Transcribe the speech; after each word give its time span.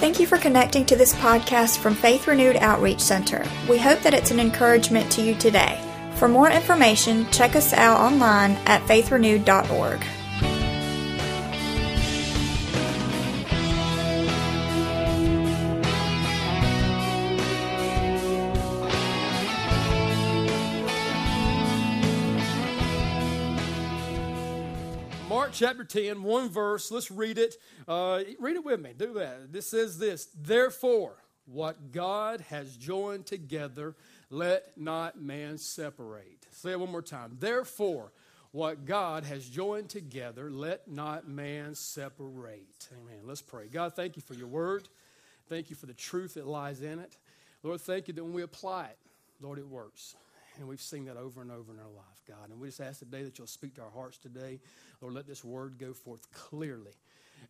Thank 0.00 0.18
you 0.18 0.26
for 0.26 0.38
connecting 0.38 0.86
to 0.86 0.96
this 0.96 1.12
podcast 1.16 1.76
from 1.76 1.94
Faith 1.94 2.26
Renewed 2.26 2.56
Outreach 2.56 3.00
Center. 3.00 3.44
We 3.68 3.76
hope 3.76 4.00
that 4.00 4.14
it's 4.14 4.30
an 4.30 4.40
encouragement 4.40 5.12
to 5.12 5.20
you 5.20 5.34
today. 5.34 5.78
For 6.14 6.26
more 6.26 6.50
information, 6.50 7.30
check 7.30 7.54
us 7.54 7.74
out 7.74 8.00
online 8.00 8.52
at 8.64 8.80
faithrenewed.org. 8.84 10.02
chapter 25.60 25.84
10, 25.84 26.22
one 26.22 26.48
verse. 26.48 26.90
Let's 26.90 27.10
read 27.10 27.36
it. 27.36 27.56
Uh, 27.86 28.22
read 28.38 28.56
it 28.56 28.64
with 28.64 28.80
me. 28.80 28.94
Do 28.96 29.12
that. 29.14 29.52
This 29.52 29.68
says 29.68 29.98
this 29.98 30.28
Therefore, 30.34 31.16
what 31.44 31.92
God 31.92 32.40
has 32.48 32.74
joined 32.76 33.26
together, 33.26 33.94
let 34.30 34.78
not 34.78 35.20
man 35.20 35.58
separate. 35.58 36.46
Say 36.50 36.72
it 36.72 36.80
one 36.80 36.90
more 36.90 37.02
time. 37.02 37.36
Therefore, 37.38 38.10
what 38.52 38.86
God 38.86 39.24
has 39.24 39.46
joined 39.46 39.90
together, 39.90 40.50
let 40.50 40.90
not 40.90 41.28
man 41.28 41.74
separate. 41.74 42.88
Amen. 42.92 43.20
Let's 43.24 43.42
pray. 43.42 43.68
God, 43.68 43.94
thank 43.94 44.16
you 44.16 44.22
for 44.22 44.34
your 44.34 44.48
word. 44.48 44.88
Thank 45.50 45.68
you 45.68 45.76
for 45.76 45.86
the 45.86 45.94
truth 45.94 46.34
that 46.34 46.46
lies 46.46 46.80
in 46.80 46.98
it. 47.00 47.18
Lord, 47.62 47.82
thank 47.82 48.08
you 48.08 48.14
that 48.14 48.24
when 48.24 48.32
we 48.32 48.42
apply 48.42 48.86
it, 48.86 48.98
Lord, 49.42 49.58
it 49.58 49.68
works. 49.68 50.16
And 50.58 50.68
we've 50.68 50.80
seen 50.80 51.04
that 51.06 51.16
over 51.16 51.40
and 51.40 51.50
over 51.50 51.72
in 51.72 51.78
our 51.78 51.90
life, 51.90 52.22
God. 52.26 52.50
And 52.50 52.60
we 52.60 52.68
just 52.68 52.80
ask 52.80 52.98
today 52.98 53.22
that 53.22 53.38
you'll 53.38 53.46
speak 53.46 53.74
to 53.76 53.82
our 53.82 53.90
hearts 53.90 54.18
today. 54.18 54.60
Lord, 55.00 55.14
let 55.14 55.26
this 55.26 55.44
word 55.44 55.78
go 55.78 55.92
forth 55.92 56.30
clearly. 56.32 56.92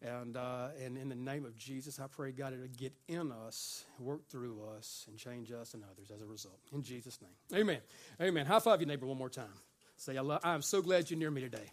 And, 0.03 0.37
uh, 0.37 0.69
and 0.83 0.97
in 0.97 1.09
the 1.09 1.15
name 1.15 1.45
of 1.45 1.57
Jesus, 1.57 1.99
I 1.99 2.07
pray, 2.07 2.33
God, 2.33 2.53
it'll 2.53 2.67
get 2.79 2.93
in 3.09 3.33
us, 3.33 3.85
work 3.99 4.29
through 4.29 4.61
us, 4.77 5.07
and 5.09 5.19
change 5.19 5.51
us 5.51 5.75
and 5.75 5.83
others 5.91 6.11
as 6.15 6.23
a 6.23 6.27
result. 6.27 6.59
In 6.73 6.83
Jesus' 6.83 7.19
name. 7.21 7.61
Amen. 7.61 7.81
Amen. 8.21 8.47
High 8.47 8.61
five 8.61 8.81
your 8.81 8.89
neighbor 8.89 9.07
one 9.07 9.19
more 9.19 9.29
time. 9.29 9.53
Say, 9.97 10.17
I 10.17 10.23
love, 10.23 10.41
I'm 10.45 10.63
so 10.63 10.81
glad 10.81 11.11
you're 11.11 11.19
near 11.19 11.31
me 11.31 11.43
today. 11.43 11.73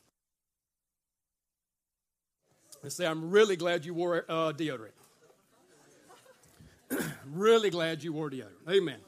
And 2.84 2.92
say, 2.92 3.06
I'm 3.06 3.32
really 3.32 3.56
glad 3.56 3.86
you 3.86 3.94
wore 3.94 4.26
uh, 4.28 4.52
deodorant. 4.52 4.92
really 7.32 7.70
glad 7.70 8.04
you 8.04 8.14
wore 8.14 8.30
deodorant. 8.30 8.70
Amen. 8.70 9.00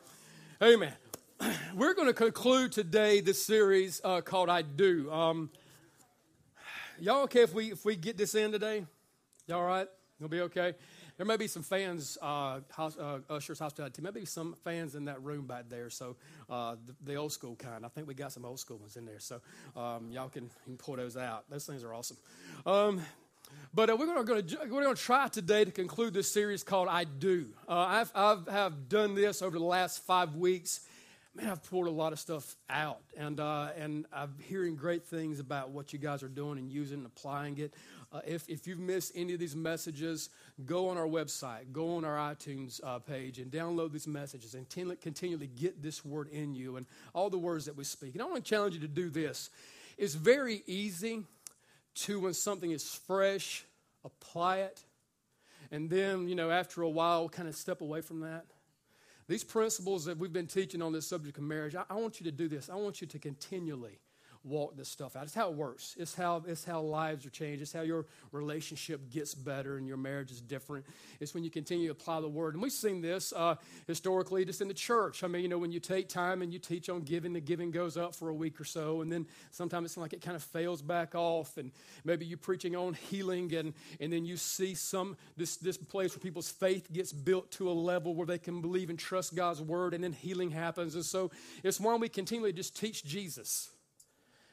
Amen. 0.62 0.94
We're 1.76 1.94
going 1.94 2.08
to 2.08 2.14
conclude 2.14 2.72
today 2.72 3.22
this 3.22 3.44
series 3.44 4.02
uh, 4.04 4.22
called 4.22 4.50
I 4.50 4.62
Do. 4.62 5.10
Um, 5.12 5.50
y'all 7.00 7.24
okay 7.24 7.44
if 7.44 7.54
we 7.54 7.72
if 7.72 7.86
we 7.86 7.96
get 7.96 8.18
this 8.18 8.36
in 8.36 8.52
today? 8.52 8.86
Y'all 9.48 9.60
all 9.60 9.66
right? 9.66 9.88
You'll 10.20 10.30
be 10.30 10.42
okay. 10.42 10.74
There 11.16 11.26
may 11.26 11.38
be 11.38 11.48
some 11.48 11.64
fans, 11.64 12.18
uh, 12.22 12.60
house, 12.72 12.98
uh, 12.98 13.20
Usher's 13.30 13.60
hospitality. 13.60 14.02
Maybe 14.02 14.26
some 14.26 14.56
fans 14.66 14.96
in 14.96 15.06
that 15.06 15.22
room 15.24 15.48
back 15.48 15.70
there. 15.70 15.90
So 15.90 16.18
uh, 16.50 16.76
the, 16.86 17.12
the, 17.12 17.16
old 17.16 17.32
school 17.32 17.56
kind. 17.56 17.86
I 17.86 17.90
think 17.90 18.08
we 18.08 18.14
got 18.14 18.32
some 18.34 18.44
old 18.44 18.60
school 18.60 18.78
ones 18.78 18.98
in 18.98 19.06
there. 19.06 19.20
So 19.20 19.40
um, 19.78 20.12
y'all 20.12 20.30
can, 20.30 20.50
can, 20.66 20.78
pull 20.78 20.98
those 20.98 21.16
out. 21.16 21.50
Those 21.50 21.66
things 21.66 21.84
are 21.84 21.94
awesome. 21.94 22.18
Um, 22.66 23.02
but 23.74 23.90
uh, 23.90 23.96
we're 23.98 24.08
going 24.24 24.46
to 24.46 24.58
we're 24.70 24.84
going 24.84 24.96
to 24.96 25.02
try 25.02 25.30
today 25.30 25.64
to 25.64 25.72
conclude 25.72 26.14
this 26.14 26.30
series 26.30 26.64
called 26.64 26.90
I 26.90 27.06
Do. 27.06 27.46
Uh, 27.68 27.78
I've 27.78 28.12
I've 28.14 28.48
have 28.48 28.90
done 28.90 29.16
this 29.16 29.42
over 29.42 29.58
the 29.58 29.66
last 29.66 30.06
five 30.06 30.36
weeks 30.36 30.82
man, 31.40 31.52
I've 31.52 31.64
poured 31.64 31.88
a 31.88 31.92
lot 31.92 32.12
of 32.12 32.20
stuff 32.20 32.56
out, 32.70 33.00
and 33.18 33.40
uh, 33.40 33.70
and 33.78 34.06
I'm 34.12 34.36
hearing 34.42 34.76
great 34.76 35.06
things 35.06 35.40
about 35.40 35.70
what 35.72 35.94
you 35.94 36.00
guys 36.00 36.22
are 36.24 36.28
doing 36.30 36.58
and 36.58 36.70
using 36.70 36.98
and 37.00 37.06
applying 37.06 37.58
it. 37.58 37.74
Uh, 38.12 38.22
if 38.26 38.48
if 38.50 38.68
you've 38.68 38.80
missed 38.80 39.14
any 39.16 39.34
of 39.34 39.40
these 39.40 39.56
messages, 39.56 40.30
go 40.66 40.90
on 40.90 40.98
our 40.98 41.08
website, 41.08 41.72
go 41.72 41.96
on 41.96 42.06
our 42.06 42.18
iTunes 42.34 42.82
uh, 42.84 43.00
page, 43.00 43.40
and 43.40 43.52
download 43.52 43.92
these 43.92 44.08
messages, 44.08 44.54
and 44.54 44.70
t- 44.70 44.84
continually 45.02 45.48
get 45.48 45.82
this 45.82 46.04
word 46.04 46.28
in 46.30 46.54
you 46.54 46.76
and 46.76 46.86
all 47.14 47.30
the 47.30 47.38
words 47.38 47.66
that 47.66 47.76
we 47.76 47.84
speak. 47.84 48.14
And 48.14 48.22
I 48.22 48.26
want 48.26 48.44
to 48.44 48.50
challenge 48.50 48.76
you 48.76 48.82
to 48.82 48.88
do 48.88 49.10
this. 49.10 49.50
It's 49.98 50.16
very 50.16 50.64
easy 50.66 51.24
to 51.96 52.20
when 52.20 52.34
something 52.34 52.72
is 52.72 52.84
fresh, 53.08 53.66
apply 54.04 54.60
it, 54.60 54.84
and 55.72 55.90
then 55.90 56.28
you 56.28 56.36
know 56.36 56.52
after 56.52 56.82
a 56.82 56.90
while, 56.90 57.30
kind 57.30 57.48
of 57.48 57.56
step 57.56 57.82
away 57.82 58.02
from 58.02 58.22
that. 58.22 58.46
These 59.30 59.44
principles 59.44 60.06
that 60.06 60.18
we've 60.18 60.34
been 60.34 60.48
teaching 60.48 60.82
on 60.82 60.92
this 60.92 61.08
subject 61.08 61.38
of 61.38 61.44
marriage, 61.44 61.76
I, 61.76 61.84
I 61.88 61.94
want 61.94 62.20
you 62.20 62.24
to 62.24 62.32
do 62.32 62.48
this. 62.48 62.68
I 62.68 62.76
want 62.76 63.00
you 63.00 63.06
to 63.06 63.20
continually 63.20 64.00
walk 64.44 64.78
this 64.78 64.88
stuff 64.88 65.16
out. 65.16 65.24
It's 65.24 65.34
how 65.34 65.50
it 65.50 65.56
works. 65.56 65.96
It's 66.00 66.16
how 66.16 66.44
it's 66.48 66.64
how 66.64 66.82
lives 66.82 67.26
are 67.26 67.30
changed. 67.30 67.62
It's 67.62 67.74
how 67.74 67.82
your 67.82 68.06
relationship 68.32 69.10
gets 69.10 69.36
better 69.36 69.78
and 69.78 69.88
your 69.88 69.98
marriage 69.98 70.32
is 70.32 70.42
different. 70.42 70.86
It's 71.20 71.34
when 71.34 71.44
you 71.44 71.50
continue 71.50 71.88
to 71.88 71.92
apply 71.92 72.22
the 72.22 72.30
word. 72.30 72.54
And 72.54 72.64
we've 72.64 72.72
seen 72.72 73.02
this 73.02 73.34
uh, 73.34 73.56
historically 73.88 74.46
just 74.46 74.62
in 74.62 74.68
the 74.68 74.74
church. 74.74 75.24
I 75.24 75.28
mean, 75.28 75.42
you 75.42 75.50
know, 75.50 75.58
when 75.58 75.72
you 75.72 75.80
take 75.80 76.08
time 76.08 76.42
and 76.42 76.54
you 76.54 76.60
teach 76.60 76.90
on 76.90 77.02
giving, 77.02 77.34
the 77.34 77.42
giving 77.42 77.72
goes 77.72 77.98
up 77.98 78.16
for 78.16 78.30
a 78.30 78.34
week 78.34 78.60
or 78.62 78.64
so, 78.64 79.02
and 79.02 79.12
then 79.12 79.28
sometimes 79.52 79.86
it's 79.86 79.98
like 79.98 80.14
it 80.14 80.22
kind 80.22 80.36
of 80.36 80.44
fails 80.44 80.82
back 80.82 81.16
off. 81.16 81.58
And 81.58 81.72
maybe 82.06 82.26
you're 82.26 82.38
preaching 82.38 82.76
on 82.76 82.94
healing, 82.94 83.54
and 83.54 83.74
and 84.00 84.12
then 84.14 84.26
you 84.26 84.38
see 84.38 84.74
some 84.74 85.18
this 85.36 85.58
this 85.58 85.78
place 85.78 86.16
where 86.16 86.22
people's 86.22 86.50
faith 86.50 86.92
gets 86.92 87.12
built 87.12 87.52
to 87.52 87.70
a 87.70 87.74
level 87.74 88.16
where 88.16 88.28
they 88.28 88.38
can 88.38 88.62
believe 88.62 88.90
and 88.90 88.98
trust 88.98 89.36
God's 89.36 89.62
word, 89.62 89.94
and 89.94 90.04
then 90.04 90.14
healing 90.14 90.52
happens. 90.52 90.96
And 90.96 91.06
so 91.06 91.32
it's 91.64 91.80
why 91.80 91.96
we 91.96 92.08
continually 92.08 92.54
just 92.54 92.78
teach 92.78 93.04
Jesus 93.04 93.70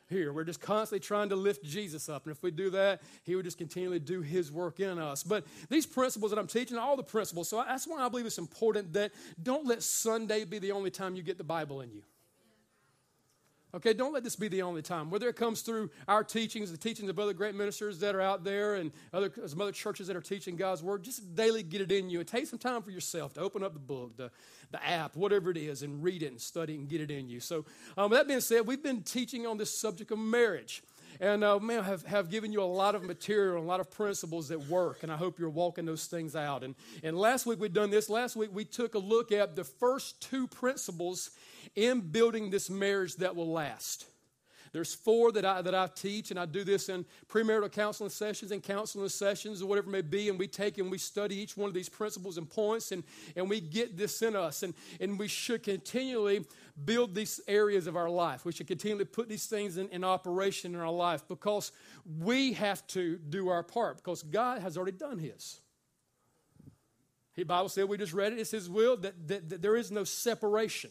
here. 0.08 0.32
We're 0.32 0.44
just 0.44 0.60
constantly 0.60 1.04
trying 1.04 1.28
to 1.30 1.36
lift 1.36 1.64
Jesus 1.64 2.08
up. 2.08 2.26
And 2.26 2.34
if 2.34 2.42
we 2.42 2.50
do 2.50 2.70
that, 2.70 3.02
He 3.24 3.34
would 3.36 3.44
just 3.44 3.58
continually 3.58 3.98
do 3.98 4.22
His 4.22 4.50
work 4.50 4.80
in 4.80 4.98
us. 4.98 5.22
But 5.22 5.44
these 5.68 5.86
principles 5.86 6.30
that 6.30 6.38
I'm 6.38 6.46
teaching, 6.46 6.78
all 6.78 6.96
the 6.96 7.02
principles, 7.02 7.48
so 7.48 7.62
that's 7.66 7.86
why 7.86 8.04
I 8.04 8.08
believe 8.08 8.26
it's 8.26 8.38
important 8.38 8.92
that 8.94 9.12
don't 9.42 9.66
let 9.66 9.82
Sunday 9.82 10.44
be 10.44 10.58
the 10.58 10.72
only 10.72 10.90
time 10.90 11.16
you 11.16 11.22
get 11.22 11.38
the 11.38 11.44
Bible 11.44 11.80
in 11.80 11.90
you. 11.90 12.02
Okay, 13.76 13.92
don't 13.92 14.14
let 14.14 14.24
this 14.24 14.36
be 14.36 14.48
the 14.48 14.62
only 14.62 14.80
time. 14.80 15.10
Whether 15.10 15.28
it 15.28 15.36
comes 15.36 15.60
through 15.60 15.90
our 16.08 16.24
teachings, 16.24 16.72
the 16.72 16.78
teachings 16.78 17.10
of 17.10 17.18
other 17.18 17.34
great 17.34 17.54
ministers 17.54 17.98
that 17.98 18.14
are 18.14 18.22
out 18.22 18.42
there, 18.42 18.76
and 18.76 18.90
other, 19.12 19.30
some 19.46 19.60
other 19.60 19.72
churches 19.72 20.06
that 20.06 20.16
are 20.16 20.22
teaching 20.22 20.56
God's 20.56 20.82
Word, 20.82 21.02
just 21.02 21.34
daily 21.36 21.62
get 21.62 21.82
it 21.82 21.92
in 21.92 22.08
you. 22.08 22.20
And 22.20 22.26
take 22.26 22.46
some 22.46 22.58
time 22.58 22.80
for 22.82 22.90
yourself 22.90 23.34
to 23.34 23.40
open 23.40 23.62
up 23.62 23.74
the 23.74 23.78
book, 23.78 24.16
the, 24.16 24.30
the 24.70 24.82
app, 24.82 25.14
whatever 25.14 25.50
it 25.50 25.58
is, 25.58 25.82
and 25.82 26.02
read 26.02 26.22
it 26.22 26.28
and 26.28 26.40
study 26.40 26.72
it 26.72 26.78
and 26.78 26.88
get 26.88 27.02
it 27.02 27.10
in 27.10 27.28
you. 27.28 27.38
So, 27.38 27.66
um, 27.98 28.10
that 28.12 28.26
being 28.26 28.40
said, 28.40 28.66
we've 28.66 28.82
been 28.82 29.02
teaching 29.02 29.46
on 29.46 29.58
this 29.58 29.76
subject 29.76 30.10
of 30.10 30.18
marriage. 30.18 30.82
And 31.20 31.44
uh, 31.44 31.58
man, 31.58 31.84
have, 31.84 32.04
have 32.06 32.30
given 32.30 32.52
you 32.52 32.62
a 32.62 32.64
lot 32.64 32.94
of 32.94 33.02
material, 33.04 33.62
a 33.62 33.64
lot 33.64 33.80
of 33.80 33.90
principles 33.90 34.48
that 34.48 34.68
work, 34.68 35.02
and 35.02 35.12
I 35.12 35.16
hope 35.16 35.38
you're 35.38 35.50
walking 35.50 35.84
those 35.84 36.06
things 36.06 36.34
out. 36.36 36.62
And, 36.62 36.74
and 37.02 37.16
last 37.16 37.46
week 37.46 37.60
we'd 37.60 37.72
done 37.72 37.90
this. 37.90 38.08
Last 38.08 38.36
week 38.36 38.50
we 38.52 38.64
took 38.64 38.94
a 38.94 38.98
look 38.98 39.32
at 39.32 39.56
the 39.56 39.64
first 39.64 40.20
two 40.20 40.46
principles 40.46 41.30
in 41.74 42.00
building 42.00 42.50
this 42.50 42.70
marriage 42.70 43.16
that 43.16 43.36
will 43.36 43.50
last. 43.50 44.06
There's 44.76 44.92
four 44.92 45.32
that 45.32 45.46
I, 45.46 45.62
that 45.62 45.74
I 45.74 45.86
teach, 45.86 46.30
and 46.30 46.38
I 46.38 46.44
do 46.44 46.62
this 46.62 46.90
in 46.90 47.06
premarital 47.28 47.72
counseling 47.72 48.10
sessions 48.10 48.52
and 48.52 48.62
counseling 48.62 49.08
sessions 49.08 49.62
or 49.62 49.66
whatever 49.66 49.88
it 49.88 49.92
may 49.92 50.02
be. 50.02 50.28
And 50.28 50.38
we 50.38 50.46
take 50.46 50.76
and 50.76 50.90
we 50.90 50.98
study 50.98 51.34
each 51.34 51.56
one 51.56 51.68
of 51.68 51.72
these 51.72 51.88
principles 51.88 52.36
and 52.36 52.46
points, 52.46 52.92
and, 52.92 53.02
and 53.36 53.48
we 53.48 53.58
get 53.58 53.96
this 53.96 54.20
in 54.20 54.36
us. 54.36 54.62
And, 54.62 54.74
and 55.00 55.18
we 55.18 55.28
should 55.28 55.62
continually 55.62 56.44
build 56.84 57.14
these 57.14 57.40
areas 57.48 57.86
of 57.86 57.96
our 57.96 58.10
life. 58.10 58.44
We 58.44 58.52
should 58.52 58.66
continually 58.66 59.06
put 59.06 59.30
these 59.30 59.46
things 59.46 59.78
in, 59.78 59.88
in 59.88 60.04
operation 60.04 60.74
in 60.74 60.80
our 60.82 60.92
life 60.92 61.26
because 61.26 61.72
we 62.20 62.52
have 62.52 62.86
to 62.88 63.16
do 63.16 63.48
our 63.48 63.62
part 63.62 63.96
because 63.96 64.22
God 64.24 64.60
has 64.60 64.76
already 64.76 64.98
done 64.98 65.18
His. 65.18 65.58
The 67.34 67.44
Bible 67.44 67.70
said, 67.70 67.88
we 67.88 67.96
just 67.96 68.12
read 68.12 68.34
it, 68.34 68.40
it's 68.40 68.50
His 68.50 68.68
will 68.68 68.98
that, 68.98 69.26
that, 69.26 69.48
that 69.48 69.62
there 69.62 69.76
is 69.76 69.90
no 69.90 70.04
separation 70.04 70.90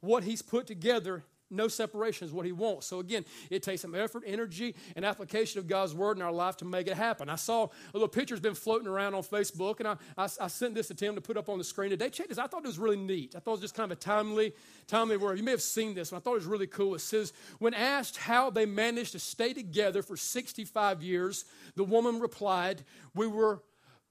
what 0.00 0.24
He's 0.24 0.42
put 0.42 0.66
together, 0.66 1.24
no 1.50 1.68
separation 1.68 2.26
is 2.26 2.32
what 2.32 2.46
He 2.46 2.52
wants. 2.52 2.86
So, 2.86 3.00
again, 3.00 3.24
it 3.50 3.62
takes 3.62 3.82
some 3.82 3.94
effort, 3.94 4.22
energy, 4.26 4.74
and 4.96 5.04
application 5.04 5.58
of 5.58 5.66
God's 5.66 5.94
Word 5.94 6.16
in 6.16 6.22
our 6.22 6.32
life 6.32 6.56
to 6.58 6.64
make 6.64 6.86
it 6.86 6.94
happen. 6.94 7.28
I 7.28 7.36
saw 7.36 7.64
a 7.64 7.70
little 7.92 8.08
picture's 8.08 8.40
been 8.40 8.54
floating 8.54 8.88
around 8.88 9.14
on 9.14 9.22
Facebook, 9.22 9.80
and 9.80 9.88
I, 9.88 9.96
I, 10.16 10.28
I, 10.40 10.48
sent 10.48 10.74
this 10.74 10.88
to 10.88 10.94
Tim 10.94 11.14
to 11.14 11.20
put 11.20 11.36
up 11.36 11.48
on 11.48 11.58
the 11.58 11.64
screen 11.64 11.90
today. 11.90 12.10
Check 12.10 12.28
this. 12.28 12.38
I 12.38 12.46
thought 12.46 12.64
it 12.64 12.66
was 12.66 12.78
really 12.78 12.96
neat. 12.96 13.34
I 13.36 13.40
thought 13.40 13.52
it 13.52 13.54
was 13.54 13.60
just 13.60 13.74
kind 13.74 13.90
of 13.90 13.98
a 13.98 14.00
timely, 14.00 14.52
timely 14.86 15.16
word. 15.16 15.38
You 15.38 15.44
may 15.44 15.52
have 15.52 15.62
seen 15.62 15.94
this, 15.94 16.10
and 16.10 16.18
I 16.18 16.20
thought 16.20 16.32
it 16.32 16.40
was 16.40 16.46
really 16.46 16.66
cool. 16.66 16.94
It 16.94 17.00
says, 17.00 17.32
When 17.58 17.74
asked 17.74 18.16
how 18.16 18.50
they 18.50 18.66
managed 18.66 19.12
to 19.12 19.18
stay 19.18 19.52
together 19.52 20.02
for 20.02 20.16
65 20.16 21.02
years, 21.02 21.44
the 21.76 21.84
woman 21.84 22.20
replied, 22.20 22.84
We 23.14 23.26
were 23.26 23.62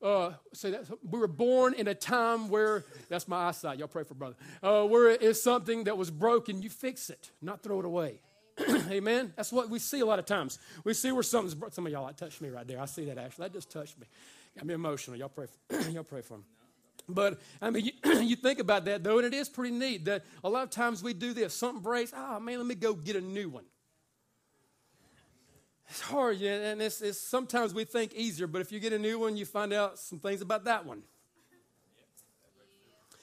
uh, 0.01 0.31
say 0.53 0.71
that 0.71 0.85
we 1.09 1.19
were 1.19 1.27
born 1.27 1.73
in 1.73 1.88
a 1.88 1.95
time 1.95 2.49
where 2.49 2.85
that's 3.09 3.27
my 3.27 3.47
eyesight. 3.47 3.79
Y'all 3.79 3.88
pray 3.88 4.03
for 4.03 4.13
brother. 4.13 4.35
Uh, 4.61 4.83
where 4.85 5.09
it's 5.09 5.41
something 5.41 5.85
that 5.85 5.97
was 5.97 6.11
broken, 6.11 6.61
you 6.61 6.69
fix 6.69 7.09
it, 7.09 7.31
not 7.41 7.63
throw 7.63 7.79
it 7.79 7.85
away. 7.85 8.19
Amen. 8.89 9.33
That's 9.35 9.51
what 9.51 9.69
we 9.69 9.79
see 9.79 9.99
a 9.99 10.05
lot 10.05 10.19
of 10.19 10.25
times. 10.25 10.59
We 10.83 10.94
see 10.94 11.11
where 11.11 11.23
something's 11.23 11.55
broken. 11.55 11.73
Some 11.73 11.85
of 11.85 11.91
y'all 11.91 12.03
like 12.03 12.17
touched 12.17 12.41
me 12.41 12.49
right 12.49 12.67
there. 12.67 12.79
I 12.79 12.85
see 12.85 13.05
that 13.05 13.17
actually. 13.17 13.44
That 13.44 13.53
just 13.53 13.71
touched 13.71 13.99
me. 13.99 14.07
Got 14.55 14.65
me 14.65 14.73
emotional. 14.73 15.17
Y'all 15.17 15.29
pray. 15.29 15.45
For, 15.69 15.89
y'all 15.91 16.03
pray 16.03 16.21
for 16.21 16.35
him. 16.35 16.44
But 17.09 17.39
I 17.61 17.69
mean, 17.69 17.85
you, 17.85 17.91
you, 18.21 18.35
think 18.35 18.59
about 18.59 18.85
that 18.85 19.03
though, 19.03 19.19
and 19.19 19.27
it 19.27 19.33
is 19.33 19.47
pretty 19.47 19.75
neat 19.75 20.05
that 20.05 20.25
a 20.44 20.49
lot 20.49 20.63
of 20.63 20.69
times 20.69 21.03
we 21.03 21.13
do 21.13 21.33
this. 21.33 21.53
Something 21.53 21.81
breaks. 21.81 22.11
Oh 22.15 22.39
man, 22.39 22.57
let 22.57 22.67
me 22.67 22.75
go 22.75 22.94
get 22.94 23.15
a 23.15 23.21
new 23.21 23.49
one. 23.49 23.63
It's 25.89 26.01
hard, 26.01 26.38
yeah, 26.38 26.72
and 26.72 26.81
it's, 26.81 27.01
it's, 27.01 27.18
sometimes 27.18 27.74
we 27.74 27.86
think 27.86 28.13
easier, 28.13 28.45
but 28.45 28.62
if 28.62 28.72
you 28.72 28.80
get 28.80 28.92
a 28.92 29.00
new 29.00 29.19
one, 29.19 29.38
you 29.38 29.45
find 29.45 29.72
out 29.72 29.98
some 29.98 30.19
things 30.19 30.42
about 30.42 30.66
that 30.66 30.86
one. 30.86 31.01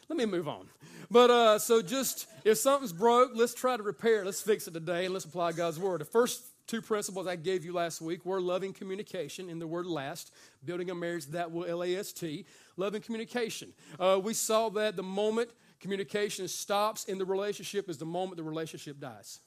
let 0.09 0.17
me 0.17 0.27
move 0.27 0.49
on. 0.49 0.67
But 1.11 1.31
uh, 1.31 1.59
so 1.59 1.83
just 1.83 2.27
if 2.45 2.59
something's 2.59 2.93
broke, 2.93 3.33
let's 3.35 3.55
try 3.55 3.77
to 3.77 3.83
repair 3.83 4.21
it. 4.21 4.25
Let's 4.25 4.41
fix 4.41 4.67
it 4.67 4.75
today 4.75 5.05
and 5.05 5.15
let's 5.15 5.25
apply 5.25 5.53
God's 5.53 5.79
word. 5.79 6.01
The 6.01 6.07
first 6.07 6.43
two 6.67 6.81
principles 6.81 7.27
I 7.27 7.37
gave 7.37 7.65
you 7.65 7.73
last 7.73 8.01
week 8.01 8.25
were 8.25 8.41
loving 8.41 8.73
communication 8.73 9.49
in 9.51 9.59
the 9.59 9.67
word 9.67 9.87
last, 9.87 10.33
building 10.65 10.91
a 10.91 10.95
marriage 10.95 11.27
that 11.27 11.51
will 11.51 11.65
L 11.65 11.83
A 11.83 11.97
S 11.97 12.13
T, 12.13 12.47
loving 12.77 13.03
communication. 13.03 13.73
Uh, 13.99 14.21
we 14.23 14.35
saw 14.35 14.69
that 14.71 14.97
the 14.97 15.03
moment 15.03 15.51
communication 15.81 16.49
stops 16.49 17.05
in 17.05 17.19
the 17.19 17.25
relationship 17.25 17.91
is 17.91 17.99
the 17.99 18.07
moment 18.07 18.37
the 18.37 18.43
relationship 18.43 18.99
dies. 18.99 19.41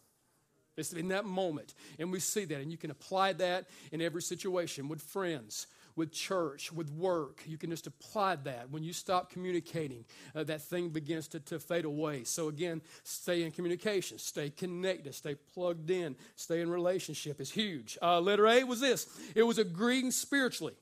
It's 0.78 0.94
in 0.94 1.08
that 1.10 1.26
moment. 1.26 1.74
And 2.00 2.12
we 2.12 2.20
see 2.20 2.46
that. 2.46 2.62
And 2.62 2.72
you 2.72 2.78
can 2.78 2.92
apply 2.92 3.34
that 3.34 3.66
in 3.92 4.02
every 4.02 4.22
situation 4.22 4.88
with 4.88 5.02
friends, 5.02 5.68
with 5.96 6.12
church, 6.12 6.72
with 6.72 6.92
work. 6.92 7.42
You 7.48 7.58
can 7.58 7.72
just 7.72 7.88
apply 7.88 8.36
that. 8.44 8.70
When 8.70 8.84
you 8.84 8.94
stop 8.94 9.32
communicating, 9.32 10.06
uh, 10.36 10.44
that 10.44 10.62
thing 10.62 10.90
begins 10.90 11.28
to, 11.30 11.40
to 11.42 11.60
fade 11.60 11.86
away. 11.86 12.24
So, 12.24 12.48
again, 12.48 12.82
stay 13.04 13.44
in 13.44 13.52
communication, 13.52 14.20
stay 14.20 14.52
connected, 14.52 15.16
stay 15.16 15.36
plugged 15.54 15.90
in, 15.90 16.16
stay 16.36 16.62
in 16.62 16.70
relationship 16.70 17.42
is 17.42 17.50
huge. 17.50 17.98
Uh, 18.02 18.20
letter 18.20 18.48
A 18.48 18.64
was 18.64 18.80
this 18.80 19.08
it 19.36 19.44
was 19.44 19.58
agreeing 19.58 20.12
spiritually. 20.12 20.76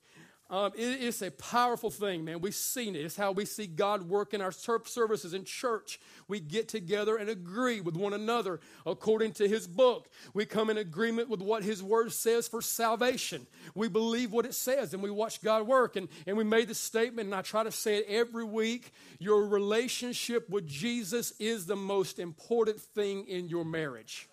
Um, 0.47 0.74
it's 0.75 1.24
a 1.24 1.31
powerful 1.31 1.89
thing, 1.89 2.24
man. 2.24 2.39
We've 2.39 2.53
seen 2.53 2.95
it. 2.95 3.03
It's 3.03 3.15
how 3.15 3.31
we 3.31 3.45
see 3.45 3.65
God 3.65 4.03
work 4.07 4.31
in 4.31 4.42
our 4.42 4.51
services 4.51 5.33
in 5.33 5.44
church. 5.44 6.00
We 6.27 6.39
get 6.39 6.68
together 6.68 7.18
and 7.18 7.31
agree 7.31 7.81
with 7.81 7.95
one 7.95 8.13
another 8.13 8.59
according 8.86 9.33
to 9.33 9.47
His 9.47 9.65
book. 9.65 10.07
We 10.36 10.45
come 10.45 10.69
in 10.69 10.77
agreement 10.77 11.30
with 11.30 11.42
what 11.42 11.63
His 11.63 11.81
word 11.81 12.12
says 12.12 12.47
for 12.47 12.62
salvation. 12.62 13.47
We 13.74 13.88
believe 13.88 14.31
what 14.31 14.45
it 14.45 14.53
says 14.53 14.94
and 14.94 15.01
we 15.01 15.09
watch 15.09 15.42
God 15.42 15.65
work. 15.65 15.95
And, 15.95 16.07
and 16.27 16.38
we 16.38 16.44
made 16.44 16.68
the 16.68 16.75
statement, 16.75 17.25
and 17.25 17.33
I 17.33 17.42
try 17.42 17.63
to 17.63 17.71
say 17.71 17.97
it 17.97 18.06
every 18.07 18.45
week 18.45 18.92
your 19.18 19.47
relationship 19.47 20.47
with 20.47 20.68
Jesus 20.68 21.33
is 21.39 21.65
the 21.65 21.75
most 21.75 22.19
important 22.19 22.80
thing 22.80 23.25
in 23.27 23.50
your 23.50 23.65
marriage. 23.65 24.30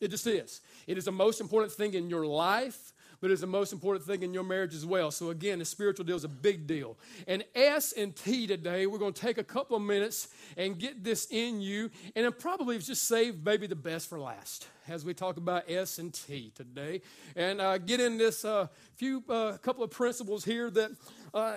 It 0.00 0.08
just 0.12 0.26
is. 0.28 0.60
It 0.86 0.98
is 0.98 1.06
the 1.06 1.12
most 1.12 1.40
important 1.40 1.72
thing 1.72 1.94
in 1.94 2.08
your 2.08 2.26
life 2.26 2.93
but 3.20 3.30
it's 3.30 3.40
the 3.40 3.46
most 3.46 3.72
important 3.72 4.06
thing 4.06 4.22
in 4.22 4.34
your 4.34 4.44
marriage 4.44 4.74
as 4.74 4.84
well. 4.86 5.10
So, 5.10 5.30
again, 5.30 5.58
the 5.58 5.64
spiritual 5.64 6.04
deal 6.04 6.16
is 6.16 6.24
a 6.24 6.28
big 6.28 6.66
deal. 6.66 6.98
And 7.26 7.44
S 7.54 7.92
and 7.92 8.14
T 8.14 8.46
today, 8.46 8.86
we're 8.86 8.98
going 8.98 9.12
to 9.12 9.20
take 9.20 9.38
a 9.38 9.44
couple 9.44 9.76
of 9.76 9.82
minutes 9.82 10.28
and 10.56 10.78
get 10.78 11.04
this 11.04 11.26
in 11.30 11.60
you, 11.60 11.90
and 12.14 12.26
it 12.26 12.38
probably 12.38 12.78
just 12.78 13.08
save 13.08 13.44
maybe 13.44 13.66
the 13.66 13.76
best 13.76 14.08
for 14.08 14.18
last 14.20 14.68
as 14.88 15.04
we 15.04 15.14
talk 15.14 15.36
about 15.36 15.68
S 15.68 15.98
and 15.98 16.12
T 16.12 16.52
today, 16.54 17.00
and 17.36 17.60
uh, 17.60 17.78
get 17.78 18.00
in 18.00 18.18
this 18.18 18.44
uh, 18.44 18.66
few 18.96 19.22
uh, 19.28 19.56
couple 19.58 19.82
of 19.82 19.90
principles 19.90 20.44
here 20.44 20.70
that 20.70 20.90
uh, 21.32 21.54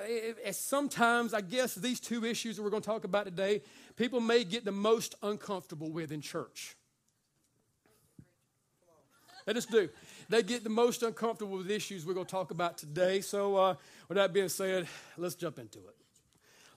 sometimes 0.51 1.33
I 1.33 1.41
guess 1.41 1.75
these 1.75 1.99
two 1.99 2.25
issues 2.25 2.55
that 2.55 2.63
we're 2.63 2.69
going 2.69 2.81
to 2.83 2.89
talk 2.89 3.03
about 3.03 3.25
today, 3.25 3.61
people 3.95 4.19
may 4.19 4.43
get 4.43 4.65
the 4.65 4.71
most 4.71 5.15
uncomfortable 5.21 5.91
with 5.91 6.11
in 6.11 6.21
church. 6.21 6.75
They 9.45 9.53
just 9.53 9.71
do 9.71 9.89
they 10.29 10.43
get 10.43 10.63
the 10.63 10.69
most 10.69 11.03
uncomfortable 11.03 11.57
with 11.57 11.71
issues 11.71 12.05
we're 12.05 12.13
going 12.13 12.25
to 12.25 12.31
talk 12.31 12.51
about 12.51 12.77
today. 12.77 13.21
So, 13.21 13.55
uh, 13.55 13.75
with 14.07 14.17
that 14.17 14.33
being 14.33 14.49
said, 14.49 14.87
let's 15.17 15.35
jump 15.35 15.59
into 15.59 15.79
it. 15.79 15.95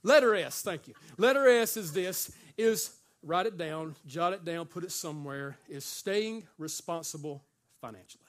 Letter 0.02 0.35
S, 0.35 0.62
thank 0.62 0.88
you. 0.88 0.94
Letter 1.19 1.47
S 1.49 1.76
is 1.76 1.93
this: 1.93 2.32
is 2.56 2.97
write 3.23 3.47
it 3.47 3.58
down, 3.58 3.94
jot 4.06 4.32
it 4.32 4.44
down, 4.44 4.67
put 4.67 4.85
it 4.85 4.93
somewhere. 4.93 5.56
Is 5.69 5.85
staying 5.85 6.47
responsible 6.58 7.43
financially. 7.81 8.25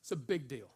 It's 0.00 0.12
a 0.12 0.16
big 0.16 0.48
deal. 0.48 0.66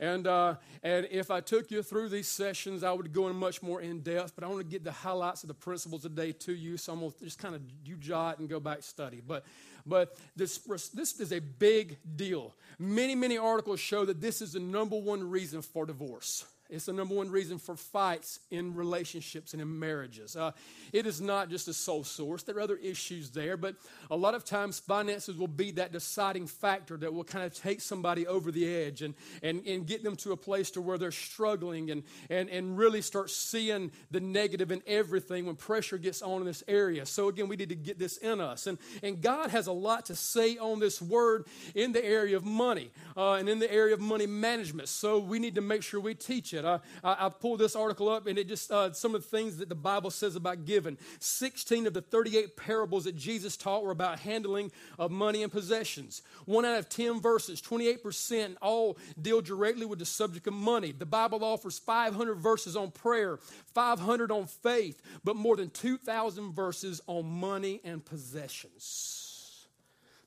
And, 0.00 0.26
uh, 0.26 0.56
and 0.82 1.06
if 1.10 1.30
I 1.30 1.40
took 1.40 1.70
you 1.70 1.82
through 1.82 2.08
these 2.08 2.28
sessions, 2.28 2.82
I 2.82 2.92
would 2.92 3.12
go 3.12 3.28
in 3.28 3.36
much 3.36 3.62
more 3.62 3.80
in 3.80 4.00
depth, 4.00 4.32
but 4.34 4.44
I 4.44 4.48
want 4.48 4.60
to 4.60 4.64
get 4.64 4.84
the 4.84 4.92
highlights 4.92 5.42
of 5.42 5.48
the 5.48 5.54
principles 5.54 6.02
today 6.02 6.32
to 6.32 6.54
you. 6.54 6.76
So 6.76 6.92
I'm 6.92 7.00
going 7.00 7.12
to 7.12 7.24
just 7.24 7.38
kind 7.38 7.54
of 7.54 7.62
you 7.84 7.96
jot 7.96 8.38
and 8.38 8.48
go 8.48 8.60
back 8.60 8.82
study. 8.82 9.22
But 9.26 9.44
but 9.86 10.16
this, 10.34 10.58
this 10.94 11.20
is 11.20 11.32
a 11.32 11.40
big 11.40 11.98
deal. 12.16 12.54
Many, 12.78 13.14
many 13.14 13.36
articles 13.36 13.80
show 13.80 14.04
that 14.06 14.20
this 14.20 14.40
is 14.40 14.54
the 14.54 14.60
number 14.60 14.96
one 14.96 15.28
reason 15.28 15.62
for 15.62 15.84
divorce. 15.84 16.46
It's 16.74 16.86
the 16.86 16.92
number 16.92 17.14
one 17.14 17.30
reason 17.30 17.58
for 17.58 17.76
fights 17.76 18.40
in 18.50 18.74
relationships 18.74 19.52
and 19.52 19.62
in 19.62 19.78
marriages. 19.78 20.36
Uh, 20.36 20.52
it 20.92 21.06
is 21.06 21.20
not 21.20 21.48
just 21.48 21.68
a 21.68 21.72
sole 21.72 22.04
source. 22.04 22.42
There 22.42 22.56
are 22.56 22.60
other 22.60 22.76
issues 22.76 23.30
there, 23.30 23.56
but 23.56 23.76
a 24.10 24.16
lot 24.16 24.34
of 24.34 24.44
times 24.44 24.80
finances 24.80 25.36
will 25.36 25.46
be 25.46 25.70
that 25.72 25.92
deciding 25.92 26.46
factor 26.46 26.96
that 26.96 27.12
will 27.12 27.24
kind 27.24 27.44
of 27.44 27.54
take 27.54 27.80
somebody 27.80 28.26
over 28.26 28.50
the 28.50 28.66
edge 28.66 29.02
and, 29.02 29.14
and, 29.42 29.64
and 29.66 29.86
get 29.86 30.02
them 30.02 30.16
to 30.16 30.32
a 30.32 30.36
place 30.36 30.70
to 30.72 30.80
where 30.80 30.98
they're 30.98 31.12
struggling 31.12 31.90
and, 31.90 32.02
and, 32.30 32.48
and 32.50 32.76
really 32.76 33.02
start 33.02 33.30
seeing 33.30 33.90
the 34.10 34.20
negative 34.20 34.70
in 34.72 34.82
everything 34.86 35.46
when 35.46 35.56
pressure 35.56 35.98
gets 35.98 36.22
on 36.22 36.40
in 36.40 36.46
this 36.46 36.62
area. 36.68 37.06
So 37.06 37.28
again, 37.28 37.48
we 37.48 37.56
need 37.56 37.68
to 37.68 37.74
get 37.74 37.98
this 37.98 38.16
in 38.16 38.40
us. 38.40 38.66
And, 38.66 38.78
and 39.02 39.20
God 39.22 39.50
has 39.50 39.66
a 39.66 39.72
lot 39.72 40.06
to 40.06 40.16
say 40.16 40.58
on 40.58 40.80
this 40.80 41.00
word 41.00 41.46
in 41.74 41.92
the 41.92 42.04
area 42.04 42.36
of 42.36 42.44
money 42.44 42.90
uh, 43.16 43.34
and 43.34 43.48
in 43.48 43.58
the 43.58 43.72
area 43.72 43.94
of 43.94 44.00
money 44.00 44.26
management. 44.26 44.88
So 44.88 45.18
we 45.18 45.38
need 45.38 45.54
to 45.54 45.60
make 45.60 45.82
sure 45.82 46.00
we 46.00 46.14
teach 46.14 46.52
it. 46.52 46.63
I, 46.64 46.80
I, 47.02 47.26
I 47.26 47.28
pulled 47.28 47.60
this 47.60 47.76
article 47.76 48.08
up, 48.08 48.26
and 48.26 48.38
it 48.38 48.48
just 48.48 48.70
uh, 48.70 48.92
some 48.92 49.14
of 49.14 49.22
the 49.22 49.28
things 49.28 49.58
that 49.58 49.68
the 49.68 49.74
Bible 49.74 50.10
says 50.10 50.36
about 50.36 50.64
giving. 50.64 50.98
16 51.20 51.86
of 51.86 51.94
the 51.94 52.02
38 52.02 52.56
parables 52.56 53.04
that 53.04 53.16
Jesus 53.16 53.56
taught 53.56 53.84
were 53.84 53.90
about 53.90 54.20
handling 54.20 54.72
of 54.98 55.10
money 55.10 55.42
and 55.42 55.52
possessions. 55.52 56.22
One 56.44 56.64
out 56.64 56.78
of 56.78 56.88
10 56.88 57.20
verses, 57.20 57.60
28%, 57.60 58.56
all 58.60 58.98
deal 59.20 59.40
directly 59.40 59.86
with 59.86 59.98
the 59.98 60.06
subject 60.06 60.46
of 60.46 60.54
money. 60.54 60.92
The 60.92 61.06
Bible 61.06 61.44
offers 61.44 61.78
500 61.78 62.34
verses 62.34 62.76
on 62.76 62.90
prayer, 62.90 63.38
500 63.74 64.30
on 64.30 64.46
faith, 64.46 65.00
but 65.22 65.36
more 65.36 65.56
than 65.56 65.70
2,000 65.70 66.52
verses 66.52 67.00
on 67.06 67.26
money 67.26 67.80
and 67.84 68.04
possessions. 68.04 69.23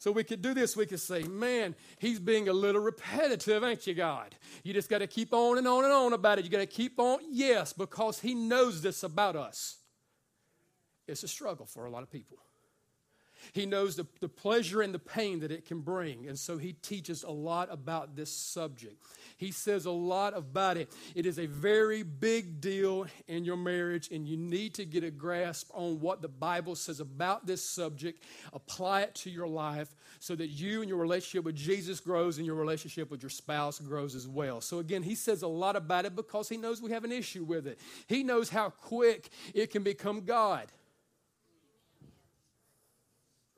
So 0.08 0.12
we 0.14 0.24
could 0.24 0.42
do 0.42 0.54
this. 0.54 0.78
We 0.78 0.86
could 0.86 1.02
say, 1.02 1.24
man, 1.24 1.76
he's 2.00 2.18
being 2.18 2.48
a 2.48 2.54
little 2.54 2.80
repetitive, 2.80 3.62
ain't 3.62 3.86
you, 3.86 3.94
God? 3.94 4.36
You 4.64 4.74
just 4.74 4.90
got 4.90 5.00
to 5.00 5.08
keep 5.08 5.34
on 5.34 5.58
and 5.58 5.68
on 5.68 5.84
and 5.84 5.92
on 5.92 6.14
about 6.14 6.40
it. 6.40 6.46
You 6.46 6.50
got 6.50 6.60
to 6.60 6.66
keep 6.66 6.98
on. 6.98 7.20
Yes, 7.30 7.74
because 7.74 8.22
he 8.22 8.34
knows 8.34 8.82
this 8.82 9.04
about 9.04 9.36
us. 9.36 9.80
It's 11.10 11.24
a 11.24 11.28
struggle 11.28 11.66
for 11.66 11.86
a 11.86 11.90
lot 11.90 12.04
of 12.04 12.10
people. 12.10 12.38
He 13.54 13.66
knows 13.66 13.96
the, 13.96 14.06
the 14.20 14.30
pleasure 14.30 14.82
and 14.82 14.94
the 14.94 15.00
pain 15.00 15.40
that 15.42 15.52
it 15.52 15.66
can 15.66 15.82
bring. 15.82 16.28
And 16.28 16.38
so 16.38 16.58
he 16.58 16.74
teaches 16.74 17.24
a 17.24 17.32
lot 17.32 17.70
about 17.72 18.16
this 18.16 18.32
subject. 18.32 18.96
He 19.38 19.52
says 19.52 19.86
a 19.86 19.92
lot 19.92 20.36
about 20.36 20.78
it. 20.78 20.92
It 21.16 21.26
is 21.26 21.38
a 21.38 21.46
very 21.46 22.04
big 22.04 22.60
deal 22.60 23.06
in 23.28 23.46
your 23.46 23.58
marriage, 23.58 24.10
and 24.12 24.28
you 24.28 24.36
need 24.36 24.74
to 24.76 24.86
get 24.86 25.04
a 25.04 25.12
grasp 25.12 25.70
on 25.74 26.00
what 26.00 26.22
the 26.22 26.28
Bible 26.28 26.76
says 26.76 27.00
about 27.00 27.46
this 27.46 27.64
subject, 27.64 28.24
apply 28.54 29.02
it 29.02 29.16
to 29.16 29.30
your 29.30 29.48
life 29.48 29.96
so 30.20 30.36
that 30.36 30.48
you 30.48 30.82
and 30.82 30.90
your 30.90 30.98
relationship 30.98 31.46
with 31.46 31.56
Jesus 31.56 32.00
grows 32.00 32.38
and 32.38 32.46
your 32.46 32.56
relationship 32.56 33.12
with 33.12 33.22
your 33.22 33.30
spouse 33.30 33.80
grows 33.80 34.16
as 34.16 34.28
well. 34.28 34.62
So, 34.62 34.80
again, 34.80 35.04
he 35.04 35.16
says 35.16 35.44
a 35.44 35.48
lot 35.48 35.76
about 35.76 36.06
it 36.06 36.16
because 36.16 36.50
he 36.50 36.58
knows 36.58 36.82
we 36.82 36.92
have 36.92 37.04
an 37.04 37.12
issue 37.12 37.44
with 37.44 37.68
it. 37.68 37.80
He 38.08 38.24
knows 38.24 38.50
how 38.50 38.70
quick 38.70 39.30
it 39.54 39.72
can 39.72 39.84
become 39.84 40.22
God. 40.26 40.72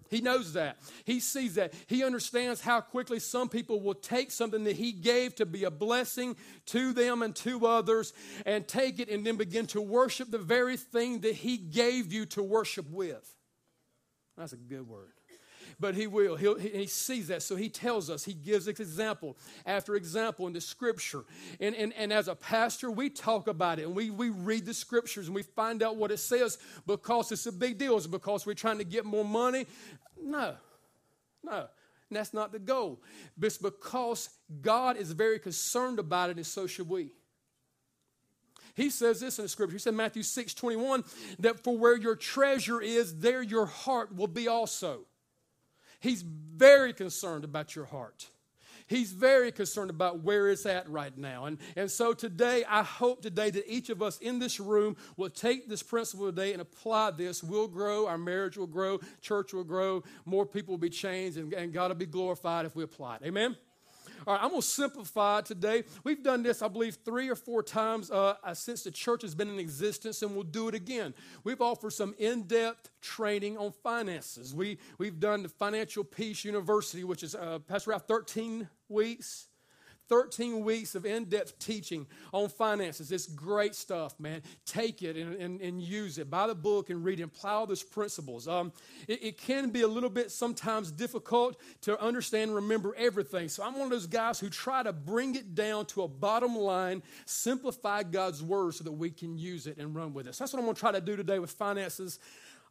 He 0.09 0.21
knows 0.21 0.53
that. 0.53 0.77
He 1.05 1.19
sees 1.19 1.55
that. 1.55 1.73
He 1.87 2.03
understands 2.03 2.61
how 2.61 2.81
quickly 2.81 3.19
some 3.19 3.49
people 3.49 3.81
will 3.81 3.93
take 3.93 4.31
something 4.31 4.63
that 4.63 4.75
He 4.75 4.91
gave 4.91 5.35
to 5.35 5.45
be 5.45 5.63
a 5.63 5.71
blessing 5.71 6.35
to 6.67 6.93
them 6.93 7.21
and 7.21 7.35
to 7.37 7.65
others 7.65 8.13
and 8.45 8.67
take 8.67 8.99
it 8.99 9.09
and 9.09 9.25
then 9.25 9.37
begin 9.37 9.67
to 9.67 9.81
worship 9.81 10.31
the 10.31 10.37
very 10.37 10.77
thing 10.77 11.19
that 11.21 11.35
He 11.35 11.57
gave 11.57 12.11
you 12.11 12.25
to 12.27 12.43
worship 12.43 12.89
with. 12.89 13.35
That's 14.37 14.53
a 14.53 14.57
good 14.57 14.87
word 14.87 15.18
but 15.79 15.95
he 15.95 16.07
will. 16.07 16.35
He'll, 16.35 16.57
he, 16.57 16.69
he 16.69 16.87
sees 16.87 17.27
that. 17.27 17.41
So 17.41 17.55
he 17.55 17.69
tells 17.69 18.09
us, 18.09 18.25
he 18.25 18.33
gives 18.33 18.67
example 18.67 19.37
after 19.65 19.95
example 19.95 20.47
in 20.47 20.53
the 20.53 20.61
scripture. 20.61 21.23
And, 21.59 21.75
and, 21.75 21.93
and 21.93 22.11
as 22.11 22.27
a 22.27 22.35
pastor, 22.35 22.91
we 22.91 23.09
talk 23.09 23.47
about 23.47 23.79
it 23.79 23.85
and 23.85 23.95
we, 23.95 24.09
we 24.09 24.29
read 24.29 24.65
the 24.65 24.73
scriptures 24.73 25.27
and 25.27 25.35
we 25.35 25.43
find 25.43 25.81
out 25.81 25.95
what 25.95 26.11
it 26.11 26.17
says 26.17 26.57
because 26.85 27.31
it's 27.31 27.45
a 27.45 27.51
big 27.51 27.77
deal. 27.77 27.97
Is 27.97 28.07
because 28.07 28.45
we're 28.45 28.53
trying 28.53 28.79
to 28.79 28.83
get 28.83 29.05
more 29.05 29.25
money? 29.25 29.65
No, 30.21 30.55
no. 31.43 31.67
That's 32.11 32.33
not 32.33 32.51
the 32.51 32.59
goal. 32.59 32.99
It's 33.39 33.57
because 33.57 34.29
God 34.61 34.97
is 34.97 35.11
very 35.11 35.37
concerned 35.37 35.99
about 35.99 36.31
it, 36.31 36.37
and 36.37 36.45
so 36.45 36.65
should 36.65 36.89
we. 36.89 37.11
He 38.73 38.89
says 38.89 39.19
this 39.19 39.37
in 39.37 39.45
the 39.45 39.49
scripture. 39.49 39.73
He 39.73 39.79
said, 39.79 39.93
Matthew 39.93 40.23
6 40.23 40.53
21, 40.53 41.03
that 41.39 41.59
for 41.63 41.77
where 41.77 41.97
your 41.97 42.15
treasure 42.15 42.81
is, 42.81 43.19
there 43.19 43.43
your 43.43 43.67
heart 43.67 44.15
will 44.15 44.27
be 44.27 44.47
also. 44.47 45.01
He's 45.99 46.21
very 46.21 46.93
concerned 46.93 47.43
about 47.43 47.75
your 47.75 47.85
heart. 47.85 48.27
He's 48.87 49.11
very 49.11 49.51
concerned 49.51 49.91
about 49.91 50.23
where 50.23 50.49
it's 50.49 50.65
at 50.65 50.89
right 50.89 51.15
now. 51.15 51.45
And, 51.45 51.59
and 51.75 51.91
so 51.91 52.13
today, 52.13 52.63
I 52.67 52.81
hope 52.81 53.21
today 53.21 53.51
that 53.51 53.71
each 53.71 53.91
of 53.91 54.01
us 54.01 54.17
in 54.17 54.39
this 54.39 54.59
room 54.59 54.97
will 55.15 55.29
take 55.29 55.69
this 55.69 55.83
principle 55.83 56.25
today 56.25 56.53
and 56.53 56.61
apply 56.61 57.11
this. 57.11 57.43
We'll 57.43 57.67
grow, 57.67 58.07
our 58.07 58.17
marriage 58.17 58.57
will 58.57 58.65
grow, 58.65 58.99
church 59.21 59.53
will 59.53 59.63
grow, 59.63 60.03
more 60.25 60.43
people 60.43 60.73
will 60.73 60.79
be 60.79 60.89
changed, 60.89 61.37
and, 61.37 61.53
and 61.53 61.71
God 61.71 61.89
will 61.91 61.97
be 61.97 62.07
glorified 62.07 62.65
if 62.65 62.75
we 62.75 62.83
apply 62.83 63.17
it. 63.17 63.21
Amen? 63.25 63.55
All 64.29 64.35
right, 64.35 64.43
I'm 64.43 64.51
going 64.51 64.61
to 64.61 64.67
simplify 64.67 65.41
today. 65.41 65.85
We've 66.03 66.21
done 66.21 66.43
this, 66.43 66.61
I 66.61 66.67
believe, 66.67 66.99
three 67.03 67.29
or 67.29 67.35
four 67.35 67.63
times 67.63 68.11
uh, 68.11 68.35
uh, 68.43 68.53
since 68.53 68.83
the 68.83 68.91
church 68.91 69.23
has 69.23 69.33
been 69.33 69.49
in 69.49 69.57
existence, 69.57 70.21
and 70.21 70.35
we'll 70.35 70.43
do 70.43 70.67
it 70.67 70.75
again. 70.75 71.15
We've 71.43 71.61
offered 71.61 71.93
some 71.93 72.13
in 72.19 72.43
depth 72.43 72.91
training 73.01 73.57
on 73.57 73.71
finances. 73.71 74.53
We, 74.53 74.77
we've 74.99 75.19
done 75.19 75.41
the 75.41 75.49
Financial 75.49 76.03
Peace 76.03 76.45
University, 76.45 77.03
which 77.03 77.23
is, 77.23 77.33
uh, 77.33 77.57
Pastor 77.67 77.89
Ralph, 77.89 78.03
13 78.07 78.69
weeks. 78.87 79.47
13 80.09 80.63
weeks 80.65 80.95
of 80.95 81.05
in 81.05 81.25
depth 81.25 81.57
teaching 81.59 82.07
on 82.33 82.49
finances. 82.49 83.11
It's 83.11 83.27
great 83.27 83.75
stuff, 83.75 84.19
man. 84.19 84.41
Take 84.65 85.03
it 85.03 85.15
and, 85.15 85.35
and, 85.35 85.61
and, 85.61 85.81
use 85.81 86.17
it. 86.17 86.29
Buy 86.29 86.47
the 86.47 86.55
book 86.55 86.89
and 86.89 87.05
read 87.05 87.19
and 87.19 87.31
apply 87.31 87.65
those 87.65 87.83
principles. 87.83 88.47
Um, 88.47 88.73
it, 89.07 89.23
it, 89.23 89.37
can 89.37 89.69
be 89.69 89.81
a 89.81 89.87
little 89.87 90.09
bit 90.09 90.31
sometimes 90.31 90.91
difficult 90.91 91.61
to 91.81 91.99
understand 92.01 92.49
and 92.49 92.55
remember 92.55 92.93
everything. 92.97 93.47
So 93.47 93.63
I'm 93.63 93.73
one 93.73 93.83
of 93.83 93.89
those 93.89 94.07
guys 94.07 94.39
who 94.39 94.49
try 94.49 94.83
to 94.83 94.91
bring 94.91 95.35
it 95.35 95.55
down 95.55 95.85
to 95.87 96.01
a 96.01 96.07
bottom 96.07 96.55
line, 96.55 97.01
simplify 97.25 98.03
God's 98.03 98.43
word 98.43 98.73
so 98.73 98.83
that 98.83 98.91
we 98.91 99.09
can 99.11 99.37
use 99.37 99.67
it 99.67 99.77
and 99.77 99.95
run 99.95 100.13
with 100.13 100.27
it. 100.27 100.35
So 100.35 100.43
that's 100.43 100.53
what 100.53 100.59
I'm 100.59 100.65
going 100.65 100.75
to 100.75 100.79
try 100.79 100.91
to 100.91 101.01
do 101.01 101.15
today 101.15 101.39
with 101.39 101.51
finances 101.51 102.19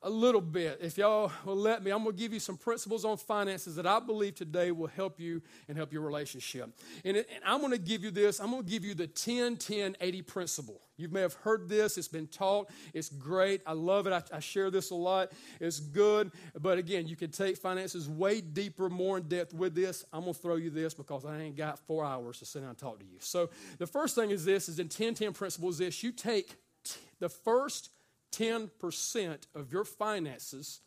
a 0.02 0.10
little 0.10 0.40
bit. 0.40 0.78
If 0.80 0.96
y'all 0.96 1.32
will 1.44 1.56
let 1.56 1.82
me, 1.82 1.90
I'm 1.90 2.04
going 2.04 2.14
to 2.14 2.22
give 2.22 2.32
you 2.32 2.38
some 2.38 2.56
principles 2.56 3.04
on 3.04 3.16
finances 3.16 3.74
that 3.76 3.86
I 3.86 3.98
believe 3.98 4.36
today 4.36 4.70
will 4.70 4.86
help 4.86 5.18
you 5.18 5.42
and 5.66 5.76
help 5.76 5.92
your 5.92 6.02
relationship. 6.02 6.70
And, 7.04 7.16
it, 7.16 7.28
and 7.34 7.42
I'm 7.44 7.60
going 7.60 7.72
to 7.72 7.78
give 7.78 8.04
you 8.04 8.10
this 8.10 8.40
I'm 8.40 8.50
going 8.50 8.62
to 8.62 8.70
give 8.70 8.84
you 8.84 8.94
the 8.94 9.08
10 9.08 9.56
10 9.56 9.96
80 10.00 10.22
principle. 10.22 10.80
You 10.96 11.08
may 11.08 11.20
have 11.20 11.34
heard 11.34 11.68
this, 11.68 11.98
it's 11.98 12.08
been 12.08 12.28
taught, 12.28 12.70
it's 12.94 13.08
great. 13.08 13.60
I 13.66 13.72
love 13.72 14.06
it. 14.06 14.12
I, 14.12 14.36
I 14.36 14.40
share 14.40 14.70
this 14.70 14.90
a 14.90 14.94
lot. 14.94 15.32
It's 15.60 15.80
good. 15.80 16.32
But 16.60 16.78
again, 16.78 17.06
you 17.08 17.16
can 17.16 17.30
take 17.30 17.56
finances 17.56 18.08
way 18.08 18.40
deeper, 18.40 18.88
more 18.88 19.18
in 19.18 19.24
depth 19.24 19.54
with 19.54 19.74
this. 19.74 20.04
I'm 20.12 20.22
going 20.22 20.34
to 20.34 20.40
throw 20.40 20.56
you 20.56 20.70
this 20.70 20.94
because 20.94 21.24
I 21.24 21.40
ain't 21.40 21.56
got 21.56 21.78
four 21.86 22.04
hours 22.04 22.38
to 22.38 22.44
sit 22.44 22.60
down 22.60 22.70
and 22.70 22.78
talk 22.78 23.00
to 23.00 23.04
you. 23.04 23.18
So 23.18 23.50
the 23.78 23.86
first 23.86 24.14
thing 24.14 24.30
is 24.30 24.44
this 24.44 24.68
is 24.68 24.78
in 24.78 24.88
10 24.88 25.14
10 25.14 25.32
principles 25.32 25.78
this 25.78 26.02
you 26.02 26.12
take 26.12 26.56
t- 26.84 27.00
the 27.18 27.28
first 27.28 27.90
10% 28.32 29.38
of 29.54 29.72
your 29.72 29.84
finances 29.84 30.80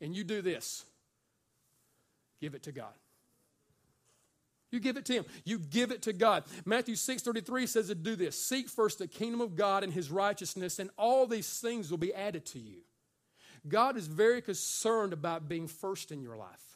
and 0.00 0.14
you 0.14 0.24
do 0.24 0.42
this 0.42 0.84
give 2.40 2.54
it 2.54 2.64
to 2.64 2.72
God. 2.72 2.92
You 4.70 4.80
give 4.80 4.96
it 4.96 5.04
to 5.06 5.12
him. 5.12 5.24
You 5.44 5.60
give 5.60 5.92
it 5.92 6.02
to 6.02 6.12
God. 6.12 6.44
Matthew 6.64 6.96
6:33 6.96 7.66
says 7.66 7.86
to 7.86 7.94
do 7.94 8.16
this. 8.16 8.36
Seek 8.36 8.68
first 8.68 8.98
the 8.98 9.06
kingdom 9.06 9.40
of 9.40 9.54
God 9.54 9.84
and 9.84 9.92
his 9.92 10.10
righteousness 10.10 10.80
and 10.80 10.90
all 10.98 11.26
these 11.26 11.60
things 11.60 11.90
will 11.90 11.98
be 11.98 12.12
added 12.12 12.44
to 12.46 12.58
you. 12.58 12.82
God 13.68 13.96
is 13.96 14.08
very 14.08 14.42
concerned 14.42 15.12
about 15.12 15.48
being 15.48 15.68
first 15.68 16.10
in 16.10 16.20
your 16.20 16.36
life. 16.36 16.73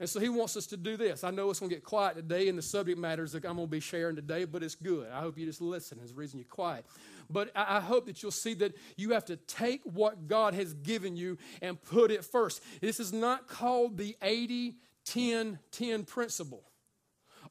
And 0.00 0.08
so 0.08 0.18
he 0.18 0.30
wants 0.30 0.56
us 0.56 0.66
to 0.68 0.78
do 0.78 0.96
this. 0.96 1.24
I 1.24 1.30
know 1.30 1.50
it's 1.50 1.60
going 1.60 1.68
to 1.68 1.76
get 1.76 1.84
quiet 1.84 2.16
today 2.16 2.48
in 2.48 2.56
the 2.56 2.62
subject 2.62 2.98
matters 2.98 3.32
that 3.32 3.44
I'm 3.44 3.56
going 3.56 3.68
to 3.68 3.70
be 3.70 3.80
sharing 3.80 4.16
today, 4.16 4.46
but 4.46 4.62
it's 4.62 4.74
good. 4.74 5.06
I 5.12 5.20
hope 5.20 5.36
you 5.36 5.44
just 5.44 5.60
listen. 5.60 5.98
It's 6.00 6.12
the 6.12 6.16
reason 6.16 6.38
you're 6.38 6.48
quiet. 6.48 6.86
But 7.28 7.52
I 7.54 7.80
hope 7.80 8.06
that 8.06 8.22
you'll 8.22 8.32
see 8.32 8.54
that 8.54 8.74
you 8.96 9.10
have 9.10 9.26
to 9.26 9.36
take 9.36 9.82
what 9.84 10.26
God 10.26 10.54
has 10.54 10.72
given 10.72 11.16
you 11.16 11.36
and 11.60 11.80
put 11.80 12.10
it 12.10 12.24
first. 12.24 12.62
This 12.80 12.98
is 12.98 13.12
not 13.12 13.46
called 13.46 13.98
the 13.98 14.16
80 14.22 14.76
10 15.04 15.58
10 15.70 16.04
principle 16.04 16.64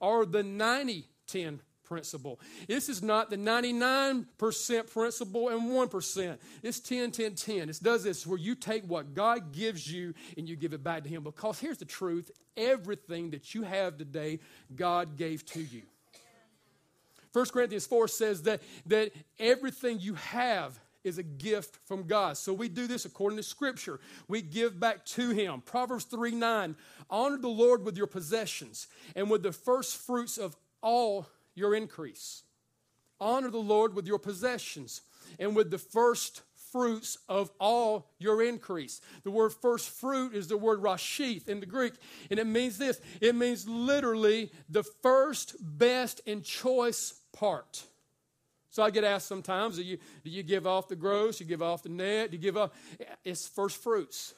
or 0.02 0.26
the 0.26 0.44
90 0.44 1.08
10 1.28 1.62
principle. 1.90 2.40
This 2.68 2.88
is 2.88 3.02
not 3.02 3.30
the 3.32 3.36
99% 3.36 4.26
principle 4.92 5.50
and 5.50 5.62
1%. 5.64 6.38
It's 6.62 6.80
10, 6.80 7.12
10, 7.12 7.36
10. 7.36 7.70
It 7.70 7.80
does 7.82 8.04
this 8.04 8.26
where 8.26 8.38
you 8.38 8.56
take 8.56 8.84
what 8.86 9.16
God 9.16 9.52
gives 9.52 9.92
you 9.92 10.14
and 10.38 10.48
you 10.48 10.56
give 10.56 10.74
it 10.74 10.84
back 10.84 11.04
to 11.04 11.10
Him. 11.10 11.24
Because 11.24 11.60
here's 11.60 11.80
the 11.80 11.86
truth 11.86 12.32
everything 12.56 13.32
that 13.32 13.56
you 13.56 13.64
have 13.64 13.98
today, 13.98 14.40
God 14.76 15.18
gave 15.18 15.46
to 15.48 15.62
you. 15.62 15.82
1 17.34 17.46
Corinthians 17.48 17.86
4 17.86 18.08
says 18.08 18.44
that, 18.44 18.62
that 18.86 19.12
everything 19.40 20.00
you 20.00 20.16
have 20.16 20.80
is 21.04 21.18
a 21.18 21.24
gift 21.24 21.78
from 21.88 22.04
God. 22.04 22.38
So 22.38 22.54
we 22.54 22.68
do 22.68 22.86
this 22.86 23.06
according 23.06 23.38
to 23.38 23.44
Scripture. 23.44 24.00
We 24.28 24.42
give 24.42 24.80
back 24.80 25.06
to 25.06 25.30
Him. 25.30 25.62
Proverbs 25.62 26.06
3 26.06 26.32
9 26.32 26.76
Honor 27.10 27.38
the 27.38 27.48
Lord 27.48 27.84
with 27.84 27.98
your 27.98 28.08
possessions 28.08 28.88
and 29.16 29.30
with 29.30 29.42
the 29.42 29.52
first 29.52 29.98
fruits 29.98 30.38
of 30.38 30.56
all 30.82 31.28
your 31.60 31.76
increase. 31.76 32.44
Honor 33.20 33.52
the 33.52 33.58
Lord 33.58 33.94
with 33.94 34.08
your 34.08 34.18
possessions 34.18 35.02
and 35.38 35.56
with 35.56 35.70
the 35.70 35.78
first 35.78 36.42
fruits 36.72 37.18
of 37.28 37.52
all 37.60 38.12
your 38.20 38.42
increase. 38.42 39.02
The 39.24 39.32
word 39.32 39.54
first 39.54 39.90
fruit 39.90 40.34
is 40.34 40.48
the 40.48 40.58
word 40.58 40.82
rashith 40.82 41.48
in 41.48 41.60
the 41.60 41.66
Greek, 41.66 41.94
and 42.30 42.40
it 42.40 42.48
means 42.48 42.78
this 42.78 43.02
it 43.22 43.36
means 43.36 43.68
literally 43.68 44.52
the 44.70 44.84
first, 44.84 45.56
best, 45.60 46.22
and 46.26 46.44
choice 46.44 47.20
part. 47.34 47.84
So 48.72 48.84
I 48.84 48.92
get 48.92 49.04
asked 49.04 49.28
sometimes, 49.28 49.78
do 49.78 49.84
you, 49.84 49.98
do 50.24 50.30
you 50.30 50.44
give 50.44 50.68
off 50.68 50.88
the 50.88 50.96
gross? 50.96 51.40
You 51.40 51.46
give 51.48 51.62
off 51.62 51.82
the 51.82 51.90
net? 51.90 52.32
Do 52.32 52.38
you 52.38 52.42
give 52.42 52.56
off? 52.56 52.70
It's 53.24 53.48
first 53.48 53.82
fruits. 53.82 54.36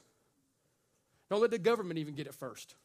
Don't 1.30 1.42
let 1.42 1.52
the 1.52 1.60
government 1.60 2.00
even 2.00 2.14
get 2.14 2.28
it 2.28 2.34
first. 2.34 2.76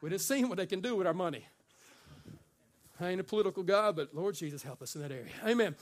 We 0.00 0.10
just 0.10 0.28
seen 0.28 0.48
what 0.48 0.58
they 0.58 0.66
can 0.66 0.80
do 0.80 0.94
with 0.94 1.06
our 1.06 1.14
money. 1.14 1.46
I 3.04 3.10
ain't 3.10 3.20
a 3.20 3.24
political 3.24 3.62
guy, 3.62 3.90
but 3.92 4.14
Lord 4.14 4.34
Jesus, 4.34 4.62
help 4.62 4.82
us 4.82 4.94
in 4.94 5.02
that 5.02 5.12
area. 5.12 5.32
Amen. 5.46 5.76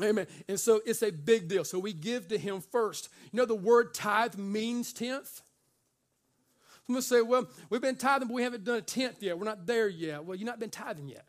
Amen. 0.00 0.26
And 0.48 0.58
so 0.58 0.80
it's 0.86 1.02
a 1.02 1.10
big 1.10 1.48
deal. 1.48 1.64
So 1.64 1.78
we 1.78 1.92
give 1.92 2.28
to 2.28 2.38
Him 2.38 2.60
first. 2.60 3.08
You 3.32 3.38
know, 3.38 3.44
the 3.44 3.54
word 3.54 3.92
tithe 3.92 4.36
means 4.36 4.92
tenth. 4.92 5.42
I'm 6.88 6.94
going 6.94 7.02
to 7.02 7.08
say, 7.08 7.22
well, 7.22 7.48
we've 7.68 7.80
been 7.80 7.96
tithing, 7.96 8.28
but 8.28 8.34
we 8.34 8.42
haven't 8.42 8.64
done 8.64 8.78
a 8.78 8.82
tenth 8.82 9.22
yet. 9.22 9.38
We're 9.38 9.44
not 9.44 9.66
there 9.66 9.88
yet. 9.88 10.24
Well, 10.24 10.36
you've 10.36 10.46
not 10.46 10.58
been 10.58 10.70
tithing 10.70 11.08
yet. 11.08 11.24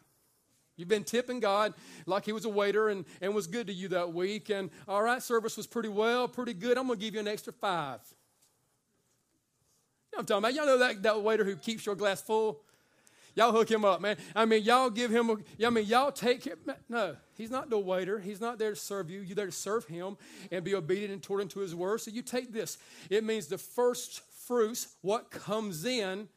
You've 0.75 0.87
been 0.87 1.03
tipping 1.03 1.39
God 1.39 1.73
like 2.05 2.25
He 2.25 2.31
was 2.31 2.45
a 2.45 2.49
waiter 2.49 2.89
and, 2.89 3.05
and 3.21 3.35
was 3.35 3.45
good 3.45 3.67
to 3.67 3.73
you 3.73 3.89
that 3.89 4.13
week. 4.13 4.49
And 4.49 4.71
all 4.87 5.03
right, 5.03 5.21
service 5.21 5.57
was 5.57 5.67
pretty 5.67 5.89
well, 5.89 6.27
pretty 6.27 6.53
good. 6.53 6.77
I'm 6.77 6.87
going 6.87 6.97
to 6.97 7.05
give 7.05 7.13
you 7.13 7.19
an 7.19 7.27
extra 7.27 7.53
five. 7.53 7.99
You 10.11 10.17
know 10.17 10.19
I'm 10.21 10.25
talking 10.25 10.43
about? 10.43 10.53
Y'all 10.53 10.65
know 10.65 10.77
that, 10.79 11.03
that 11.03 11.21
waiter 11.21 11.43
who 11.43 11.55
keeps 11.55 11.85
your 11.85 11.95
glass 11.95 12.21
full? 12.21 12.61
Y'all 13.35 13.51
hook 13.51 13.69
him 13.69 13.85
up, 13.85 14.01
man. 14.01 14.17
I 14.35 14.45
mean, 14.45 14.63
y'all 14.63 14.89
give 14.89 15.11
him, 15.11 15.29
a, 15.29 15.65
I 15.65 15.69
mean, 15.69 15.85
y'all 15.85 16.11
take 16.11 16.43
him. 16.43 16.57
No, 16.89 17.15
he's 17.35 17.49
not 17.49 17.69
the 17.69 17.79
waiter. 17.79 18.19
He's 18.19 18.41
not 18.41 18.59
there 18.59 18.71
to 18.71 18.75
serve 18.75 19.09
you. 19.09 19.21
You're 19.21 19.35
there 19.35 19.45
to 19.45 19.51
serve 19.51 19.85
him 19.85 20.17
and 20.51 20.63
be 20.63 20.75
obedient 20.75 21.13
and 21.13 21.23
according 21.23 21.47
to 21.49 21.59
his 21.59 21.73
word. 21.73 22.01
So 22.01 22.11
you 22.11 22.21
take 22.21 22.51
this. 22.51 22.77
It 23.09 23.23
means 23.23 23.47
the 23.47 23.57
first 23.57 24.21
fruits, 24.45 24.95
what 25.01 25.31
comes 25.31 25.85
in, 25.85 26.27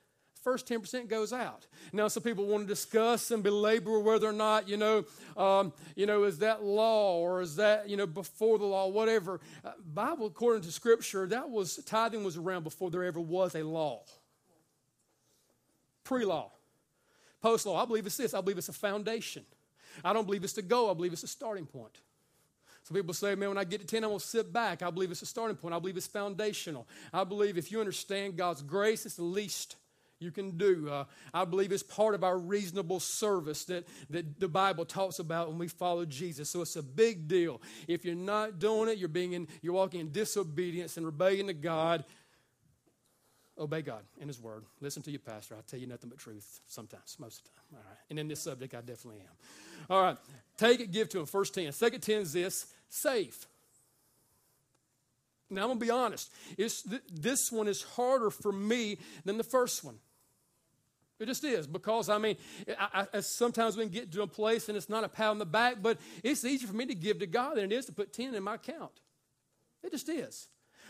first 0.45 0.69
10% 0.69 1.09
goes 1.09 1.33
out. 1.33 1.67
Now, 1.93 2.07
some 2.09 2.23
people 2.23 2.45
want 2.45 2.65
to 2.65 2.69
discuss 2.69 3.31
and 3.31 3.43
belabor 3.43 3.99
whether 3.99 4.29
or 4.29 4.33
not, 4.33 4.69
you 4.69 4.77
know, 4.77 5.05
um, 5.37 5.73
you 5.97 6.07
know, 6.07 6.25
is 6.25 6.39
that 6.39 6.63
law 6.63 7.17
or 7.17 7.41
is 7.41 7.57
that, 7.57 7.89
you 7.89 7.97
know, 7.97 8.07
before 8.07 8.59
the 8.59 8.67
law, 8.67 8.87
whatever. 8.89 9.41
Uh, 9.65 9.73
Bible, 9.93 10.27
according 10.27 10.63
to 10.63 10.71
Scripture, 10.71 11.27
that 11.27 11.49
was, 11.49 11.77
tithing 11.87 12.23
was 12.23 12.37
around 12.37 12.63
before 12.63 12.91
there 12.91 13.05
ever 13.05 13.21
was 13.21 13.55
a 13.55 13.63
law. 13.63 14.03
Pre-law. 16.05 16.54
Post 17.45 17.67
law, 17.67 17.83
I 17.83 17.85
believe 17.85 18.07
it's 18.07 18.17
this. 18.17 18.33
I 18.33 18.41
believe 18.41 18.57
it's 18.57 18.71
a 18.71 18.73
foundation. 18.73 19.45
I 20.03 20.15
don't 20.15 20.25
believe 20.25 20.45
it's 20.45 20.55
the 20.55 20.63
goal. 20.63 20.91
I 20.91 20.95
believe 20.95 21.13
it's 21.13 21.25
a 21.25 21.29
starting 21.29 21.67
point. 21.67 22.01
Some 22.85 22.95
people 22.95 23.13
say, 23.13 23.35
man, 23.35 23.51
when 23.51 23.59
I 23.59 23.65
get 23.65 23.83
to 23.83 23.87
10, 23.87 24.03
I'm 24.03 24.09
going 24.09 24.19
to 24.19 24.27
sit 24.27 24.51
back. 24.51 24.81
I 24.81 24.89
believe 24.89 25.11
it's 25.11 25.21
a 25.21 25.27
starting 25.27 25.55
point. 25.55 25.75
I 25.75 25.79
believe 25.79 25.99
it's 25.99 26.07
foundational. 26.07 26.89
I 27.13 27.23
believe 27.25 27.59
if 27.59 27.71
you 27.71 27.81
understand 27.81 28.39
God's 28.39 28.63
grace, 28.63 29.05
it's 29.05 29.17
the 29.17 29.25
least 29.25 29.77
you 30.21 30.31
can 30.31 30.57
do. 30.57 30.89
Uh, 30.89 31.05
I 31.35 31.45
believe 31.45 31.71
it's 31.71 31.83
part 31.83 32.15
of 32.15 32.25
our 32.25 32.39
reasonable 32.39 32.99
service 32.99 33.67
that, 33.67 33.87
that 34.09 34.41
the 34.41 34.49
Bible 34.49 34.87
talks 34.87 35.19
about 35.19 35.51
when 35.51 35.59
we 35.59 35.69
follow 35.69 36.07
Jesus. 36.07 36.49
So 36.49 36.63
it's 36.63 36.77
a 36.77 36.83
big 36.83 37.29
deal. 37.29 37.61
If 37.87 38.07
you're 38.07 38.15
not 38.15 38.59
doing 38.59 38.89
it, 38.89 38.97
you're 38.97 39.11
being 39.11 39.35
in, 39.35 39.49
you're 39.61 39.75
walking 39.75 40.01
in 40.01 40.13
disobedience 40.13 40.97
and 40.97 41.05
rebellion 41.05 41.49
to 41.49 41.53
God. 41.53 42.07
Obey 43.59 43.83
God 43.83 44.03
and 44.21 44.29
His 44.29 44.41
Word. 44.41 44.65
Listen 44.81 45.03
to 45.03 45.11
your 45.11 45.21
pastor. 45.21 45.55
I 45.55 45.61
tell 45.67 45.79
you 45.79 45.87
nothing 45.87 46.11
but 46.11 46.19
truth 46.19 46.61
sometimes, 46.67 47.17
most 47.19 47.39
of 47.39 47.45
the 47.45 47.51
time. 47.51 47.67
All 47.75 47.91
right. 47.91 47.99
And 48.11 48.19
in 48.19 48.29
this 48.29 48.41
subject, 48.41 48.75
I 48.75 48.81
definitely 48.81 49.21
am. 49.21 49.87
All 49.89 50.03
right. 50.03 50.17
Take 50.57 50.81
it, 50.81 50.91
give 50.91 51.09
to 51.11 51.21
Him. 51.21 51.27
First 51.27 51.55
10. 51.55 51.73
Second 51.73 52.01
10 52.01 52.23
is 52.23 52.33
this 52.33 52.67
save. 52.89 53.47
Now, 55.51 55.63
I'm 55.63 55.69
going 55.69 55.79
to 55.79 55.85
be 55.85 55.91
honest. 55.91 56.33
Th- 56.57 57.03
this 57.13 57.53
one 57.53 57.69
is 57.69 57.83
harder 57.83 58.31
for 58.31 58.51
me 58.51 58.99
than 59.25 59.37
the 59.39 59.45
first 59.45 59.85
one. 59.85 59.97
It 61.21 61.27
just 61.27 61.45
is 61.45 61.67
because 61.67 62.09
I 62.09 62.19
mean, 62.19 62.37
I, 62.79 63.07
I, 63.15 63.21
sometimes 63.21 63.77
we 63.77 63.85
can 63.85 63.93
get 63.93 64.13
to 64.13 64.23
a 64.23 64.27
place 64.27 64.69
and 64.69 64.77
it's 64.77 64.89
not 64.89 65.05
a 65.05 65.09
pat 65.09 65.29
on 65.29 65.39
the 65.39 65.47
back, 65.47 65.77
but 65.81 65.99
it's 66.25 66.45
easier 66.45 66.67
for 66.67 66.75
me 66.75 66.87
to 66.87 66.95
give 66.95 67.21
to 67.21 67.27
God 67.27 67.57
than 67.57 67.65
it 67.65 67.73
is 67.73 67.87
to 67.87 67.93
put 67.93 68.13
10 68.13 68.35
in 68.35 68.43
my 68.43 68.57
account. 68.57 68.91
It 69.85 69.93
just 69.93 70.09
is 70.09 70.49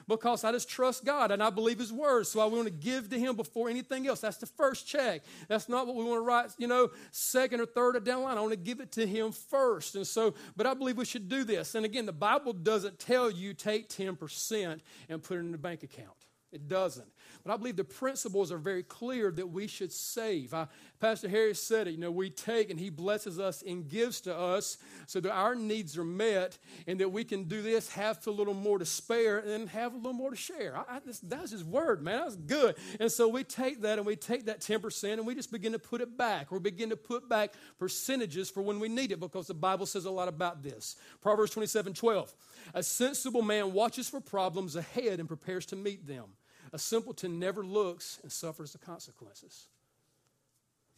because 0.08 0.44
I 0.44 0.52
just 0.52 0.68
trust 0.68 1.04
God 1.04 1.30
and 1.30 1.42
I 1.42 1.50
believe 1.50 1.78
His 1.78 1.92
word. 1.92 2.26
So 2.26 2.40
I 2.40 2.46
want 2.46 2.64
to 2.64 2.70
give 2.70 3.10
to 3.10 3.18
Him 3.18 3.36
before 3.36 3.68
anything 3.68 4.06
else. 4.06 4.20
That's 4.20 4.36
the 4.36 4.46
first 4.46 4.86
check. 4.86 5.22
That's 5.48 5.68
not 5.68 5.86
what 5.86 5.96
we 5.96 6.04
want 6.04 6.18
to 6.18 6.24
write, 6.24 6.50
you 6.58 6.66
know, 6.66 6.90
second 7.10 7.60
or 7.60 7.66
third 7.66 7.96
or 7.96 8.00
down 8.00 8.22
line. 8.22 8.36
I 8.36 8.40
want 8.40 8.52
to 8.52 8.58
give 8.58 8.80
it 8.80 8.92
to 8.92 9.06
Him 9.06 9.32
first. 9.32 9.94
And 9.94 10.06
so, 10.06 10.34
but 10.56 10.66
I 10.66 10.74
believe 10.74 10.96
we 10.96 11.04
should 11.04 11.28
do 11.28 11.44
this. 11.44 11.74
And 11.74 11.84
again, 11.84 12.06
the 12.06 12.12
Bible 12.12 12.52
doesn't 12.52 12.98
tell 12.98 13.30
you 13.30 13.54
take 13.54 13.88
10% 13.88 14.80
and 15.08 15.22
put 15.22 15.36
it 15.36 15.40
in 15.40 15.52
the 15.52 15.58
bank 15.58 15.82
account. 15.82 16.08
It 16.52 16.68
doesn't. 16.68 17.08
But 17.44 17.52
I 17.52 17.56
believe 17.58 17.76
the 17.76 17.84
principles 17.84 18.50
are 18.50 18.58
very 18.58 18.82
clear 18.82 19.30
that 19.32 19.46
we 19.46 19.66
should 19.66 19.92
save. 19.92 20.54
Pastor 20.98 21.28
Harris 21.28 21.62
said 21.62 21.86
it, 21.86 21.90
you 21.90 21.98
know, 21.98 22.10
we 22.10 22.30
take 22.30 22.70
and 22.70 22.80
he 22.80 22.88
blesses 22.88 23.38
us 23.38 23.62
and 23.66 23.86
gives 23.86 24.22
to 24.22 24.34
us 24.34 24.78
so 25.06 25.20
that 25.20 25.30
our 25.30 25.54
needs 25.54 25.98
are 25.98 26.04
met 26.04 26.56
and 26.86 26.98
that 27.00 27.10
we 27.10 27.22
can 27.22 27.44
do 27.44 27.60
this, 27.60 27.90
have 27.90 28.26
a 28.26 28.30
little 28.30 28.54
more 28.54 28.78
to 28.78 28.86
spare, 28.86 29.40
and 29.40 29.68
have 29.68 29.92
a 29.92 29.96
little 29.96 30.14
more 30.14 30.30
to 30.30 30.36
share. 30.36 30.74
I, 30.74 30.96
I, 30.96 31.00
this, 31.04 31.18
that's 31.18 31.50
his 31.50 31.62
word, 31.62 32.02
man. 32.02 32.20
That's 32.20 32.36
good. 32.36 32.76
And 32.98 33.12
so 33.12 33.28
we 33.28 33.44
take 33.44 33.82
that 33.82 33.98
and 33.98 34.06
we 34.06 34.16
take 34.16 34.46
that 34.46 34.60
10% 34.60 35.12
and 35.12 35.26
we 35.26 35.34
just 35.34 35.52
begin 35.52 35.72
to 35.72 35.78
put 35.78 36.00
it 36.00 36.16
back. 36.16 36.50
We 36.50 36.60
begin 36.60 36.88
to 36.88 36.96
put 36.96 37.28
back 37.28 37.52
percentages 37.78 38.48
for 38.48 38.62
when 38.62 38.80
we 38.80 38.88
need 38.88 39.12
it 39.12 39.20
because 39.20 39.48
the 39.48 39.54
Bible 39.54 39.84
says 39.84 40.06
a 40.06 40.10
lot 40.10 40.28
about 40.28 40.62
this. 40.62 40.96
Proverbs 41.20 41.50
27 41.50 41.92
12. 41.92 42.34
A 42.72 42.82
sensible 42.82 43.42
man 43.42 43.74
watches 43.74 44.08
for 44.08 44.20
problems 44.20 44.76
ahead 44.76 45.20
and 45.20 45.28
prepares 45.28 45.66
to 45.66 45.76
meet 45.76 46.06
them. 46.06 46.24
A 46.74 46.78
simpleton 46.78 47.38
never 47.38 47.64
looks 47.64 48.18
and 48.24 48.32
suffers 48.32 48.72
the 48.72 48.78
consequences. 48.78 49.68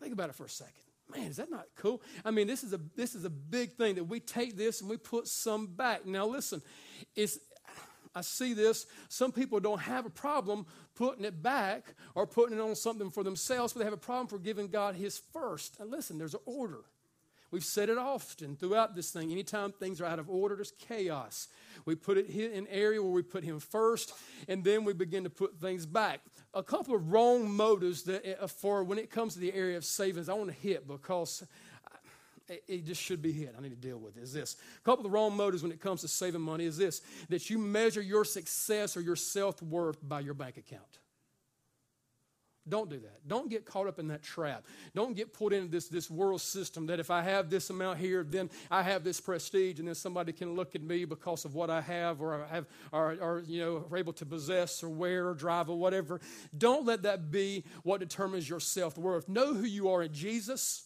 Think 0.00 0.14
about 0.14 0.30
it 0.30 0.34
for 0.34 0.46
a 0.46 0.48
second. 0.48 0.72
Man, 1.14 1.26
is 1.26 1.36
that 1.36 1.50
not 1.50 1.66
cool? 1.76 2.00
I 2.24 2.30
mean, 2.30 2.46
this 2.46 2.64
is 2.64 2.72
a 2.72 2.80
this 2.96 3.14
is 3.14 3.26
a 3.26 3.30
big 3.30 3.74
thing 3.74 3.96
that 3.96 4.04
we 4.04 4.18
take 4.18 4.56
this 4.56 4.80
and 4.80 4.88
we 4.88 4.96
put 4.96 5.28
some 5.28 5.66
back. 5.66 6.06
Now 6.06 6.26
listen, 6.26 6.62
it's 7.14 7.38
I 8.14 8.22
see 8.22 8.54
this. 8.54 8.86
Some 9.10 9.32
people 9.32 9.60
don't 9.60 9.82
have 9.82 10.06
a 10.06 10.10
problem 10.10 10.64
putting 10.94 11.26
it 11.26 11.42
back 11.42 11.94
or 12.14 12.26
putting 12.26 12.56
it 12.56 12.62
on 12.62 12.74
something 12.74 13.10
for 13.10 13.22
themselves, 13.22 13.74
but 13.74 13.80
they 13.80 13.84
have 13.84 13.92
a 13.92 13.98
problem 13.98 14.28
for 14.28 14.38
giving 14.38 14.68
God 14.68 14.94
his 14.94 15.18
first. 15.34 15.78
And 15.78 15.90
listen, 15.90 16.16
there's 16.16 16.32
an 16.32 16.40
order. 16.46 16.84
We've 17.56 17.64
said 17.64 17.88
it 17.88 17.96
often 17.96 18.54
throughout 18.54 18.94
this 18.94 19.10
thing. 19.10 19.32
Anytime 19.32 19.72
things 19.72 20.02
are 20.02 20.04
out 20.04 20.18
of 20.18 20.28
order, 20.28 20.56
there's 20.56 20.72
chaos. 20.72 21.48
We 21.86 21.94
put 21.94 22.18
it 22.18 22.28
in 22.28 22.52
an 22.52 22.66
area 22.68 23.02
where 23.02 23.10
we 23.10 23.22
put 23.22 23.44
him 23.44 23.60
first, 23.60 24.12
and 24.46 24.62
then 24.62 24.84
we 24.84 24.92
begin 24.92 25.24
to 25.24 25.30
put 25.30 25.58
things 25.58 25.86
back. 25.86 26.20
A 26.52 26.62
couple 26.62 26.94
of 26.94 27.10
wrong 27.10 27.50
motives 27.50 28.02
that 28.02 28.42
uh, 28.42 28.46
for 28.46 28.84
when 28.84 28.98
it 28.98 29.10
comes 29.10 29.32
to 29.32 29.40
the 29.40 29.54
area 29.54 29.78
of 29.78 29.86
savings, 29.86 30.28
I 30.28 30.34
want 30.34 30.50
to 30.50 30.54
hit 30.54 30.86
because 30.86 31.46
it 32.68 32.84
just 32.84 33.00
should 33.00 33.22
be 33.22 33.32
hit. 33.32 33.54
I 33.56 33.62
need 33.62 33.70
to 33.70 33.74
deal 33.74 33.96
with 33.96 34.18
is 34.18 34.34
this. 34.34 34.56
A 34.76 34.82
couple 34.82 35.06
of 35.06 35.10
the 35.10 35.14
wrong 35.14 35.34
motives 35.34 35.62
when 35.62 35.72
it 35.72 35.80
comes 35.80 36.02
to 36.02 36.08
saving 36.08 36.42
money 36.42 36.66
is 36.66 36.76
this 36.76 37.00
that 37.30 37.48
you 37.48 37.56
measure 37.56 38.02
your 38.02 38.26
success 38.26 38.98
or 38.98 39.00
your 39.00 39.16
self 39.16 39.62
worth 39.62 40.06
by 40.06 40.20
your 40.20 40.34
bank 40.34 40.58
account. 40.58 40.98
Don't 42.68 42.90
do 42.90 42.98
that. 42.98 43.28
Don't 43.28 43.48
get 43.48 43.64
caught 43.64 43.86
up 43.86 44.00
in 44.00 44.08
that 44.08 44.22
trap. 44.22 44.64
Don't 44.94 45.14
get 45.14 45.32
pulled 45.32 45.52
into 45.52 45.70
this, 45.70 45.88
this 45.88 46.10
world 46.10 46.40
system 46.40 46.86
that 46.86 46.98
if 46.98 47.10
I 47.10 47.22
have 47.22 47.48
this 47.48 47.70
amount 47.70 47.98
here, 47.98 48.24
then 48.28 48.50
I 48.70 48.82
have 48.82 49.04
this 49.04 49.20
prestige, 49.20 49.78
and 49.78 49.86
then 49.86 49.94
somebody 49.94 50.32
can 50.32 50.56
look 50.56 50.74
at 50.74 50.82
me 50.82 51.04
because 51.04 51.44
of 51.44 51.54
what 51.54 51.70
I 51.70 51.80
have 51.80 52.20
or 52.20 52.44
I 52.44 52.48
have 52.48 52.66
or, 52.90 53.16
or 53.20 53.42
you 53.46 53.60
know 53.60 53.86
are 53.90 53.96
able 53.96 54.12
to 54.14 54.26
possess 54.26 54.82
or 54.82 54.88
wear 54.88 55.28
or 55.28 55.34
drive 55.34 55.70
or 55.70 55.78
whatever. 55.78 56.20
Don't 56.56 56.84
let 56.84 57.02
that 57.02 57.30
be 57.30 57.64
what 57.84 58.00
determines 58.00 58.48
your 58.48 58.60
self-worth. 58.60 59.28
Know 59.28 59.54
who 59.54 59.64
you 59.64 59.90
are 59.90 60.02
in 60.02 60.12
Jesus. 60.12 60.85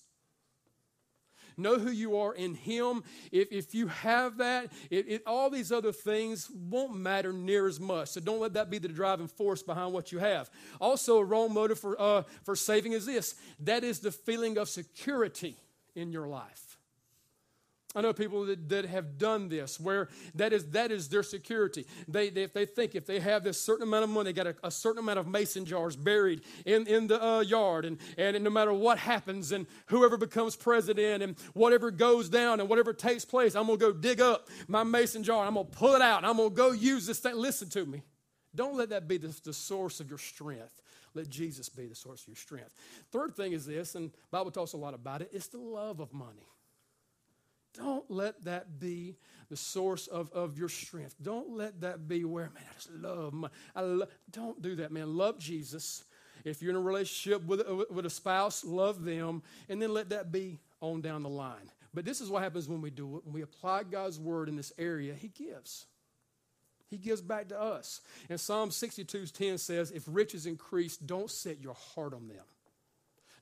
Know 1.57 1.79
who 1.79 1.91
you 1.91 2.17
are 2.19 2.35
in 2.35 2.55
Him. 2.55 3.03
If, 3.33 3.53
if 3.53 3.75
you 3.75 3.89
have 3.89 4.39
that, 4.39 4.73
it, 4.91 5.07
it, 5.09 5.23
all 5.27 5.51
these 5.51 5.73
other 5.73 5.93
things 5.93 6.51
won't 6.51 6.95
matter 6.95 7.33
near 7.33 7.67
as 7.67 7.81
much. 7.81 8.09
So 8.09 8.21
don't 8.21 8.41
let 8.41 8.55
that 8.55 8.71
be 8.71 8.79
the 8.79 8.89
driving 8.89 9.29
force 9.29 9.63
behind 9.63 9.93
what 9.93 10.13
you 10.13 10.19
have. 10.19 10.51
Also, 10.81 11.19
a 11.19 11.25
wrong 11.25 11.53
motive 11.53 11.79
for, 11.79 12.01
uh, 12.01 12.23
for 12.45 12.57
saving 12.57 12.93
is 12.93 13.07
this 13.07 13.35
that 13.61 13.85
is 13.85 14.01
the 14.01 14.13
feeling 14.13 14.59
of 14.59 14.69
security 14.69 15.57
in 15.95 16.13
your 16.13 16.27
life. 16.27 16.70
I 17.97 18.03
know 18.03 18.13
people 18.13 18.45
that, 18.45 18.69
that 18.69 18.85
have 18.85 19.19
done 19.19 19.49
this 19.49 19.81
where 19.81 20.09
that 20.37 20.53
is, 20.53 20.67
that 20.71 20.93
is 20.93 21.09
their 21.09 21.25
security. 21.25 21.87
They, 22.07 22.31
they, 22.31 22.45
if 22.45 22.53
they 22.53 22.65
think 22.65 22.95
if 22.95 23.05
they 23.05 23.19
have 23.19 23.43
this 23.43 23.61
certain 23.61 23.83
amount 23.83 24.05
of 24.05 24.11
money, 24.11 24.31
they 24.31 24.33
got 24.33 24.47
a, 24.47 24.55
a 24.63 24.71
certain 24.71 25.01
amount 25.01 25.19
of 25.19 25.27
mason 25.27 25.65
jars 25.65 25.97
buried 25.97 26.43
in, 26.65 26.87
in 26.87 27.09
the 27.09 27.21
uh, 27.21 27.41
yard, 27.41 27.85
and, 27.85 27.99
and 28.17 28.45
no 28.45 28.51
matter 28.51 28.73
what 28.73 28.99
happens, 28.99 29.51
and 29.51 29.67
whoever 29.87 30.17
becomes 30.17 30.55
president, 30.55 31.25
and 31.25 31.37
whatever 31.55 31.91
goes 31.91 32.29
down, 32.29 32.61
and 32.61 32.69
whatever 32.69 32.93
takes 32.93 33.25
place, 33.25 33.57
I'm 33.57 33.67
going 33.67 33.81
to 33.81 33.87
go 33.87 33.93
dig 33.93 34.21
up 34.21 34.49
my 34.69 34.85
mason 34.85 35.25
jar, 35.25 35.45
I'm 35.45 35.55
going 35.55 35.67
to 35.67 35.73
pull 35.73 35.97
it 35.97 36.03
out, 36.03 36.19
and 36.19 36.27
I'm 36.27 36.37
going 36.37 36.51
to 36.51 36.55
go 36.55 36.71
use 36.71 37.09
this 37.09 37.19
thing. 37.19 37.35
Listen 37.35 37.69
to 37.71 37.85
me. 37.85 38.03
Don't 38.55 38.77
let 38.77 38.91
that 38.91 39.09
be 39.09 39.17
the, 39.17 39.35
the 39.43 39.53
source 39.53 39.99
of 39.99 40.09
your 40.09 40.19
strength. 40.19 40.81
Let 41.15 41.29
Jesus 41.29 41.69
be 41.69 41.89
the 41.89 41.97
source 41.97 42.23
of 42.23 42.29
your 42.29 42.37
strength. 42.37 42.73
Third 43.11 43.35
thing 43.35 43.53
is 43.53 43.67
this, 43.67 43.97
and 43.97 44.13
Bible 44.31 44.53
talks 44.53 44.75
a 44.75 44.77
lot 44.77 44.95
about 44.95 45.23
it, 45.23 45.31
it's 45.33 45.49
the 45.49 45.59
love 45.59 45.99
of 45.99 46.13
money. 46.13 46.47
Don't 47.75 48.11
let 48.11 48.45
that 48.45 48.81
be 48.81 49.17
the 49.49 49.57
source 49.57 50.07
of, 50.07 50.31
of 50.33 50.59
your 50.59 50.69
strength. 50.69 51.15
Don't 51.23 51.51
let 51.51 51.81
that 51.83 52.09
be 52.09 52.25
where, 52.25 52.51
man, 52.55 52.65
I 52.69 52.75
just 52.75 52.91
love 52.91 53.33
my, 53.33 53.49
I 53.75 53.83
lo-. 53.83 54.07
Don't 54.31 54.61
do 54.61 54.77
that, 54.77 54.93
man. 54.93 55.17
Love 55.17 55.39
Jesus. 55.39 56.05
If 56.45 56.63
you're 56.63 56.71
in 56.71 56.77
a 56.77 56.81
relationship 56.81 57.45
with, 57.45 57.61
uh, 57.61 57.85
with 57.91 58.07
a 58.07 58.11
spouse, 58.11 58.65
love 58.65 59.05
them, 59.05 59.43
and 59.69 59.81
then 59.81 59.93
let 59.93 60.11
that 60.11 60.33
be 60.33 60.59
on 60.81 61.01
down 61.01 61.23
the 61.23 61.29
line. 61.29 61.71
But 61.93 62.05
this 62.05 62.21
is 62.21 62.31
what 62.31 62.43
happens 62.43 62.69
when 62.69 62.81
we 62.81 62.91
do 62.91 63.17
it. 63.17 63.25
When 63.25 63.35
we 63.35 63.43
apply 63.43 63.85
God's 63.85 64.19
word 64.19 64.49
in 64.49 64.57
this 64.57 64.73
area, 64.79 65.15
He 65.15 65.29
gives. 65.29 65.87
He 66.89 66.97
gives 66.97 67.21
back 67.21 67.49
to 67.49 67.61
us. 67.61 68.01
And 68.29 68.41
Psalm 68.41 68.71
62 68.71 69.27
10 69.27 69.59
says, 69.59 69.91
If 69.91 70.05
riches 70.07 70.47
increase, 70.47 70.97
don't 70.97 71.31
set 71.31 71.61
your 71.61 71.75
heart 71.75 72.15
on 72.15 72.29
them. 72.29 72.45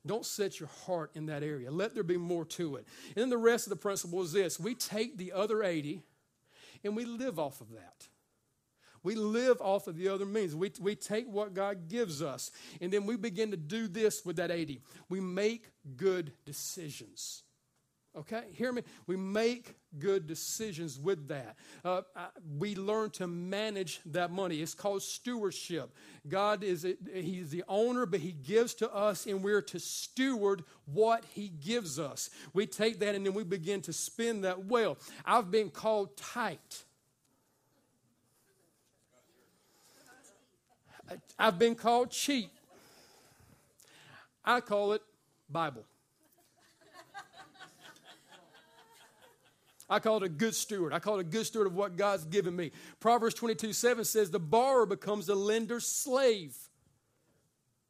Don't 0.09 0.25
set 0.25 0.59
your 0.59 0.69
heart 0.87 1.11
in 1.13 1.27
that 1.27 1.43
area. 1.43 1.69
Let 1.69 1.93
there 1.93 2.01
be 2.01 2.17
more 2.17 2.43
to 2.43 2.77
it. 2.77 2.87
And 3.09 3.17
then 3.17 3.29
the 3.29 3.37
rest 3.37 3.67
of 3.67 3.69
the 3.69 3.75
principle 3.75 4.23
is 4.23 4.31
this 4.31 4.59
we 4.59 4.73
take 4.73 5.19
the 5.19 5.33
other 5.33 5.61
80 5.61 6.01
and 6.83 6.95
we 6.95 7.05
live 7.05 7.37
off 7.37 7.61
of 7.61 7.69
that. 7.73 8.07
We 9.03 9.13
live 9.13 9.61
off 9.61 9.85
of 9.85 9.97
the 9.97 10.07
other 10.07 10.25
means. 10.25 10.55
We, 10.55 10.71
we 10.81 10.95
take 10.95 11.27
what 11.27 11.53
God 11.53 11.87
gives 11.89 12.23
us, 12.23 12.49
and 12.81 12.91
then 12.91 13.05
we 13.05 13.17
begin 13.17 13.51
to 13.51 13.57
do 13.57 13.87
this 13.87 14.25
with 14.25 14.37
that 14.37 14.49
80. 14.49 14.81
We 15.09 15.19
make 15.21 15.69
good 15.95 16.33
decisions. 16.43 17.43
Okay, 18.17 18.45
hear 18.53 18.71
me. 18.71 18.81
We 19.05 19.15
make 19.15 19.75
good 19.99 20.25
decisions 20.25 20.99
with 20.99 21.27
that. 21.27 21.55
Uh, 21.85 22.01
we 22.57 22.75
learn 22.75 23.11
to 23.11 23.27
manage 23.27 24.01
that 24.07 24.31
money. 24.31 24.61
It's 24.61 24.73
called 24.73 25.03
stewardship. 25.03 25.93
God 26.27 26.63
is 26.63 26.85
a, 26.85 26.95
He's 27.13 27.51
the 27.51 27.63
owner, 27.67 28.07
but 28.07 28.19
He 28.19 28.31
gives 28.31 28.73
to 28.75 28.91
us, 28.91 29.27
and 29.27 29.43
we're 29.43 29.61
to 29.61 29.79
steward 29.79 30.63
what 30.85 31.23
He 31.33 31.49
gives 31.49 31.99
us. 31.99 32.31
We 32.53 32.65
take 32.65 32.99
that 32.99 33.13
and 33.13 33.25
then 33.25 33.35
we 33.35 33.43
begin 33.43 33.81
to 33.81 33.93
spend 33.93 34.43
that 34.43 34.65
well. 34.65 34.97
I've 35.23 35.51
been 35.51 35.69
called 35.69 36.17
tight. 36.17 36.83
I've 41.37 41.59
been 41.59 41.75
called 41.75 42.09
cheap. 42.09 42.49
I 44.43 44.61
call 44.61 44.93
it 44.93 45.03
Bible. 45.49 45.85
I 49.89 49.99
call 49.99 50.17
it 50.17 50.23
a 50.23 50.29
good 50.29 50.53
steward. 50.53 50.93
I 50.93 50.99
call 50.99 51.17
it 51.17 51.21
a 51.21 51.23
good 51.23 51.45
steward 51.45 51.67
of 51.67 51.75
what 51.75 51.95
God's 51.95 52.25
given 52.25 52.55
me. 52.55 52.71
Proverbs 52.99 53.33
22 53.33 53.73
7 53.73 54.05
says, 54.05 54.29
The 54.29 54.39
borrower 54.39 54.85
becomes 54.85 55.25
the 55.25 55.35
lender's 55.35 55.87
slave. 55.87 56.55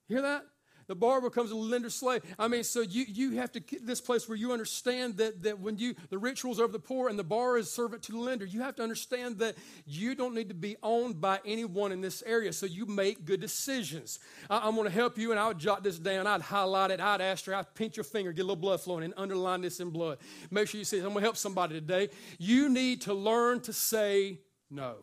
Hear 0.07 0.21
that? 0.21 0.45
The 0.89 0.95
borrower 0.95 1.21
becomes 1.21 1.52
a 1.52 1.56
lender 1.56 1.91
slave. 1.91 2.23
I 2.39 2.47
mean, 2.47 2.63
so 2.63 2.82
you, 2.82 3.06
you 3.08 3.38
have 3.38 3.52
to 3.52 3.60
get 3.60 3.86
this 3.86 4.02
place 4.02 4.28
where 4.28 4.36
you 4.36 4.52
understand 4.52 5.17
that, 5.17 5.43
that 5.43 5.60
when 5.60 5.78
you, 5.78 5.93
the 6.10 6.17
rituals 6.17 6.58
of 6.58 6.71
the 6.71 6.80
poor 6.80 7.10
and 7.10 7.19
the 7.19 7.23
borrower 7.23 7.60
is 7.60 7.71
servant 7.71 8.02
to 8.04 8.12
the 8.12 8.17
lender, 8.17 8.43
you 8.43 8.62
have 8.62 8.75
to 8.78 8.82
understand 8.82 9.38
that 9.38 9.56
you 9.86 10.15
don't 10.15 10.34
need 10.34 10.49
to 10.49 10.56
be 10.56 10.78
owned 10.82 11.21
by 11.21 11.39
anyone 11.45 11.91
in 11.91 12.02
this 12.02 12.23
area. 12.25 12.52
So 12.52 12.65
you 12.65 12.88
make 12.88 13.23
good 13.23 13.39
decisions. 13.39 14.17
I, 14.49 14.67
am 14.67 14.73
going 14.73 14.88
to 14.88 14.93
help 14.93 15.19
you 15.19 15.30
and 15.30 15.39
I'll 15.39 15.54
jot 15.54 15.84
this 15.84 15.99
down. 15.99 16.25
I'd 16.25 16.41
highlight 16.41 16.89
it. 16.89 16.99
I'd 16.99 17.21
ask 17.21 17.45
you. 17.45 17.54
I'd 17.54 17.75
pinch 17.75 17.95
your 17.95 18.04
finger, 18.04 18.34
get 18.34 18.41
a 18.41 18.45
little 18.45 18.56
blood 18.56 18.82
flowing, 18.82 19.04
and 19.04 19.13
underline 19.15 19.62
this 19.62 19.80
in 19.80 19.91
blood. 19.91 20.17
Make 20.49 20.69
sure 20.69 20.80
you 20.80 20.86
see, 20.86 20.97
I'm 20.97 21.04
going 21.04 21.17
to 21.17 21.21
help 21.21 21.38
somebody 21.38 21.75
today. 21.75 22.10
You 22.39 22.67
need 22.67 23.02
to 23.02 23.13
learn 23.13 23.62
to 23.62 23.73
say 23.73 24.39
no. 24.71 24.95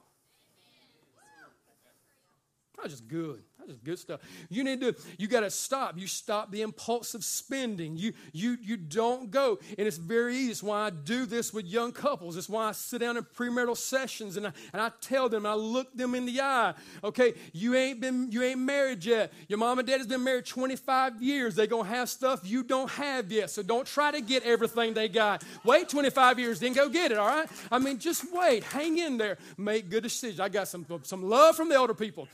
That's 2.77 2.91
just 2.91 3.07
good. 3.07 3.45
Good 3.85 3.99
stuff. 3.99 4.21
You 4.49 4.65
need 4.65 4.81
to, 4.81 4.95
you 5.19 5.29
got 5.29 5.41
to 5.41 5.51
stop. 5.51 5.99
You 5.99 6.07
stop 6.07 6.51
the 6.51 6.63
impulsive 6.63 7.25
spending. 7.25 7.97
You, 7.97 8.13
you, 8.33 8.57
you 8.63 8.77
don't 8.77 9.31
go. 9.31 9.59
And 9.79 9.87
it's 9.87 9.97
very 9.97 10.37
easy. 10.37 10.51
It's 10.53 10.63
why 10.63 10.87
I 10.87 10.91
do 10.91 11.27
this 11.27 11.53
with 11.53 11.67
young 11.67 11.93
couples. 11.93 12.37
It's 12.37 12.49
why 12.49 12.69
I 12.69 12.73
sit 12.73 13.01
down 13.01 13.17
in 13.17 13.25
premarital 13.25 13.77
sessions 13.77 14.37
and 14.37 14.47
I, 14.47 14.53
and 14.73 14.81
I 14.81 14.91
tell 15.01 15.29
them, 15.29 15.47
I 15.47 15.55
look 15.55 15.95
them 15.97 16.15
in 16.15 16.27
the 16.27 16.41
eye. 16.41 16.75
Okay, 17.05 17.35
you 17.53 17.75
ain't 17.75 18.01
been, 18.01 18.31
you 18.31 18.43
ain't 18.43 18.61
married 18.61 19.05
yet. 19.05 19.33
Your 19.49 19.59
mom 19.59 19.79
and 19.79 19.87
dad 19.87 19.99
has 19.99 20.07
been 20.07 20.25
married 20.25 20.47
25 20.47 21.23
years. 21.23 21.55
They're 21.55 21.67
going 21.67 21.85
to 21.85 21.91
have 21.91 22.09
stuff 22.09 22.41
you 22.45 22.63
don't 22.63 22.91
have 22.91 23.31
yet. 23.31 23.51
So 23.51 23.63
don't 23.63 23.87
try 23.87 24.11
to 24.11 24.21
get 24.21 24.43
everything 24.45 24.95
they 24.95 25.09
got. 25.09 25.43
Wait 25.65 25.89
25 25.89 26.39
years, 26.39 26.61
then 26.61 26.73
go 26.73 26.89
get 26.89 27.13
it, 27.13 27.19
all 27.19 27.27
right? 27.27 27.49
I 27.71 27.79
mean, 27.79 27.99
just 27.99 28.33
wait. 28.33 28.65
Hang 28.65 28.99
in 28.99 29.17
there. 29.19 29.39
Make 29.57 29.91
good 29.91 30.03
decisions. 30.03 30.41
I 30.41 30.49
got 30.49 30.69
some, 30.69 30.87
some 31.03 31.29
love 31.29 31.57
from 31.57 31.69
the 31.69 31.77
older 31.77 31.95
people. 31.95 32.29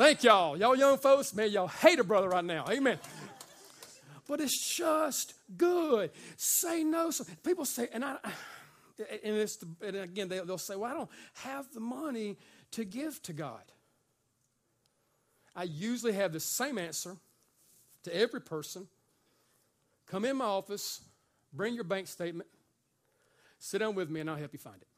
Thank 0.00 0.24
y'all. 0.24 0.56
Y'all 0.56 0.74
young 0.74 0.96
folks, 0.96 1.34
man, 1.34 1.50
y'all 1.50 1.68
hate 1.68 1.98
a 1.98 2.04
brother 2.04 2.30
right 2.30 2.42
now. 2.42 2.64
Amen. 2.70 2.98
But 4.26 4.40
it's 4.40 4.74
just 4.74 5.34
good. 5.58 6.10
Say 6.38 6.84
no. 6.84 7.10
So 7.10 7.24
people 7.44 7.66
say, 7.66 7.86
and 7.92 8.02
I, 8.02 8.16
and, 9.22 9.36
it's, 9.36 9.62
and 9.84 9.96
again, 9.96 10.30
they, 10.30 10.38
they'll 10.38 10.56
say, 10.56 10.74
well, 10.74 10.90
I 10.90 10.94
don't 10.94 11.10
have 11.34 11.70
the 11.74 11.80
money 11.80 12.38
to 12.70 12.86
give 12.86 13.20
to 13.24 13.34
God. 13.34 13.60
I 15.54 15.64
usually 15.64 16.12
have 16.12 16.32
the 16.32 16.40
same 16.40 16.78
answer 16.78 17.18
to 18.04 18.16
every 18.16 18.40
person. 18.40 18.88
Come 20.06 20.24
in 20.24 20.38
my 20.38 20.46
office, 20.46 21.02
bring 21.52 21.74
your 21.74 21.84
bank 21.84 22.08
statement, 22.08 22.48
sit 23.58 23.80
down 23.80 23.94
with 23.94 24.08
me, 24.08 24.20
and 24.20 24.30
I'll 24.30 24.36
help 24.36 24.54
you 24.54 24.58
find 24.58 24.80
it. 24.80 24.88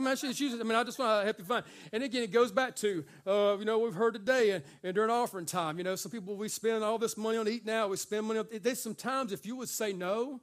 I 0.00 0.14
mean, 0.14 0.16
usually, 0.22 0.60
I 0.60 0.64
mean, 0.64 0.74
I 0.74 0.84
just 0.84 0.98
want 0.98 1.20
to 1.20 1.24
help 1.24 1.38
you 1.38 1.44
find. 1.44 1.64
And 1.92 2.02
again, 2.02 2.22
it 2.22 2.32
goes 2.32 2.50
back 2.50 2.74
to, 2.76 3.04
uh, 3.26 3.56
you 3.58 3.64
know, 3.64 3.78
we've 3.78 3.94
heard 3.94 4.14
today 4.14 4.50
and, 4.50 4.64
and, 4.82 4.94
during 4.94 5.10
offering 5.10 5.46
time, 5.46 5.78
you 5.78 5.84
know, 5.84 5.94
some 5.94 6.10
people, 6.10 6.36
we 6.36 6.48
spend 6.48 6.82
all 6.82 6.98
this 6.98 7.16
money 7.16 7.38
on 7.38 7.46
eating 7.48 7.70
out, 7.70 7.90
we 7.90 7.96
spend 7.96 8.26
money 8.26 8.40
on, 8.40 8.46
there's 8.62 8.80
some 8.80 8.94
times 8.94 9.32
if 9.32 9.44
you 9.44 9.56
would 9.56 9.68
say 9.68 9.92
no, 9.92 10.40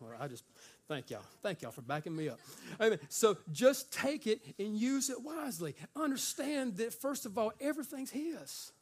well, 0.00 0.10
I 0.20 0.28
just, 0.28 0.44
thank 0.86 1.10
y'all. 1.10 1.22
Thank 1.42 1.62
y'all 1.62 1.70
for 1.70 1.82
backing 1.82 2.14
me 2.14 2.28
up. 2.28 2.38
Amen. 2.80 2.98
So 3.08 3.38
just 3.52 3.92
take 3.92 4.26
it 4.26 4.42
and 4.58 4.76
use 4.76 5.08
it 5.08 5.22
wisely. 5.22 5.74
Understand 5.96 6.76
that, 6.76 6.92
first 6.92 7.26
of 7.26 7.38
all, 7.38 7.52
everything's 7.60 8.10
His. 8.10 8.72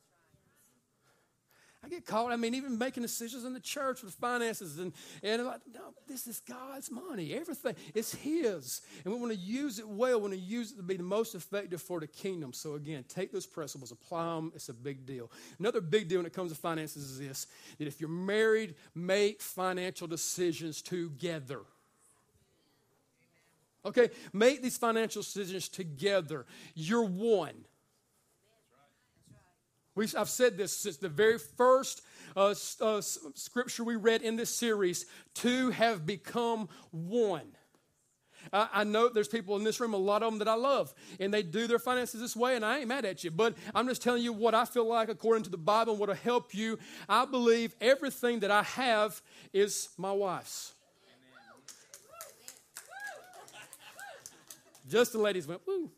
I 1.84 1.88
get 1.88 2.06
caught, 2.06 2.30
I 2.30 2.36
mean, 2.36 2.54
even 2.54 2.78
making 2.78 3.02
decisions 3.02 3.44
in 3.44 3.54
the 3.54 3.60
church 3.60 4.02
with 4.02 4.14
finances 4.14 4.78
and, 4.78 4.92
and 5.22 5.44
like, 5.44 5.62
no, 5.74 5.80
this 6.06 6.28
is 6.28 6.38
God's 6.38 6.92
money. 6.92 7.34
Everything 7.34 7.74
is 7.92 8.14
His. 8.14 8.82
And 9.04 9.12
we 9.12 9.18
want 9.18 9.32
to 9.32 9.38
use 9.38 9.80
it 9.80 9.88
well. 9.88 10.18
We 10.18 10.28
want 10.28 10.34
to 10.34 10.40
use 10.40 10.70
it 10.70 10.76
to 10.76 10.84
be 10.84 10.96
the 10.96 11.02
most 11.02 11.34
effective 11.34 11.82
for 11.82 11.98
the 11.98 12.06
kingdom. 12.06 12.52
So 12.52 12.74
again, 12.74 13.04
take 13.08 13.32
those 13.32 13.46
principles, 13.46 13.90
apply 13.90 14.36
them. 14.36 14.52
It's 14.54 14.68
a 14.68 14.74
big 14.74 15.06
deal. 15.06 15.30
Another 15.58 15.80
big 15.80 16.06
deal 16.06 16.20
when 16.20 16.26
it 16.26 16.32
comes 16.32 16.52
to 16.52 16.58
finances 16.58 17.02
is 17.02 17.18
this, 17.18 17.48
that 17.78 17.88
if 17.88 18.00
you're 18.00 18.08
married, 18.08 18.76
make 18.94 19.40
financial 19.40 20.06
decisions 20.06 20.82
together. 20.82 21.62
Okay, 23.84 24.10
make 24.32 24.62
these 24.62 24.76
financial 24.76 25.22
decisions 25.22 25.68
together. 25.68 26.46
You're 26.76 27.02
one. 27.02 27.64
We, 29.94 30.08
I've 30.16 30.28
said 30.28 30.56
this 30.56 30.72
since 30.72 30.96
the 30.96 31.08
very 31.08 31.38
first 31.38 32.02
uh, 32.34 32.54
uh, 32.80 33.00
scripture 33.02 33.84
we 33.84 33.96
read 33.96 34.22
in 34.22 34.36
this 34.36 34.54
series 34.54 35.06
two 35.34 35.70
have 35.70 36.06
become 36.06 36.68
one. 36.90 37.52
I, 38.52 38.68
I 38.72 38.84
know 38.84 39.08
there's 39.10 39.28
people 39.28 39.56
in 39.56 39.64
this 39.64 39.80
room, 39.80 39.92
a 39.92 39.98
lot 39.98 40.22
of 40.22 40.32
them 40.32 40.38
that 40.38 40.48
I 40.48 40.54
love, 40.54 40.94
and 41.20 41.32
they 41.32 41.42
do 41.42 41.66
their 41.66 41.78
finances 41.78 42.20
this 42.20 42.34
way, 42.34 42.56
and 42.56 42.64
I 42.64 42.78
ain't 42.78 42.88
mad 42.88 43.04
at 43.04 43.22
you. 43.22 43.30
But 43.30 43.54
I'm 43.74 43.86
just 43.86 44.02
telling 44.02 44.22
you 44.22 44.32
what 44.32 44.54
I 44.54 44.64
feel 44.64 44.86
like 44.86 45.10
according 45.10 45.44
to 45.44 45.50
the 45.50 45.58
Bible 45.58 45.92
and 45.92 46.00
what 46.00 46.08
will 46.08 46.16
help 46.16 46.54
you. 46.54 46.78
I 47.08 47.26
believe 47.26 47.76
everything 47.80 48.40
that 48.40 48.50
I 48.50 48.62
have 48.62 49.20
is 49.52 49.90
my 49.98 50.12
wife's. 50.12 50.72
Just 54.88 55.12
the 55.12 55.18
ladies 55.18 55.46
went, 55.46 55.60
woo. 55.66 55.90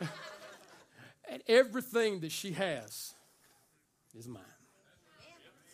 and 1.30 1.42
everything 1.46 2.20
that 2.20 2.32
she 2.32 2.52
has 2.52 3.14
is 4.18 4.28
mine. 4.28 4.42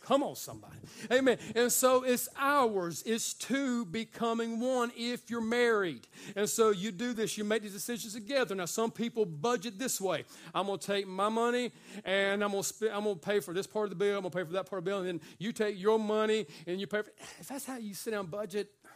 Come 0.05 0.25
on, 0.25 0.35
somebody. 0.35 0.79
Amen. 1.13 1.39
And 1.55 1.71
so 1.71 2.03
it's 2.03 2.29
ours. 2.37 3.05
It's 3.07 3.35
two 3.35 3.85
becoming 3.85 4.59
one 4.59 4.91
if 4.97 5.31
you're 5.31 5.41
married. 5.41 6.09
And 6.35 6.51
so 6.51 6.71
you 6.71 6.91
do 6.91 7.13
this, 7.13 7.39
you 7.39 7.45
make 7.45 7.63
these 7.63 7.73
decisions 7.73 8.15
together. 8.15 8.57
Now, 8.57 8.65
some 8.65 8.91
people 8.91 9.25
budget 9.25 9.79
this 9.79 10.01
way 10.01 10.25
I'm 10.53 10.67
going 10.67 10.81
to 10.81 10.87
take 10.87 11.07
my 11.07 11.29
money 11.29 11.71
and 12.05 12.43
I'm 12.43 12.51
going 12.51 12.65
to 12.65 12.97
I'm 12.97 13.05
to 13.05 13.15
pay 13.15 13.39
for 13.39 13.55
this 13.55 13.69
part 13.69 13.85
of 13.85 13.91
the 13.91 13.97
bill, 13.97 14.17
I'm 14.17 14.23
going 14.23 14.33
to 14.33 14.39
pay 14.39 14.45
for 14.45 14.53
that 14.55 14.69
part 14.69 14.81
of 14.81 14.85
the 14.85 14.91
bill, 14.91 14.99
and 14.99 15.07
then 15.07 15.21
you 15.39 15.53
take 15.53 15.81
your 15.81 16.01
money 16.01 16.47
and 16.67 16.81
you 16.81 16.89
pay 16.89 17.03
for 17.03 17.13
If 17.39 17.49
that's 17.49 17.65
how 17.65 17.77
you 17.77 17.95
sit 17.95 18.11
down 18.11 18.27
budget, 18.27 18.73
I 18.85 18.89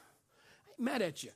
ain't 0.72 0.80
mad 0.80 1.02
at 1.02 1.22
you. 1.22 1.30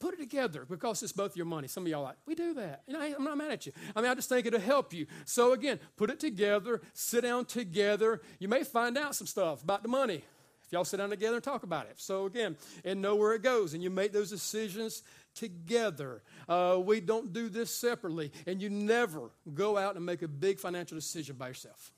Put 0.00 0.14
it 0.14 0.18
together 0.18 0.66
because 0.68 1.02
it's 1.02 1.12
both 1.12 1.36
your 1.36 1.46
money. 1.46 1.68
Some 1.68 1.84
of 1.84 1.88
y'all 1.90 2.02
like, 2.02 2.16
we 2.26 2.34
do 2.34 2.54
that. 2.54 2.82
You 2.86 2.94
know, 2.94 3.00
I'm 3.00 3.22
not 3.22 3.36
mad 3.36 3.52
at 3.52 3.66
you. 3.66 3.72
I 3.94 4.00
mean, 4.00 4.10
I 4.10 4.14
just 4.14 4.30
think 4.30 4.46
it'll 4.46 4.58
help 4.58 4.92
you. 4.94 5.06
So 5.26 5.52
again, 5.52 5.78
put 5.96 6.10
it 6.10 6.18
together, 6.18 6.80
sit 6.94 7.20
down 7.20 7.44
together. 7.44 8.22
You 8.38 8.48
may 8.48 8.64
find 8.64 8.96
out 8.96 9.14
some 9.14 9.26
stuff 9.26 9.62
about 9.62 9.82
the 9.82 9.88
money 9.88 10.24
if 10.64 10.72
y'all 10.72 10.84
sit 10.84 10.96
down 10.96 11.10
together 11.10 11.34
and 11.34 11.44
talk 11.44 11.64
about 11.64 11.86
it. 11.86 12.00
So 12.00 12.24
again, 12.24 12.56
and 12.82 13.02
know 13.02 13.14
where 13.14 13.34
it 13.34 13.42
goes, 13.42 13.74
and 13.74 13.82
you 13.82 13.90
make 13.90 14.12
those 14.12 14.30
decisions 14.30 15.02
together. 15.34 16.22
Uh, 16.48 16.78
we 16.82 17.00
don't 17.00 17.32
do 17.32 17.48
this 17.48 17.70
separately, 17.70 18.32
and 18.46 18.62
you 18.62 18.70
never 18.70 19.30
go 19.52 19.76
out 19.76 19.96
and 19.96 20.06
make 20.06 20.22
a 20.22 20.28
big 20.28 20.58
financial 20.58 20.96
decision 20.96 21.36
by 21.36 21.48
yourself. 21.48 21.92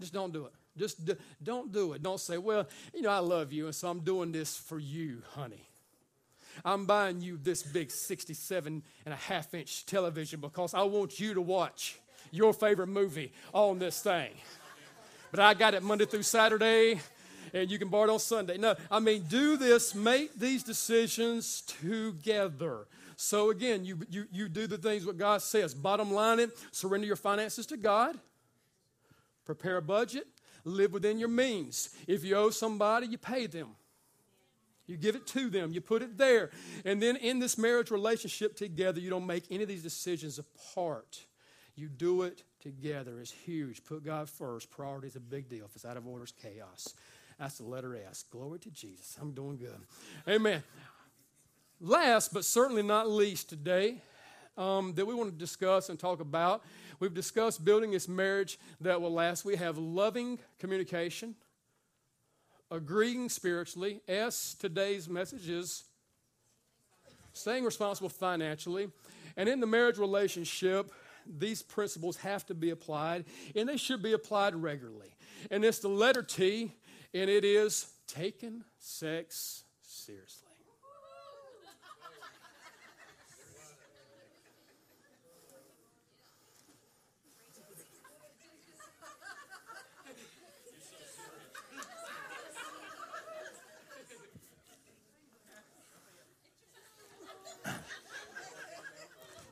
Just 0.00 0.14
don't 0.14 0.32
do 0.32 0.46
it. 0.46 0.52
Just 0.76 1.04
do, 1.04 1.16
don't 1.42 1.70
do 1.72 1.92
it. 1.92 2.02
Don't 2.02 2.20
say, 2.20 2.38
well, 2.38 2.68
you 2.94 3.02
know, 3.02 3.10
I 3.10 3.18
love 3.18 3.52
you, 3.52 3.66
and 3.66 3.74
so 3.74 3.88
I'm 3.88 4.00
doing 4.00 4.32
this 4.32 4.56
for 4.56 4.78
you, 4.78 5.22
honey. 5.34 5.68
I'm 6.64 6.84
buying 6.84 7.20
you 7.20 7.38
this 7.40 7.62
big 7.62 7.90
67 7.90 8.82
and 9.04 9.14
a 9.14 9.16
half 9.16 9.54
inch 9.54 9.86
television 9.86 10.40
because 10.40 10.74
I 10.74 10.82
want 10.82 11.20
you 11.20 11.34
to 11.34 11.40
watch 11.40 11.98
your 12.30 12.52
favorite 12.52 12.88
movie 12.88 13.32
on 13.52 13.78
this 13.78 14.02
thing. 14.02 14.30
But 15.30 15.40
I 15.40 15.54
got 15.54 15.74
it 15.74 15.82
Monday 15.82 16.06
through 16.06 16.22
Saturday, 16.22 17.00
and 17.52 17.70
you 17.70 17.78
can 17.78 17.88
borrow 17.88 18.04
it 18.04 18.10
on 18.10 18.18
Sunday. 18.18 18.56
No, 18.58 18.74
I 18.90 18.98
mean, 19.00 19.24
do 19.28 19.56
this, 19.56 19.94
make 19.94 20.34
these 20.34 20.62
decisions 20.62 21.62
together. 21.62 22.86
So 23.16 23.50
again, 23.50 23.84
you, 23.84 23.98
you, 24.08 24.26
you 24.32 24.48
do 24.48 24.66
the 24.66 24.78
things 24.78 25.04
what 25.04 25.18
God 25.18 25.42
says. 25.42 25.74
Bottom 25.74 26.12
line 26.12 26.38
it, 26.38 26.50
surrender 26.70 27.06
your 27.06 27.16
finances 27.16 27.66
to 27.66 27.76
God, 27.76 28.16
prepare 29.44 29.78
a 29.78 29.82
budget, 29.82 30.26
live 30.64 30.92
within 30.92 31.18
your 31.18 31.28
means. 31.28 31.90
If 32.06 32.24
you 32.24 32.36
owe 32.36 32.50
somebody, 32.50 33.08
you 33.08 33.18
pay 33.18 33.46
them. 33.46 33.70
You 34.88 34.96
give 34.96 35.14
it 35.14 35.26
to 35.28 35.50
them, 35.50 35.72
you 35.72 35.80
put 35.80 36.02
it 36.02 36.16
there. 36.16 36.50
And 36.84 37.00
then 37.00 37.16
in 37.16 37.38
this 37.38 37.58
marriage 37.58 37.90
relationship 37.90 38.56
together, 38.56 38.98
you 38.98 39.10
don't 39.10 39.26
make 39.26 39.44
any 39.50 39.62
of 39.62 39.68
these 39.68 39.82
decisions 39.82 40.38
apart. 40.38 41.20
You 41.76 41.88
do 41.88 42.22
it 42.22 42.42
together. 42.60 43.20
It's 43.20 43.30
huge. 43.30 43.84
Put 43.84 44.04
God 44.04 44.28
first. 44.28 44.70
Priority 44.70 45.06
is 45.06 45.16
a 45.16 45.20
big 45.20 45.48
deal. 45.48 45.66
If 45.66 45.76
it's 45.76 45.84
out 45.84 45.96
of 45.96 46.06
order, 46.06 46.24
it's 46.24 46.32
chaos. 46.32 46.94
That's 47.38 47.58
the 47.58 47.64
letter 47.64 47.96
S. 48.08 48.24
Glory 48.30 48.58
to 48.60 48.70
Jesus. 48.70 49.16
I'm 49.20 49.32
doing 49.32 49.58
good. 49.58 49.78
Amen. 50.26 50.62
Last, 51.80 52.32
but 52.32 52.44
certainly 52.44 52.82
not 52.82 53.08
least 53.08 53.48
today, 53.48 54.02
um, 54.56 54.94
that 54.94 55.06
we 55.06 55.14
want 55.14 55.30
to 55.30 55.36
discuss 55.36 55.88
and 55.88 55.98
talk 55.98 56.20
about. 56.20 56.64
We've 56.98 57.14
discussed 57.14 57.64
building 57.64 57.92
this 57.92 58.08
marriage 58.08 58.58
that 58.80 59.00
will 59.00 59.12
last. 59.12 59.44
We 59.44 59.54
have 59.54 59.78
loving 59.78 60.40
communication 60.58 61.36
agreeing 62.70 63.28
spiritually. 63.28 64.00
S, 64.08 64.54
today's 64.58 65.08
message 65.08 65.48
is 65.48 65.84
staying 67.32 67.64
responsible 67.64 68.08
financially. 68.08 68.88
And 69.36 69.48
in 69.48 69.60
the 69.60 69.66
marriage 69.66 69.98
relationship, 69.98 70.92
these 71.26 71.62
principles 71.62 72.16
have 72.18 72.46
to 72.46 72.54
be 72.54 72.70
applied, 72.70 73.24
and 73.54 73.68
they 73.68 73.76
should 73.76 74.02
be 74.02 74.12
applied 74.12 74.54
regularly. 74.54 75.14
And 75.50 75.64
it's 75.64 75.78
the 75.78 75.88
letter 75.88 76.22
T, 76.22 76.72
and 77.14 77.30
it 77.30 77.44
is 77.44 77.86
taking 78.06 78.64
sex 78.78 79.64
seriously. 79.82 80.47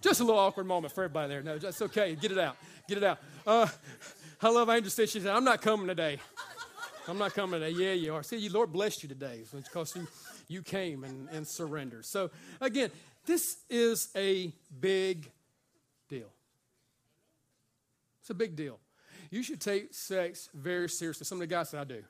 Just 0.06 0.20
a 0.20 0.24
little 0.24 0.38
awkward 0.38 0.68
moment 0.68 0.94
for 0.94 1.02
everybody 1.02 1.30
there. 1.30 1.42
No, 1.42 1.58
that's 1.58 1.82
okay. 1.82 2.14
Get 2.14 2.30
it 2.30 2.38
out. 2.38 2.56
Get 2.88 2.98
it 2.98 3.02
out. 3.02 3.18
Uh, 3.44 3.66
I 4.40 4.48
love 4.50 4.68
Angel 4.68 4.88
said, 4.88 5.08
she 5.08 5.18
said, 5.18 5.34
I'm 5.34 5.42
not 5.42 5.60
coming 5.60 5.88
today. 5.88 6.18
I'm 7.08 7.18
not 7.18 7.34
coming 7.34 7.58
today. 7.58 7.76
Yeah, 7.76 7.92
you 7.94 8.14
are. 8.14 8.22
See, 8.22 8.36
you 8.36 8.50
Lord 8.50 8.72
blessed 8.72 9.02
you 9.02 9.08
today 9.08 9.42
because 9.52 9.96
you, 9.96 10.06
you 10.46 10.62
came 10.62 11.02
and, 11.02 11.28
and 11.32 11.44
surrendered. 11.44 12.04
So, 12.04 12.30
again, 12.60 12.92
this 13.26 13.56
is 13.68 14.10
a 14.14 14.52
big 14.78 15.28
deal. 16.08 16.30
It's 18.20 18.30
a 18.30 18.34
big 18.34 18.54
deal. 18.54 18.78
You 19.32 19.42
should 19.42 19.60
take 19.60 19.92
sex 19.92 20.50
very 20.54 20.88
seriously. 20.88 21.24
Some 21.24 21.38
of 21.38 21.48
the 21.48 21.52
guys 21.52 21.70
said, 21.70 21.80
I 21.80 21.84
do. 21.84 22.04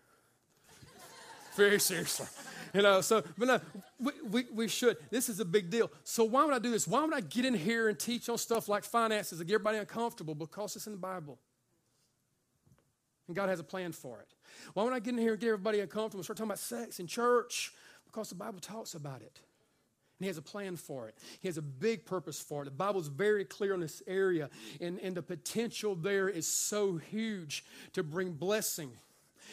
very 1.56 1.80
seriously. 1.80 2.26
You 2.74 2.82
know, 2.82 3.00
so, 3.00 3.22
but 3.38 3.48
no, 3.48 3.60
we, 3.98 4.12
we, 4.30 4.44
we 4.52 4.68
should. 4.68 4.96
This 5.10 5.28
is 5.28 5.40
a 5.40 5.44
big 5.44 5.70
deal. 5.70 5.90
So 6.04 6.24
why 6.24 6.44
would 6.44 6.54
I 6.54 6.58
do 6.58 6.70
this? 6.70 6.86
Why 6.86 7.04
would 7.04 7.14
I 7.14 7.20
get 7.20 7.44
in 7.44 7.54
here 7.54 7.88
and 7.88 7.98
teach 7.98 8.28
on 8.28 8.38
stuff 8.38 8.68
like 8.68 8.84
finances 8.84 9.40
and 9.40 9.48
get 9.48 9.54
everybody 9.54 9.78
uncomfortable? 9.78 10.34
Because 10.34 10.76
it's 10.76 10.86
in 10.86 10.92
the 10.92 10.98
Bible. 10.98 11.38
And 13.26 13.36
God 13.36 13.48
has 13.48 13.60
a 13.60 13.64
plan 13.64 13.92
for 13.92 14.20
it. 14.20 14.28
Why 14.74 14.84
would 14.84 14.92
I 14.92 15.00
get 15.00 15.14
in 15.14 15.18
here 15.18 15.32
and 15.32 15.40
get 15.40 15.48
everybody 15.48 15.80
uncomfortable 15.80 16.20
and 16.20 16.24
start 16.24 16.38
talking 16.38 16.50
about 16.50 16.58
sex 16.58 17.00
in 17.00 17.06
church? 17.06 17.72
Because 18.04 18.28
the 18.28 18.34
Bible 18.34 18.60
talks 18.60 18.94
about 18.94 19.22
it. 19.22 19.40
And 20.18 20.24
he 20.24 20.28
has 20.28 20.38
a 20.38 20.42
plan 20.42 20.76
for 20.76 21.08
it. 21.08 21.16
He 21.40 21.48
has 21.48 21.58
a 21.58 21.62
big 21.62 22.06
purpose 22.06 22.40
for 22.40 22.62
it. 22.62 22.66
The 22.66 22.70
Bible 22.70 23.00
is 23.00 23.08
very 23.08 23.44
clear 23.44 23.74
in 23.74 23.80
this 23.80 24.02
area, 24.06 24.48
and, 24.80 24.98
and 25.00 25.14
the 25.14 25.22
potential 25.22 25.94
there 25.94 26.28
is 26.28 26.46
so 26.46 26.96
huge 26.96 27.64
to 27.92 28.02
bring 28.02 28.32
blessing 28.32 28.92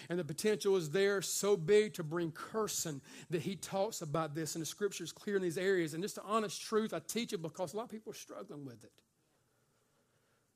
And 0.09 0.19
the 0.19 0.23
potential 0.23 0.75
is 0.75 0.89
there 0.89 1.21
so 1.21 1.55
big 1.57 1.93
to 1.93 2.03
bring 2.03 2.31
cursing 2.31 3.01
that 3.29 3.41
he 3.41 3.55
talks 3.55 4.01
about 4.01 4.35
this. 4.35 4.55
And 4.55 4.61
the 4.61 4.65
scripture 4.65 5.03
is 5.03 5.11
clear 5.11 5.35
in 5.35 5.41
these 5.41 5.57
areas. 5.57 5.93
And 5.93 6.03
just 6.03 6.15
the 6.15 6.23
honest 6.23 6.61
truth, 6.61 6.93
I 6.93 6.99
teach 6.99 7.33
it 7.33 7.41
because 7.41 7.73
a 7.73 7.77
lot 7.77 7.83
of 7.83 7.89
people 7.89 8.11
are 8.11 8.15
struggling 8.15 8.65
with 8.65 8.83
it. 8.83 8.91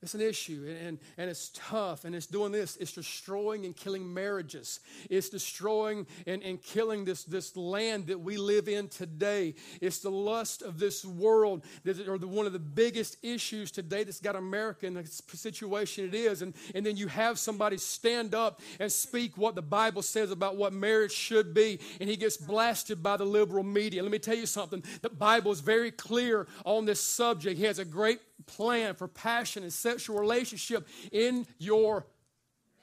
It's 0.04 0.14
an 0.14 0.22
issue 0.22 0.78
and, 0.86 1.00
and 1.18 1.28
it's 1.28 1.50
tough 1.56 2.06
and 2.06 2.14
it's 2.14 2.28
doing 2.28 2.52
this. 2.52 2.78
It's 2.78 2.92
destroying 2.92 3.66
and 3.66 3.76
killing 3.76 4.14
marriages. 4.14 4.80
It's 5.10 5.28
destroying 5.28 6.06
and, 6.28 6.44
and 6.44 6.62
killing 6.62 7.04
this, 7.04 7.24
this 7.24 7.58
land 7.58 8.06
that 8.08 8.20
we 8.20 8.38
live 8.38 8.68
in 8.68 8.90
today. 8.90 9.56
It's 9.82 9.98
the 9.98 10.12
lust 10.12 10.62
of 10.62 10.78
this 10.78 11.04
world 11.04 11.66
that 11.84 12.08
are 12.08 12.20
the, 12.20 12.28
one 12.28 12.46
of 12.46 12.54
the 12.54 12.60
biggest 12.60 13.18
issues 13.24 13.72
today 13.72 14.04
that's 14.04 14.20
got 14.20 14.36
America 14.36 14.86
in 14.86 14.94
the 14.94 15.06
situation 15.06 16.06
it 16.06 16.14
is. 16.14 16.44
And, 16.44 16.54
and 16.76 16.86
then 16.86 16.96
you 16.96 17.08
have 17.08 17.40
somebody 17.40 17.78
stand 17.78 18.36
up 18.36 18.62
and 18.80 18.92
speak 18.92 19.36
what 19.36 19.56
the 19.56 19.64
Bible 19.64 20.04
says 20.04 20.30
about 20.30 20.58
what 20.58 20.74
marriage 20.74 21.12
should 21.12 21.56
be, 21.56 21.80
and 22.00 22.08
he 22.08 22.16
gets 22.16 22.38
blasted 22.38 23.02
by 23.02 23.18
the 23.18 23.26
liberal 23.26 23.64
media. 23.64 24.04
Let 24.04 24.12
me 24.12 24.20
tell 24.20 24.36
you 24.36 24.46
something 24.46 24.84
the 25.02 25.10
Bible 25.10 25.52
is 25.52 25.60
very 25.60 25.90
clear 25.90 26.48
on 26.66 26.86
this 26.86 27.02
subject. 27.02 27.58
He 27.58 27.66
has 27.66 27.80
a 27.80 27.86
great 27.86 28.20
plan 28.45 28.95
for 28.95 29.08
passion 29.08 29.63
and 29.63 29.73
sexual 29.73 30.19
relationship 30.19 30.88
in 31.12 31.45
your 31.58 32.06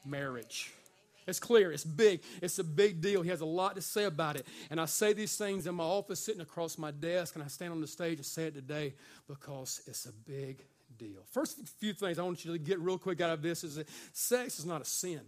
marriage. 0.05 0.73
It's 1.27 1.41
clear, 1.41 1.73
it's 1.73 1.85
big, 1.85 2.21
it's 2.43 2.59
a 2.59 2.65
big 2.65 3.01
deal. 3.01 3.23
He 3.23 3.31
has 3.31 3.41
a 3.41 3.47
lot 3.47 3.77
to 3.77 3.83
say 3.83 4.05
about 4.05 4.37
it. 4.37 4.47
And 4.71 4.81
I 4.81 4.85
say 4.85 5.15
these 5.15 5.37
things 5.37 5.67
in 5.67 5.75
my 5.75 5.85
office 5.85 6.21
sitting 6.21 6.43
across 6.43 6.77
my 6.77 6.91
desk, 6.91 7.35
and 7.35 7.43
I 7.43 7.47
stand 7.47 7.73
on 7.73 7.81
the 7.81 7.87
stage 7.87 8.19
and 8.19 8.27
say 8.27 8.49
it 8.49 8.55
today 8.55 8.95
because 9.27 9.81
it's 9.87 10.05
a 10.07 10.13
big 10.13 10.63
deal. 10.99 11.23
First 11.31 11.67
few 11.81 11.95
things 11.95 12.19
I 12.19 12.23
want 12.23 12.45
you 12.45 12.53
to 12.53 12.59
get 12.59 12.79
real 12.79 12.99
quick 12.99 13.21
out 13.21 13.31
of 13.31 13.43
this 13.43 13.65
is 13.65 13.77
that 13.77 13.89
sex 14.13 14.59
is 14.59 14.67
not 14.67 14.83
a 14.83 14.85
sin. 14.85 15.21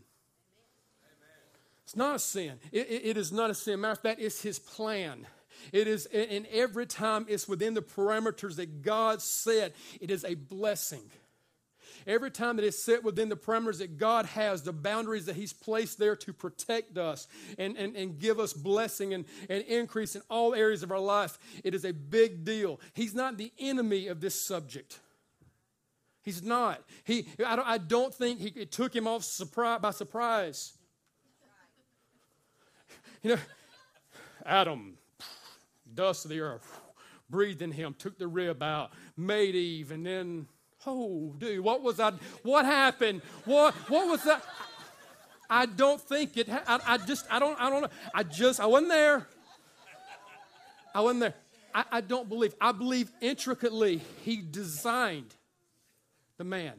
It's 1.84 1.96
not 1.96 2.16
a 2.16 2.18
sin. 2.18 2.58
It, 2.72 2.90
it, 2.90 3.06
it 3.10 3.16
is 3.16 3.32
not 3.32 3.48
a 3.48 3.54
sin. 3.54 3.80
Matter 3.80 3.92
of 3.92 4.00
fact, 4.00 4.20
it's 4.20 4.42
his 4.42 4.58
plan. 4.58 5.26
It 5.72 5.86
is, 5.86 6.06
and 6.06 6.46
every 6.46 6.86
time 6.86 7.26
it's 7.28 7.48
within 7.48 7.74
the 7.74 7.82
parameters 7.82 8.56
that 8.56 8.82
God 8.82 9.20
set, 9.22 9.74
it 10.00 10.10
is 10.10 10.24
a 10.24 10.34
blessing. 10.34 11.10
Every 12.06 12.30
time 12.30 12.56
that 12.56 12.64
it's 12.64 12.80
set 12.80 13.02
within 13.02 13.28
the 13.28 13.36
parameters 13.36 13.78
that 13.78 13.98
God 13.98 14.26
has, 14.26 14.62
the 14.62 14.72
boundaries 14.72 15.26
that 15.26 15.34
He's 15.34 15.52
placed 15.52 15.98
there 15.98 16.14
to 16.16 16.32
protect 16.32 16.98
us 16.98 17.26
and, 17.58 17.76
and, 17.76 17.96
and 17.96 18.18
give 18.18 18.38
us 18.38 18.52
blessing 18.52 19.12
and, 19.12 19.24
and 19.50 19.64
increase 19.64 20.14
in 20.14 20.22
all 20.30 20.54
areas 20.54 20.84
of 20.84 20.92
our 20.92 21.00
life, 21.00 21.38
it 21.64 21.74
is 21.74 21.84
a 21.84 21.92
big 21.92 22.44
deal. 22.44 22.80
He's 22.94 23.14
not 23.14 23.38
the 23.38 23.52
enemy 23.58 24.06
of 24.06 24.20
this 24.20 24.40
subject. 24.40 25.00
He's 26.22 26.42
not. 26.42 26.82
He, 27.04 27.28
I, 27.44 27.56
don't, 27.56 27.68
I 27.68 27.78
don't 27.78 28.14
think 28.14 28.40
he, 28.40 28.48
it 28.48 28.72
took 28.72 28.94
him 28.94 29.06
off 29.08 29.24
surprise, 29.24 29.80
by 29.80 29.90
surprise. 29.90 30.72
You 33.22 33.30
know, 33.30 33.38
Adam, 34.44 34.98
dust 35.96 36.24
of 36.24 36.30
the 36.30 36.40
earth, 36.40 36.80
breathed 37.28 37.62
in 37.62 37.72
him, 37.72 37.94
took 37.98 38.18
the 38.18 38.28
rib 38.28 38.62
out, 38.62 38.92
made 39.16 39.54
Eve, 39.54 39.90
and 39.90 40.06
then, 40.06 40.46
oh, 40.86 41.34
dude, 41.38 41.64
what 41.64 41.82
was 41.82 41.96
that? 41.96 42.14
What 42.42 42.64
happened? 42.64 43.22
What, 43.44 43.74
what 43.88 44.08
was 44.08 44.22
that? 44.24 44.44
I 45.48 45.66
don't 45.66 46.00
think 46.00 46.36
it. 46.36 46.48
I, 46.48 46.80
I 46.86 46.98
just, 46.98 47.26
I 47.30 47.38
don't, 47.38 47.60
I 47.60 47.70
don't 47.70 47.82
know. 47.82 47.88
I 48.14 48.22
just, 48.22 48.60
I 48.60 48.66
wasn't 48.66 48.90
there. 48.90 49.26
I 50.94 51.00
wasn't 51.00 51.20
there. 51.20 51.34
I, 51.74 51.84
I 51.92 52.00
don't 52.00 52.28
believe. 52.28 52.54
I 52.60 52.72
believe 52.72 53.10
intricately 53.20 54.00
he 54.24 54.42
designed 54.42 55.34
the 56.38 56.44
man 56.44 56.74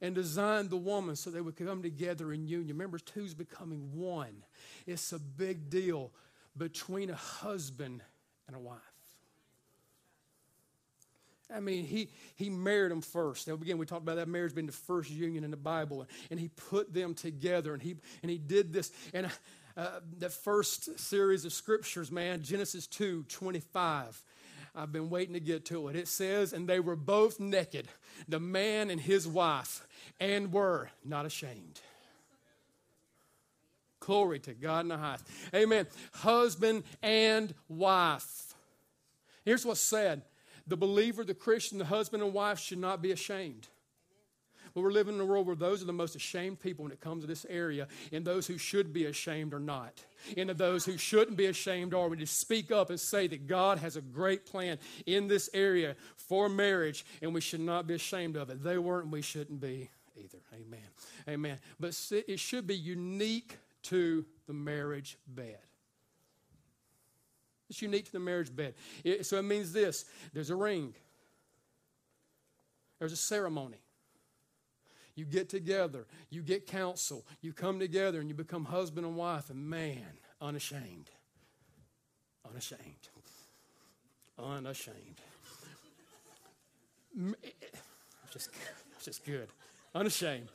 and 0.00 0.14
designed 0.14 0.70
the 0.70 0.76
woman 0.76 1.14
so 1.16 1.30
they 1.30 1.40
would 1.40 1.56
come 1.56 1.82
together 1.82 2.32
in 2.32 2.46
union. 2.46 2.76
Remember, 2.76 2.98
two's 2.98 3.34
becoming 3.34 3.90
one. 3.94 4.44
It's 4.86 5.12
a 5.12 5.18
big 5.18 5.70
deal 5.70 6.10
between 6.56 7.10
a 7.10 7.14
husband 7.14 8.02
and 8.52 8.60
a 8.60 8.64
wife. 8.64 8.78
I 11.54 11.60
mean, 11.60 11.84
he, 11.84 12.08
he 12.36 12.48
married 12.48 12.90
them 12.90 13.02
first. 13.02 13.46
Now, 13.46 13.54
again, 13.54 13.78
we 13.78 13.84
talked 13.84 14.02
about 14.02 14.16
that 14.16 14.28
marriage 14.28 14.54
being 14.54 14.66
the 14.66 14.72
first 14.72 15.10
union 15.10 15.44
in 15.44 15.50
the 15.50 15.56
Bible, 15.56 16.06
and 16.30 16.40
he 16.40 16.48
put 16.48 16.94
them 16.94 17.14
together, 17.14 17.74
and 17.74 17.82
he, 17.82 17.96
and 18.22 18.30
he 18.30 18.38
did 18.38 18.72
this. 18.72 18.90
And 19.12 19.30
uh, 19.76 20.00
the 20.18 20.30
first 20.30 20.98
series 20.98 21.44
of 21.44 21.52
scriptures, 21.52 22.10
man, 22.10 22.42
Genesis 22.42 22.86
2 22.86 23.24
25. 23.28 24.22
I've 24.74 24.90
been 24.90 25.10
waiting 25.10 25.34
to 25.34 25.40
get 25.40 25.66
to 25.66 25.88
it. 25.88 25.96
It 25.96 26.08
says, 26.08 26.54
And 26.54 26.66
they 26.66 26.80
were 26.80 26.96
both 26.96 27.38
naked, 27.38 27.88
the 28.26 28.40
man 28.40 28.88
and 28.88 28.98
his 28.98 29.28
wife, 29.28 29.86
and 30.18 30.50
were 30.50 30.90
not 31.04 31.26
ashamed. 31.26 31.80
Glory 34.04 34.40
to 34.40 34.52
God 34.52 34.80
in 34.80 34.88
the 34.88 34.96
highest. 34.96 35.26
Amen. 35.54 35.86
Husband 36.12 36.82
and 37.02 37.54
wife. 37.68 38.54
Here's 39.44 39.64
what's 39.64 39.80
said 39.80 40.22
the 40.66 40.76
believer, 40.76 41.24
the 41.24 41.34
Christian, 41.34 41.78
the 41.78 41.84
husband 41.84 42.22
and 42.22 42.32
wife 42.32 42.58
should 42.58 42.78
not 42.78 43.00
be 43.00 43.12
ashamed. 43.12 43.68
But 44.74 44.82
we're 44.82 44.90
living 44.90 45.14
in 45.14 45.20
a 45.20 45.24
world 45.24 45.46
where 45.46 45.56
those 45.56 45.82
are 45.82 45.86
the 45.86 45.92
most 45.92 46.16
ashamed 46.16 46.58
people 46.60 46.84
when 46.84 46.92
it 46.92 47.00
comes 47.00 47.22
to 47.22 47.26
this 47.26 47.44
area, 47.50 47.88
and 48.10 48.24
those 48.24 48.46
who 48.46 48.56
should 48.56 48.92
be 48.92 49.04
ashamed 49.04 49.52
are 49.52 49.60
not. 49.60 50.02
And 50.36 50.48
those 50.50 50.84
who 50.84 50.96
shouldn't 50.96 51.36
be 51.36 51.46
ashamed 51.46 51.92
are. 51.92 52.08
We 52.08 52.16
just 52.16 52.40
speak 52.40 52.72
up 52.72 52.88
and 52.88 52.98
say 52.98 53.26
that 53.26 53.46
God 53.46 53.78
has 53.78 53.96
a 53.96 54.00
great 54.00 54.46
plan 54.46 54.78
in 55.04 55.28
this 55.28 55.50
area 55.52 55.94
for 56.16 56.48
marriage, 56.48 57.04
and 57.20 57.34
we 57.34 57.40
should 57.40 57.60
not 57.60 57.86
be 57.86 57.94
ashamed 57.94 58.36
of 58.36 58.50
it. 58.50 58.64
They 58.64 58.78
weren't, 58.78 59.10
we 59.10 59.20
shouldn't 59.20 59.60
be 59.60 59.90
either. 60.16 60.38
Amen. 60.54 60.88
Amen. 61.28 61.58
But 61.78 62.00
it 62.26 62.40
should 62.40 62.66
be 62.66 62.76
unique 62.76 63.58
to 63.84 64.24
the 64.46 64.52
marriage 64.52 65.18
bed. 65.26 65.58
It's 67.68 67.80
unique 67.80 68.04
to 68.06 68.12
the 68.12 68.20
marriage 68.20 68.54
bed. 68.54 68.74
It, 69.02 69.24
so 69.24 69.38
it 69.38 69.42
means 69.42 69.72
this 69.72 70.04
there's 70.32 70.50
a 70.50 70.56
ring, 70.56 70.94
there's 72.98 73.12
a 73.12 73.16
ceremony. 73.16 73.78
You 75.14 75.26
get 75.26 75.50
together, 75.50 76.06
you 76.30 76.40
get 76.40 76.66
counsel, 76.66 77.26
you 77.42 77.52
come 77.52 77.78
together, 77.78 78.20
and 78.20 78.30
you 78.30 78.34
become 78.34 78.64
husband 78.64 79.06
and 79.06 79.14
wife, 79.14 79.50
and 79.50 79.68
man, 79.68 80.06
unashamed. 80.40 81.10
Unashamed. 82.48 82.80
Unashamed. 84.38 85.20
Just, 88.32 88.48
just 89.04 89.24
good. 89.26 89.48
Unashamed 89.94 90.48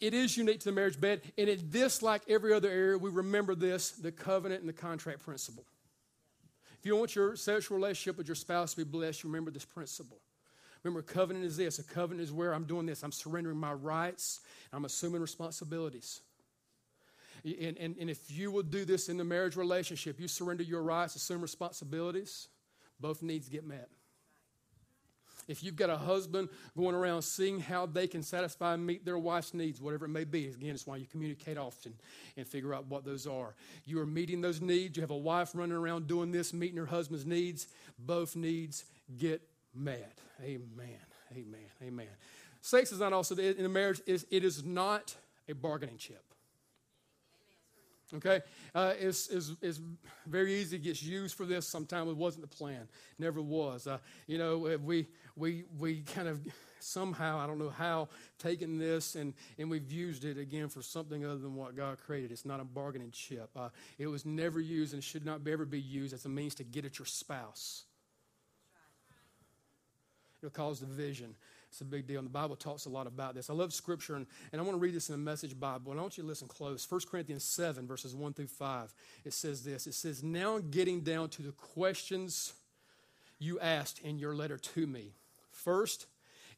it 0.00 0.14
is 0.14 0.36
unique 0.36 0.60
to 0.60 0.66
the 0.66 0.72
marriage 0.72 1.00
bed. 1.00 1.22
And 1.38 1.48
in 1.48 1.70
this, 1.70 2.02
like 2.02 2.22
every 2.28 2.52
other 2.52 2.70
area, 2.70 2.98
we 2.98 3.10
remember 3.10 3.54
this 3.54 3.90
the 3.92 4.12
covenant 4.12 4.60
and 4.60 4.68
the 4.68 4.74
contract 4.74 5.20
principle. 5.20 5.64
If 6.78 6.84
you 6.84 6.96
want 6.96 7.14
your 7.14 7.36
sexual 7.36 7.76
relationship 7.76 8.16
with 8.18 8.28
your 8.28 8.34
spouse 8.34 8.72
to 8.72 8.76
be 8.78 8.84
blessed, 8.84 9.24
you 9.24 9.28
remember 9.28 9.50
this 9.50 9.64
principle. 9.64 10.18
Remember, 10.82 11.02
covenant 11.02 11.44
is 11.44 11.56
this 11.56 11.78
a 11.78 11.82
covenant 11.82 12.22
is 12.22 12.32
where 12.32 12.54
I'm 12.54 12.64
doing 12.64 12.86
this, 12.86 13.02
I'm 13.02 13.12
surrendering 13.12 13.56
my 13.56 13.72
rights, 13.72 14.40
I'm 14.72 14.84
assuming 14.84 15.20
responsibilities. 15.20 16.20
And, 17.44 17.76
and, 17.78 17.96
and 17.98 18.10
if 18.10 18.30
you 18.30 18.50
will 18.50 18.62
do 18.62 18.84
this 18.84 19.08
in 19.08 19.16
the 19.16 19.24
marriage 19.24 19.56
relationship, 19.56 20.20
you 20.20 20.28
surrender 20.28 20.62
your 20.62 20.82
rights, 20.82 21.16
assume 21.16 21.40
responsibilities, 21.40 22.48
both 23.00 23.22
needs 23.22 23.48
get 23.48 23.64
met. 23.64 23.88
If 25.48 25.62
you've 25.62 25.76
got 25.76 25.90
a 25.90 25.96
husband 25.96 26.48
going 26.76 26.94
around 26.94 27.22
seeing 27.22 27.60
how 27.60 27.86
they 27.86 28.06
can 28.06 28.22
satisfy 28.22 28.74
and 28.74 28.84
meet 28.84 29.04
their 29.04 29.18
wife's 29.18 29.54
needs, 29.54 29.80
whatever 29.80 30.06
it 30.06 30.10
may 30.10 30.24
be, 30.24 30.48
again, 30.48 30.70
it's 30.70 30.86
why 30.86 30.96
you 30.96 31.06
communicate 31.06 31.56
often 31.56 31.94
and 32.36 32.46
figure 32.46 32.74
out 32.74 32.86
what 32.86 33.04
those 33.04 33.26
are. 33.26 33.54
You 33.84 34.00
are 34.00 34.06
meeting 34.06 34.40
those 34.40 34.60
needs. 34.60 34.96
You 34.96 35.02
have 35.02 35.10
a 35.10 35.16
wife 35.16 35.50
running 35.54 35.76
around 35.76 36.08
doing 36.08 36.32
this, 36.32 36.52
meeting 36.52 36.78
her 36.78 36.86
husband's 36.86 37.26
needs. 37.26 37.68
Both 37.98 38.34
needs 38.34 38.84
get 39.16 39.40
met. 39.74 40.18
Amen. 40.42 40.88
Amen. 41.32 41.70
Amen. 41.82 42.08
Sex 42.60 42.90
is 42.90 42.98
not 42.98 43.12
also 43.12 43.36
in 43.36 43.64
a 43.64 43.68
marriage. 43.68 44.00
It 44.06 44.44
is 44.44 44.64
not 44.64 45.14
a 45.48 45.54
bargaining 45.54 45.98
chip. 45.98 46.22
Okay? 48.14 48.40
Uh, 48.74 48.92
it's, 48.98 49.28
it's, 49.28 49.52
it's, 49.60 49.80
very 50.26 50.54
easy, 50.54 50.76
it 50.76 50.82
gets 50.82 51.02
used 51.02 51.36
for 51.36 51.44
this. 51.44 51.66
Sometimes 51.68 52.10
it 52.10 52.16
wasn't 52.16 52.48
the 52.48 52.56
plan, 52.56 52.88
never 53.18 53.40
was. 53.40 53.86
Uh, 53.86 53.98
you 54.26 54.38
know, 54.38 54.78
we, 54.82 55.06
we, 55.36 55.64
we 55.78 56.00
kind 56.00 56.28
of 56.28 56.40
somehow, 56.80 57.38
I 57.38 57.46
don't 57.46 57.58
know 57.58 57.70
how, 57.70 58.08
taken 58.38 58.78
this 58.78 59.14
and, 59.14 59.34
and 59.58 59.70
we've 59.70 59.90
used 59.90 60.24
it 60.24 60.38
again 60.38 60.68
for 60.68 60.82
something 60.82 61.24
other 61.24 61.38
than 61.38 61.54
what 61.54 61.76
God 61.76 61.98
created. 62.04 62.32
It's 62.32 62.44
not 62.44 62.60
a 62.60 62.64
bargaining 62.64 63.10
chip. 63.10 63.50
Uh, 63.56 63.68
it 63.98 64.06
was 64.06 64.24
never 64.24 64.60
used 64.60 64.94
and 64.94 65.02
should 65.02 65.24
not 65.24 65.40
ever 65.46 65.64
be 65.64 65.80
used 65.80 66.14
as 66.14 66.24
a 66.24 66.28
means 66.28 66.54
to 66.56 66.64
get 66.64 66.84
at 66.84 66.98
your 66.98 67.06
spouse. 67.06 67.84
It'll 70.40 70.50
cause 70.50 70.80
division. 70.80 71.34
It's 71.70 71.80
a 71.80 71.84
big 71.84 72.06
deal. 72.06 72.18
And 72.18 72.26
the 72.26 72.32
Bible 72.32 72.56
talks 72.56 72.86
a 72.86 72.88
lot 72.88 73.06
about 73.06 73.34
this. 73.34 73.50
I 73.50 73.52
love 73.52 73.72
Scripture, 73.72 74.14
and, 74.14 74.26
and 74.52 74.60
I 74.60 74.64
want 74.64 74.76
to 74.76 74.80
read 74.80 74.94
this 74.94 75.08
in 75.08 75.14
the 75.14 75.18
Message 75.18 75.58
Bible. 75.58 75.90
And 75.90 75.98
I 75.98 76.02
want 76.02 76.16
you 76.16 76.22
to 76.22 76.28
listen 76.28 76.46
close. 76.46 76.86
1 76.88 77.00
Corinthians 77.10 77.42
7, 77.44 77.86
verses 77.86 78.14
1 78.14 78.34
through 78.34 78.46
5. 78.46 78.94
It 79.24 79.32
says 79.32 79.64
this 79.64 79.86
It 79.86 79.94
says, 79.94 80.22
Now 80.22 80.58
getting 80.58 81.00
down 81.00 81.30
to 81.30 81.42
the 81.42 81.52
questions 81.52 82.54
you 83.38 83.58
asked 83.60 83.98
in 84.00 84.18
your 84.18 84.34
letter 84.34 84.56
to 84.56 84.86
me. 84.86 85.12
First, 85.66 86.06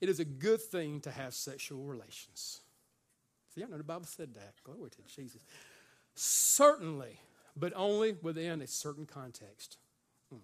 it 0.03 0.11
is 0.11 0.21
a 0.21 0.25
good 0.27 0.61
thing 0.61 1.01
to 1.01 1.11
have 1.11 1.33
sexual 1.33 1.83
relations. 1.83 2.61
See, 3.55 3.65
I 3.65 3.67
know 3.67 3.79
the 3.79 3.83
Bible 3.83 4.05
said 4.05 4.35
that. 4.35 4.53
Glory 4.63 4.91
to 4.91 4.99
Jesus. 5.17 5.41
Certainly, 6.15 7.19
but 7.57 7.73
only 7.75 8.17
within 8.21 8.61
a 8.61 8.67
certain 8.67 9.07
context. 9.07 9.79
Hmm. 10.31 10.41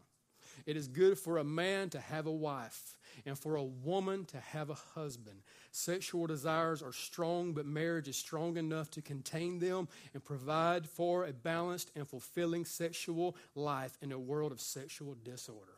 It 0.65 0.79
is 0.79 0.89
good 0.89 1.19
for 1.19 1.37
a 1.37 1.45
man 1.45 1.91
to 1.91 2.01
have 2.01 2.25
a 2.25 2.33
wife 2.33 2.97
and 3.27 3.39
for 3.39 3.57
a 3.57 3.63
woman 3.63 4.25
to 4.27 4.41
have 4.41 4.71
a 4.71 4.79
husband. 4.95 5.43
Sexual 5.71 6.27
desires 6.29 6.83
are 6.83 6.95
strong, 6.95 7.53
but 7.53 7.67
marriage 7.67 8.09
is 8.09 8.17
strong 8.17 8.57
enough 8.57 8.91
to 8.93 9.03
contain 9.03 9.59
them 9.59 9.89
and 10.15 10.25
provide 10.25 10.89
for 10.89 11.27
a 11.27 11.35
balanced 11.35 11.91
and 11.95 12.09
fulfilling 12.09 12.65
sexual 12.65 13.37
life 13.55 13.99
in 14.01 14.11
a 14.11 14.19
world 14.19 14.53
of 14.53 14.61
sexual 14.63 15.15
disorder. 15.23 15.75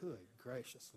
Good 0.00 0.33
gracious. 0.44 0.90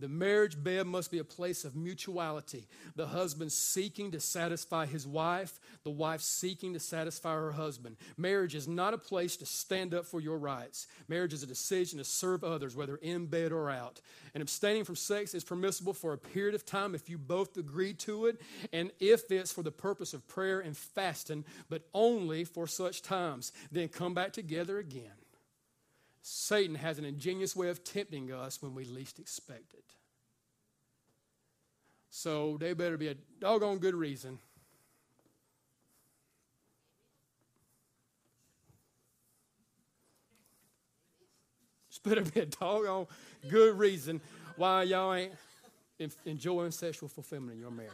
The 0.00 0.08
marriage 0.08 0.62
bed 0.62 0.88
must 0.88 1.12
be 1.12 1.18
a 1.18 1.24
place 1.24 1.64
of 1.64 1.76
mutuality. 1.76 2.66
The 2.96 3.06
husband 3.06 3.52
seeking 3.52 4.10
to 4.10 4.20
satisfy 4.20 4.86
his 4.86 5.06
wife, 5.06 5.60
the 5.84 5.90
wife 5.90 6.20
seeking 6.20 6.72
to 6.72 6.80
satisfy 6.80 7.34
her 7.34 7.52
husband. 7.52 7.96
Marriage 8.16 8.56
is 8.56 8.66
not 8.66 8.92
a 8.92 8.98
place 8.98 9.36
to 9.36 9.46
stand 9.46 9.94
up 9.94 10.04
for 10.04 10.20
your 10.20 10.38
rights. 10.38 10.88
Marriage 11.06 11.32
is 11.32 11.44
a 11.44 11.46
decision 11.46 11.98
to 11.98 12.04
serve 12.04 12.42
others, 12.42 12.74
whether 12.74 12.96
in 12.96 13.26
bed 13.26 13.52
or 13.52 13.70
out. 13.70 14.00
And 14.34 14.42
abstaining 14.42 14.84
from 14.84 14.96
sex 14.96 15.34
is 15.34 15.44
permissible 15.44 15.94
for 15.94 16.12
a 16.12 16.18
period 16.18 16.56
of 16.56 16.66
time 16.66 16.96
if 16.96 17.08
you 17.08 17.16
both 17.16 17.56
agree 17.56 17.94
to 17.94 18.26
it, 18.26 18.40
and 18.72 18.90
if 18.98 19.30
it's 19.30 19.52
for 19.52 19.62
the 19.62 19.70
purpose 19.70 20.12
of 20.12 20.26
prayer 20.26 20.58
and 20.58 20.76
fasting, 20.76 21.44
but 21.68 21.82
only 21.94 22.42
for 22.42 22.66
such 22.66 23.02
times. 23.02 23.52
Then 23.70 23.86
come 23.86 24.14
back 24.14 24.32
together 24.32 24.78
again. 24.78 25.12
Satan 26.26 26.74
has 26.76 26.98
an 26.98 27.04
ingenious 27.04 27.54
way 27.54 27.68
of 27.68 27.84
tempting 27.84 28.32
us 28.32 28.62
when 28.62 28.74
we 28.74 28.86
least 28.86 29.18
expect 29.18 29.74
it. 29.74 29.84
So 32.08 32.56
there 32.58 32.74
better 32.74 32.96
be 32.96 33.08
a 33.08 33.14
doggone 33.40 33.76
good 33.76 33.94
reason. 33.94 34.38
There's 41.90 41.98
better 41.98 42.22
be 42.22 42.40
a 42.40 42.46
doggone 42.46 43.06
good 43.50 43.78
reason 43.78 44.22
why 44.56 44.84
y'all 44.84 45.12
ain't 45.12 45.34
enjoying 46.24 46.70
sexual 46.70 47.10
fulfillment 47.10 47.52
in 47.52 47.60
your 47.60 47.70
marriage. 47.70 47.92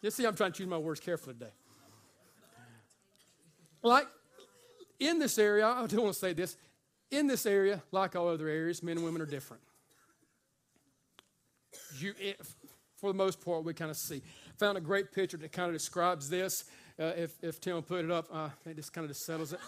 You 0.00 0.10
see, 0.10 0.24
I'm 0.24 0.34
trying 0.34 0.52
to 0.52 0.58
choose 0.58 0.66
my 0.66 0.78
words 0.78 0.98
carefully 0.98 1.34
today. 1.34 1.52
Like 3.82 4.06
in 5.02 5.18
this 5.18 5.38
area, 5.38 5.66
I 5.66 5.86
do 5.86 6.00
want 6.00 6.14
to 6.14 6.18
say 6.18 6.32
this 6.32 6.56
in 7.10 7.26
this 7.26 7.44
area, 7.44 7.82
like 7.90 8.16
all 8.16 8.28
other 8.28 8.48
areas, 8.48 8.82
men 8.82 8.96
and 8.96 9.04
women 9.04 9.20
are 9.20 9.26
different. 9.26 9.62
You, 11.98 12.14
for 12.96 13.10
the 13.10 13.16
most 13.16 13.44
part, 13.44 13.64
we 13.64 13.74
kind 13.74 13.90
of 13.90 13.96
see. 13.96 14.22
Found 14.58 14.78
a 14.78 14.80
great 14.80 15.12
picture 15.12 15.36
that 15.36 15.52
kind 15.52 15.68
of 15.68 15.74
describes 15.74 16.30
this. 16.30 16.64
Uh, 16.98 17.12
if, 17.16 17.34
if 17.42 17.60
Tim 17.60 17.74
will 17.74 17.82
put 17.82 18.04
it 18.04 18.10
up, 18.10 18.28
uh, 18.32 18.48
think 18.62 18.76
this 18.76 18.88
kind 18.88 19.04
of 19.04 19.10
just 19.10 19.26
settles 19.26 19.52
it. 19.52 19.60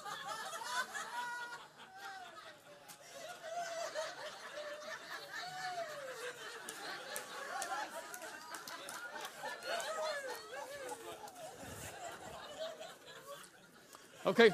Okay. 14.27 14.51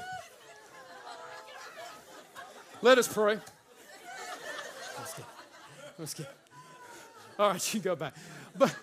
Let 2.83 2.99
us 2.99 3.09
pray. 3.09 3.39
Let's 4.99 5.15
get, 5.15 5.27
let's 5.99 6.15
get. 6.15 6.35
All 7.39 7.51
right, 7.51 7.75
you 7.75 7.81
go 7.81 7.95
back. 7.95 8.15
But, 8.57 8.75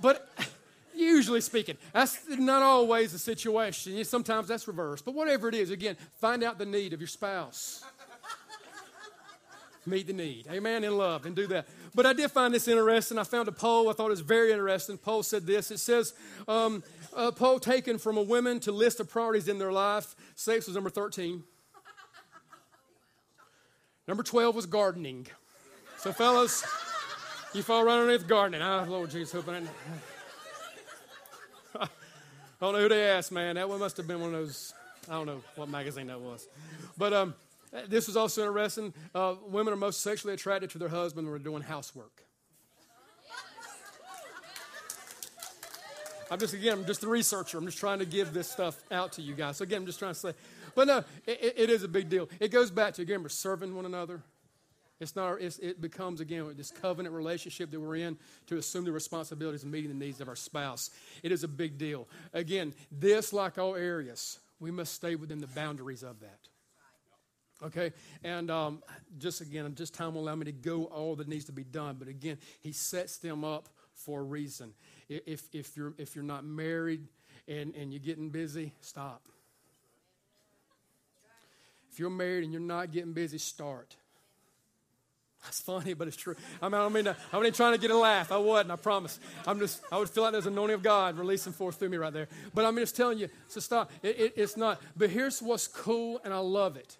but 0.00 0.30
usually 0.94 1.40
speaking, 1.40 1.76
that's 1.92 2.18
not 2.28 2.62
always 2.62 3.12
the 3.12 3.18
situation. 3.18 4.02
Sometimes 4.04 4.48
that's 4.48 4.68
reversed. 4.68 5.04
But 5.04 5.14
whatever 5.14 5.48
it 5.48 5.54
is, 5.54 5.70
again, 5.70 5.96
find 6.20 6.42
out 6.42 6.58
the 6.58 6.66
need 6.66 6.92
of 6.92 7.00
your 7.00 7.08
spouse. 7.08 7.82
Meet 9.86 10.08
the 10.08 10.12
need. 10.12 10.46
Amen. 10.50 10.84
In 10.84 10.98
love 10.98 11.24
and 11.24 11.34
do 11.34 11.46
that. 11.48 11.66
But 11.94 12.04
I 12.04 12.12
did 12.12 12.30
find 12.30 12.52
this 12.52 12.68
interesting. 12.68 13.18
I 13.18 13.24
found 13.24 13.48
a 13.48 13.52
poll. 13.52 13.88
I 13.88 13.94
thought 13.94 14.06
it 14.06 14.10
was 14.10 14.20
very 14.20 14.52
interesting. 14.52 14.98
Poll 14.98 15.22
said 15.22 15.46
this. 15.46 15.70
It 15.70 15.78
says, 15.78 16.12
um, 16.46 16.82
a 17.16 17.32
poll 17.32 17.58
taken 17.58 17.98
from 17.98 18.18
a 18.18 18.22
woman 18.22 18.60
to 18.60 18.72
list 18.72 18.98
the 18.98 19.04
priorities 19.04 19.48
in 19.48 19.58
their 19.58 19.72
life. 19.72 20.14
Sex 20.36 20.66
was 20.66 20.74
number 20.74 20.90
13. 20.90 21.42
Number 24.10 24.24
12 24.24 24.56
was 24.56 24.66
gardening. 24.66 25.28
So, 25.98 26.12
fellas, 26.12 26.64
you 27.54 27.62
fall 27.62 27.84
right 27.84 27.96
underneath 27.96 28.26
gardening. 28.26 28.60
Oh, 28.60 28.84
Lord 28.88 29.08
Jesus, 29.08 29.30
hoping 29.30 29.54
I 31.80 31.86
don't 32.60 32.72
know 32.72 32.80
who 32.80 32.88
they 32.88 33.08
asked, 33.08 33.30
man. 33.30 33.54
That 33.54 33.68
one 33.68 33.78
must 33.78 33.96
have 33.98 34.08
been 34.08 34.18
one 34.18 34.34
of 34.34 34.40
those, 34.40 34.74
I 35.08 35.12
don't 35.12 35.26
know 35.26 35.40
what 35.54 35.68
magazine 35.68 36.08
that 36.08 36.20
was. 36.20 36.48
But 36.98 37.12
um, 37.12 37.34
this 37.86 38.08
was 38.08 38.16
also 38.16 38.48
interesting. 38.48 38.92
Uh, 39.14 39.36
women 39.46 39.72
are 39.72 39.76
most 39.76 40.00
sexually 40.00 40.34
attracted 40.34 40.70
to 40.70 40.78
their 40.78 40.88
husband 40.88 41.28
when 41.28 41.32
they're 41.32 41.44
doing 41.44 41.62
housework. 41.62 42.24
I'm 46.32 46.40
just, 46.40 46.54
again, 46.54 46.78
I'm 46.78 46.84
just 46.84 47.04
a 47.04 47.08
researcher. 47.08 47.58
I'm 47.58 47.66
just 47.66 47.78
trying 47.78 48.00
to 48.00 48.06
give 48.06 48.32
this 48.32 48.50
stuff 48.50 48.82
out 48.90 49.12
to 49.12 49.22
you 49.22 49.34
guys. 49.34 49.58
So, 49.58 49.62
again, 49.62 49.82
I'm 49.82 49.86
just 49.86 50.00
trying 50.00 50.14
to 50.14 50.18
say, 50.18 50.32
but 50.74 50.86
no, 50.86 51.04
it, 51.26 51.54
it 51.56 51.70
is 51.70 51.82
a 51.82 51.88
big 51.88 52.08
deal. 52.08 52.28
It 52.40 52.50
goes 52.50 52.70
back 52.70 52.94
to, 52.94 53.02
again, 53.02 53.22
we're 53.22 53.28
serving 53.28 53.74
one 53.74 53.86
another. 53.86 54.22
It's 55.00 55.16
not, 55.16 55.40
it's, 55.40 55.58
it 55.58 55.80
becomes, 55.80 56.20
again, 56.20 56.52
this 56.56 56.70
covenant 56.70 57.14
relationship 57.14 57.70
that 57.70 57.80
we're 57.80 57.96
in 57.96 58.18
to 58.48 58.58
assume 58.58 58.84
the 58.84 58.92
responsibilities 58.92 59.62
of 59.62 59.70
meeting 59.70 59.88
the 59.88 59.96
needs 59.96 60.20
of 60.20 60.28
our 60.28 60.36
spouse. 60.36 60.90
It 61.22 61.32
is 61.32 61.42
a 61.42 61.48
big 61.48 61.78
deal. 61.78 62.06
Again, 62.34 62.74
this, 62.92 63.32
like 63.32 63.58
all 63.58 63.76
areas, 63.76 64.38
we 64.58 64.70
must 64.70 64.92
stay 64.92 65.14
within 65.14 65.38
the 65.38 65.46
boundaries 65.46 66.02
of 66.02 66.20
that. 66.20 66.38
Okay? 67.62 67.92
And 68.22 68.50
um, 68.50 68.82
just 69.18 69.40
again, 69.40 69.74
just 69.74 69.94
time 69.94 70.14
will 70.14 70.22
allow 70.22 70.34
me 70.34 70.44
to 70.44 70.52
go 70.52 70.84
all 70.84 71.16
that 71.16 71.28
needs 71.28 71.46
to 71.46 71.52
be 71.52 71.64
done. 71.64 71.96
But 71.98 72.08
again, 72.08 72.36
he 72.60 72.72
sets 72.72 73.16
them 73.16 73.42
up 73.42 73.70
for 73.94 74.20
a 74.20 74.22
reason. 74.22 74.74
If, 75.08 75.48
if, 75.52 75.76
you're, 75.78 75.94
if 75.96 76.14
you're 76.14 76.24
not 76.24 76.44
married 76.44 77.06
and, 77.48 77.74
and 77.74 77.90
you're 77.90 78.00
getting 78.00 78.28
busy, 78.28 78.72
stop. 78.80 79.22
You're 82.00 82.08
married 82.08 82.44
and 82.44 82.52
you're 82.52 82.62
not 82.62 82.92
getting 82.92 83.12
busy, 83.12 83.36
start. 83.36 83.94
That's 85.42 85.60
funny, 85.60 85.92
but 85.92 86.08
it's 86.08 86.16
true. 86.16 86.34
I 86.62 86.70
mean, 86.70 86.74
I 86.74 86.78
don't 86.78 86.92
mean 86.94 87.04
to, 87.04 87.16
I 87.30 87.36
wasn't 87.36 87.56
trying 87.56 87.74
to 87.74 87.78
get 87.78 87.90
a 87.90 87.96
laugh. 87.96 88.32
I 88.32 88.38
wasn't, 88.38 88.70
I 88.70 88.76
promise. 88.76 89.20
I'm 89.46 89.58
just, 89.58 89.82
I 89.92 89.98
would 89.98 90.08
feel 90.08 90.22
like 90.22 90.32
there's 90.32 90.46
an 90.46 90.54
anointing 90.54 90.76
of 90.76 90.82
God 90.82 91.18
releasing 91.18 91.52
forth 91.52 91.78
through 91.78 91.90
me 91.90 91.98
right 91.98 92.10
there. 92.10 92.28
But 92.54 92.64
I'm 92.64 92.74
just 92.76 92.96
telling 92.96 93.18
you, 93.18 93.28
so 93.48 93.60
stop. 93.60 93.90
It, 94.02 94.18
it, 94.18 94.32
it's 94.36 94.56
not. 94.56 94.80
But 94.96 95.10
here's 95.10 95.42
what's 95.42 95.68
cool, 95.68 96.22
and 96.24 96.32
I 96.32 96.38
love 96.38 96.78
it. 96.78 96.96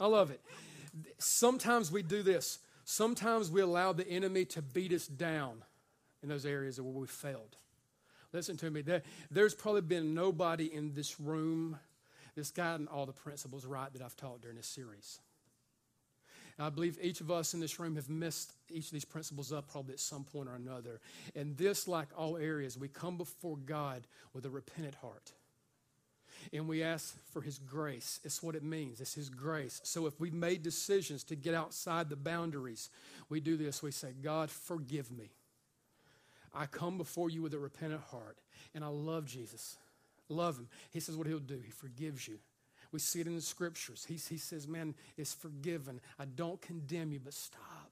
I 0.00 0.06
love 0.06 0.30
it. 0.30 0.40
Sometimes 1.18 1.92
we 1.92 2.02
do 2.02 2.22
this. 2.22 2.60
Sometimes 2.86 3.50
we 3.50 3.60
allow 3.60 3.92
the 3.92 4.08
enemy 4.08 4.46
to 4.46 4.62
beat 4.62 4.94
us 4.94 5.06
down 5.06 5.62
in 6.22 6.30
those 6.30 6.46
areas 6.46 6.80
where 6.80 6.90
we 6.90 7.06
failed. 7.06 7.56
Listen 8.32 8.56
to 8.56 8.70
me. 8.70 8.80
There, 8.80 9.02
there's 9.30 9.54
probably 9.54 9.82
been 9.82 10.14
nobody 10.14 10.72
in 10.72 10.94
this 10.94 11.20
room 11.20 11.78
that's 12.38 12.50
gotten 12.50 12.88
all 12.88 13.04
the 13.04 13.12
principles 13.12 13.66
right 13.66 13.92
that 13.92 14.00
I've 14.00 14.16
taught 14.16 14.40
during 14.40 14.56
this 14.56 14.66
series. 14.66 15.18
And 16.56 16.66
I 16.66 16.70
believe 16.70 16.98
each 17.02 17.20
of 17.20 17.30
us 17.30 17.54
in 17.54 17.60
this 17.60 17.78
room 17.78 17.96
have 17.96 18.08
messed 18.08 18.52
each 18.70 18.86
of 18.86 18.92
these 18.92 19.04
principles 19.04 19.52
up 19.52 19.70
probably 19.70 19.94
at 19.94 20.00
some 20.00 20.24
point 20.24 20.48
or 20.48 20.54
another. 20.54 21.00
And 21.36 21.56
this, 21.56 21.86
like 21.86 22.08
all 22.16 22.36
areas, 22.36 22.78
we 22.78 22.88
come 22.88 23.16
before 23.16 23.56
God 23.56 24.06
with 24.32 24.44
a 24.44 24.50
repentant 24.50 24.96
heart. 24.96 25.32
And 26.52 26.68
we 26.68 26.82
ask 26.82 27.16
for 27.32 27.42
His 27.42 27.58
grace. 27.58 28.20
It's 28.24 28.42
what 28.42 28.54
it 28.54 28.62
means. 28.62 29.00
It's 29.00 29.14
His 29.14 29.28
grace. 29.28 29.80
So 29.84 30.06
if 30.06 30.18
we've 30.20 30.34
made 30.34 30.62
decisions 30.62 31.24
to 31.24 31.36
get 31.36 31.54
outside 31.54 32.08
the 32.08 32.16
boundaries, 32.16 32.90
we 33.28 33.40
do 33.40 33.56
this. 33.56 33.82
We 33.82 33.90
say, 33.90 34.12
God, 34.22 34.50
forgive 34.50 35.10
me. 35.10 35.30
I 36.54 36.66
come 36.66 36.98
before 36.98 37.30
you 37.30 37.42
with 37.42 37.54
a 37.54 37.58
repentant 37.58 38.02
heart. 38.10 38.38
And 38.74 38.84
I 38.84 38.88
love 38.88 39.26
Jesus. 39.26 39.76
Love 40.28 40.58
him. 40.58 40.68
He 40.90 41.00
says 41.00 41.16
what 41.16 41.26
he'll 41.26 41.38
do. 41.38 41.60
He 41.64 41.70
forgives 41.70 42.28
you. 42.28 42.38
We 42.92 42.98
see 42.98 43.20
it 43.20 43.26
in 43.26 43.36
the 43.36 43.42
scriptures. 43.42 44.06
He, 44.08 44.14
he 44.14 44.38
says, 44.38 44.66
Man, 44.66 44.94
it's 45.16 45.34
forgiven. 45.34 46.00
I 46.18 46.24
don't 46.24 46.60
condemn 46.60 47.12
you, 47.12 47.20
but 47.22 47.34
stop. 47.34 47.90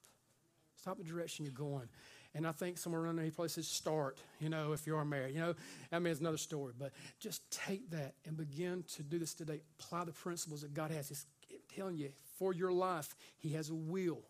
Stop 0.75 0.97
the 0.97 1.03
direction 1.03 1.45
you're 1.45 1.53
going. 1.53 1.87
And 2.33 2.45
I 2.45 2.51
think 2.51 2.77
somewhere 2.77 3.01
around 3.01 3.15
there, 3.15 3.25
he 3.25 3.31
probably 3.31 3.49
says, 3.49 3.67
Start, 3.67 4.17
you 4.39 4.49
know, 4.49 4.73
if 4.73 4.87
you 4.87 4.95
are 4.95 5.05
married. 5.05 5.35
You 5.35 5.41
know, 5.41 5.55
I 5.91 5.99
mean, 5.99 6.11
it's 6.11 6.19
another 6.19 6.37
story. 6.37 6.73
But 6.77 6.91
just 7.19 7.49
take 7.51 7.89
that 7.91 8.15
and 8.25 8.37
begin 8.37 8.83
to 8.95 9.03
do 9.03 9.19
this 9.19 9.33
today. 9.33 9.61
Apply 9.79 10.05
the 10.05 10.11
principles 10.11 10.61
that 10.61 10.73
God 10.73 10.91
has. 10.91 11.09
He's 11.09 11.25
telling 11.75 11.97
you, 11.97 12.11
for 12.37 12.53
your 12.53 12.71
life, 12.71 13.15
He 13.37 13.49
has 13.53 13.69
a 13.69 13.75
will, 13.75 14.21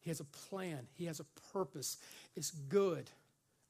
He 0.00 0.10
has 0.10 0.20
a 0.20 0.24
plan, 0.24 0.86
He 0.94 1.06
has 1.06 1.20
a 1.20 1.26
purpose. 1.52 1.98
It's 2.36 2.50
good. 2.50 3.10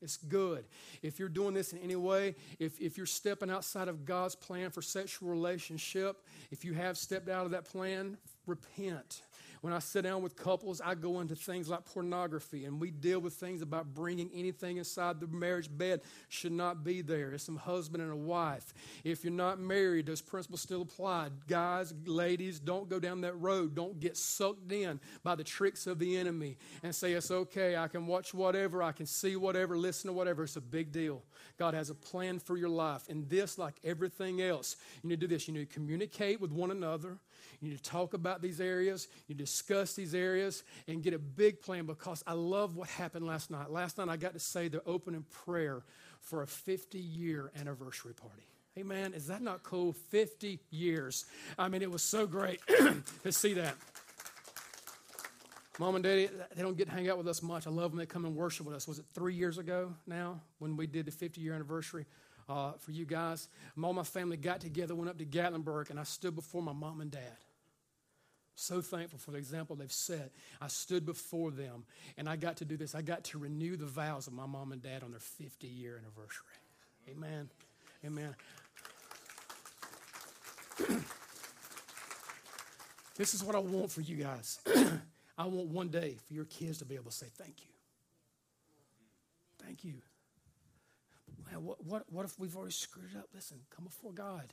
It's 0.03 0.17
good. 0.17 0.65
If 1.03 1.19
you're 1.19 1.29
doing 1.29 1.55
this 1.55 1.73
in 1.73 1.79
any 1.79 1.97
way, 1.97 2.35
if, 2.59 2.81
if 2.81 2.97
you're 2.97 3.07
stepping 3.07 3.51
outside 3.51 3.89
of 3.89 4.05
God's 4.05 4.35
plan 4.35 4.71
for 4.71 4.83
sexual 4.83 5.31
relationship, 5.31 6.27
if 6.51 6.65
you 6.65 6.75
have 6.75 6.99
stepped 6.99 7.29
out 7.29 7.45
of 7.45 7.53
that 7.53 7.65
plan 7.65 8.19
repent. 8.47 9.23
When 9.63 9.73
I 9.73 9.79
sit 9.79 10.03
down 10.03 10.23
with 10.23 10.35
couples, 10.35 10.81
I 10.85 10.97
go 10.97 11.21
into 11.21 11.37
things 11.37 11.69
like 11.69 11.85
pornography 11.85 12.65
and 12.65 12.81
we 12.81 12.91
deal 12.91 13.21
with 13.21 13.35
things 13.35 13.63
about 13.63 13.95
bringing 13.95 14.29
anything 14.35 14.79
inside 14.79 15.21
the 15.21 15.29
marriage 15.29 15.69
bed 15.71 16.01
should 16.29 16.51
not 16.51 16.83
be 16.83 17.01
there. 17.01 17.31
It's 17.31 17.45
some 17.45 17.57
husband 17.57 18.03
and 18.03 18.13
a 18.13 18.17
wife. 18.17 18.75
If 19.05 19.23
you're 19.23 19.33
not 19.33 19.61
married, 19.61 20.07
those 20.07 20.21
principles 20.21 20.63
still 20.63 20.83
apply. 20.83 21.29
Guys, 21.47 21.95
ladies, 22.07 22.59
don't 22.59 22.89
go 22.89 22.99
down 22.99 23.21
that 23.21 23.35
road. 23.35 23.77
Don't 23.77 24.01
get 24.01 24.17
sucked 24.17 24.73
in 24.73 24.99
by 25.23 25.37
the 25.37 25.45
tricks 25.45 25.87
of 25.87 26.01
the 26.01 26.17
enemy 26.17 26.57
and 26.83 26.93
say, 26.93 27.13
it's 27.13 27.31
okay. 27.31 27.77
I 27.77 27.87
can 27.87 28.09
watch 28.09 28.35
whatever. 28.35 28.83
I 28.83 28.91
can 28.91 29.07
see 29.07 29.37
whatever, 29.37 29.79
listen 29.79 30.09
to 30.09 30.13
whatever. 30.13 30.43
It's 30.43 30.57
a 30.57 30.61
big 30.61 30.91
deal. 30.91 31.23
God 31.57 31.75
has 31.75 31.89
a 31.89 31.95
plan 31.95 32.41
for 32.41 32.57
your 32.57 32.69
life. 32.69 33.09
And 33.09 33.29
this, 33.29 33.59
like 33.59 33.75
everything 33.85 34.43
else, 34.43 34.75
you 35.05 35.09
need 35.09 35.21
to 35.21 35.29
do 35.29 35.35
this. 35.37 35.47
You 35.47 35.55
need 35.55 35.69
to 35.69 35.73
communicate 35.73 36.41
with 36.41 36.51
one 36.51 36.73
another. 36.73 37.19
You 37.61 37.71
need 37.71 37.77
to 37.77 37.83
talk 37.83 38.15
about 38.15 38.43
these 38.43 38.61
areas, 38.61 39.09
you 39.29 39.35
discuss 39.35 39.95
these 39.95 40.15
areas, 40.15 40.63
and 40.89 41.03
get 41.03 41.15
a 41.15 41.19
big 41.19 41.61
plan 41.61 41.87
because 41.87 42.23
I 42.27 42.33
love 42.33 42.77
what 42.77 42.89
happened 42.89 43.27
last 43.27 43.51
night. 43.51 43.71
Last 43.71 43.99
night 43.99 44.09
I 44.09 44.17
got 44.17 44.33
to 44.35 44.41
say 44.41 44.69
the 44.69 44.83
opening 44.85 45.25
prayer 45.45 45.83
for 46.21 46.43
a 46.43 46.47
50 46.47 46.99
year 46.99 47.51
anniversary 47.59 48.15
party. 48.15 48.47
Hey 48.75 48.83
man, 48.85 49.13
is 49.13 49.27
that 49.27 49.43
not 49.43 49.63
cool? 49.63 49.93
50 49.93 50.59
years. 50.71 51.27
I 51.59 51.69
mean, 51.69 51.83
it 51.83 51.91
was 51.91 52.03
so 52.03 52.27
great 52.27 52.61
to 53.23 53.33
see 53.33 53.55
that. 53.55 53.75
Mom 55.79 55.95
and 55.95 56.05
Daddy, 56.05 56.29
they 56.55 56.63
don't 56.63 56.77
get 56.77 56.89
to 56.89 56.95
hang 56.95 57.09
out 57.09 57.19
with 57.19 57.27
us 57.27 57.43
much. 57.43 57.67
I 57.67 57.71
love 57.71 57.91
them. 57.91 57.99
They 57.99 58.07
come 58.07 58.25
and 58.25 58.37
worship 58.37 58.67
with 58.67 58.77
us. 58.77 58.87
Was 58.87 58.99
it 58.99 59.07
three 59.15 59.35
years 59.35 59.59
ago 59.59 59.95
now 60.07 60.41
when 60.59 60.77
we 60.77 60.87
did 60.87 61.07
the 61.07 61.11
50 61.11 61.41
year 61.41 61.55
anniversary? 61.55 62.07
Uh, 62.49 62.73
for 62.79 62.91
you 62.91 63.05
guys, 63.05 63.49
all 63.83 63.93
my 63.93 64.03
family 64.03 64.37
got 64.37 64.61
together, 64.61 64.95
went 64.95 65.11
up 65.11 65.19
to 65.19 65.25
Gatlinburg, 65.25 65.91
and 65.91 65.99
I 65.99 66.05
stood 66.05 66.35
before 66.35 66.63
my 66.63 66.73
mom 66.73 67.01
and 67.01 67.11
dad. 67.11 67.39
So 68.55 68.81
thankful 68.81 69.19
for 69.19 69.31
the 69.33 69.39
example 69.39 69.77
they've 69.77 69.91
set. 69.91 70.31
I 70.61 70.69
stood 70.69 71.07
before 71.07 71.51
them 71.51 71.85
and 72.17 72.29
I 72.29 72.37
got 72.37 72.59
to 72.59 72.65
do 72.65 72.77
this. 72.77 72.95
I 72.95 73.03
got 73.03 73.25
to 73.25 73.39
renew 73.39 73.77
the 73.77 73.87
vows 73.87 74.27
of 74.27 74.35
my 74.35 74.47
mom 74.47 74.73
and 74.73 74.83
dad 74.83 75.03
on 75.03 75.11
their 75.11 75.21
50 75.21 75.67
year 75.67 75.99
anniversary. 75.99 76.45
Amen. 77.09 77.49
Amen. 78.05 78.37
this 83.17 83.35
is 83.35 83.43
what 83.43 83.57
I 83.57 83.59
want 83.59 83.91
for 83.91 84.03
you 84.03 84.17
guys. 84.17 84.61
I 85.39 85.47
want 85.47 85.69
one 85.69 85.89
day 85.89 86.19
for 86.27 86.35
your 86.35 86.45
kids 86.45 86.79
to 86.79 86.85
be 86.85 86.95
able 86.95 87.11
to 87.11 87.17
say 87.17 87.29
thank 87.39 87.63
you. 87.63 87.71
Thank 89.65 89.85
you. 89.85 89.95
Man, 91.53 91.65
what, 91.65 91.85
what, 91.87 92.05
what 92.11 92.25
if 92.25 92.39
we've 92.39 92.57
already 92.57 92.73
screwed 92.73 93.11
it 93.15 93.19
up? 93.19 93.27
Listen, 93.35 93.59
come 93.75 93.85
before 93.85 94.13
God. 94.13 94.53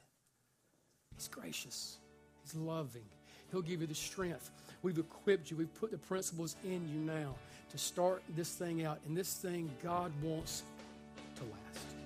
He's 1.16 1.28
gracious, 1.28 1.97
He's 2.43 2.56
loving, 2.56 3.06
He'll 3.52 3.62
give 3.62 3.82
you 3.82 3.88
the 3.88 3.95
strength. 3.95 4.52
We've 4.82 4.97
equipped 4.97 5.52
you, 5.52 5.58
we've 5.58 5.74
put 5.76 5.91
the 5.91 5.97
principles 5.97 6.56
in 6.64 6.88
you 6.89 7.00
now 7.00 7.36
to 7.72 7.78
start 7.78 8.24
this 8.36 8.54
thing 8.54 8.86
out. 8.86 9.00
And 9.08 9.16
this 9.16 9.34
thing 9.34 9.70
God 9.84 10.12
wants 10.24 10.64
to 11.36 11.43
last. 11.43 11.99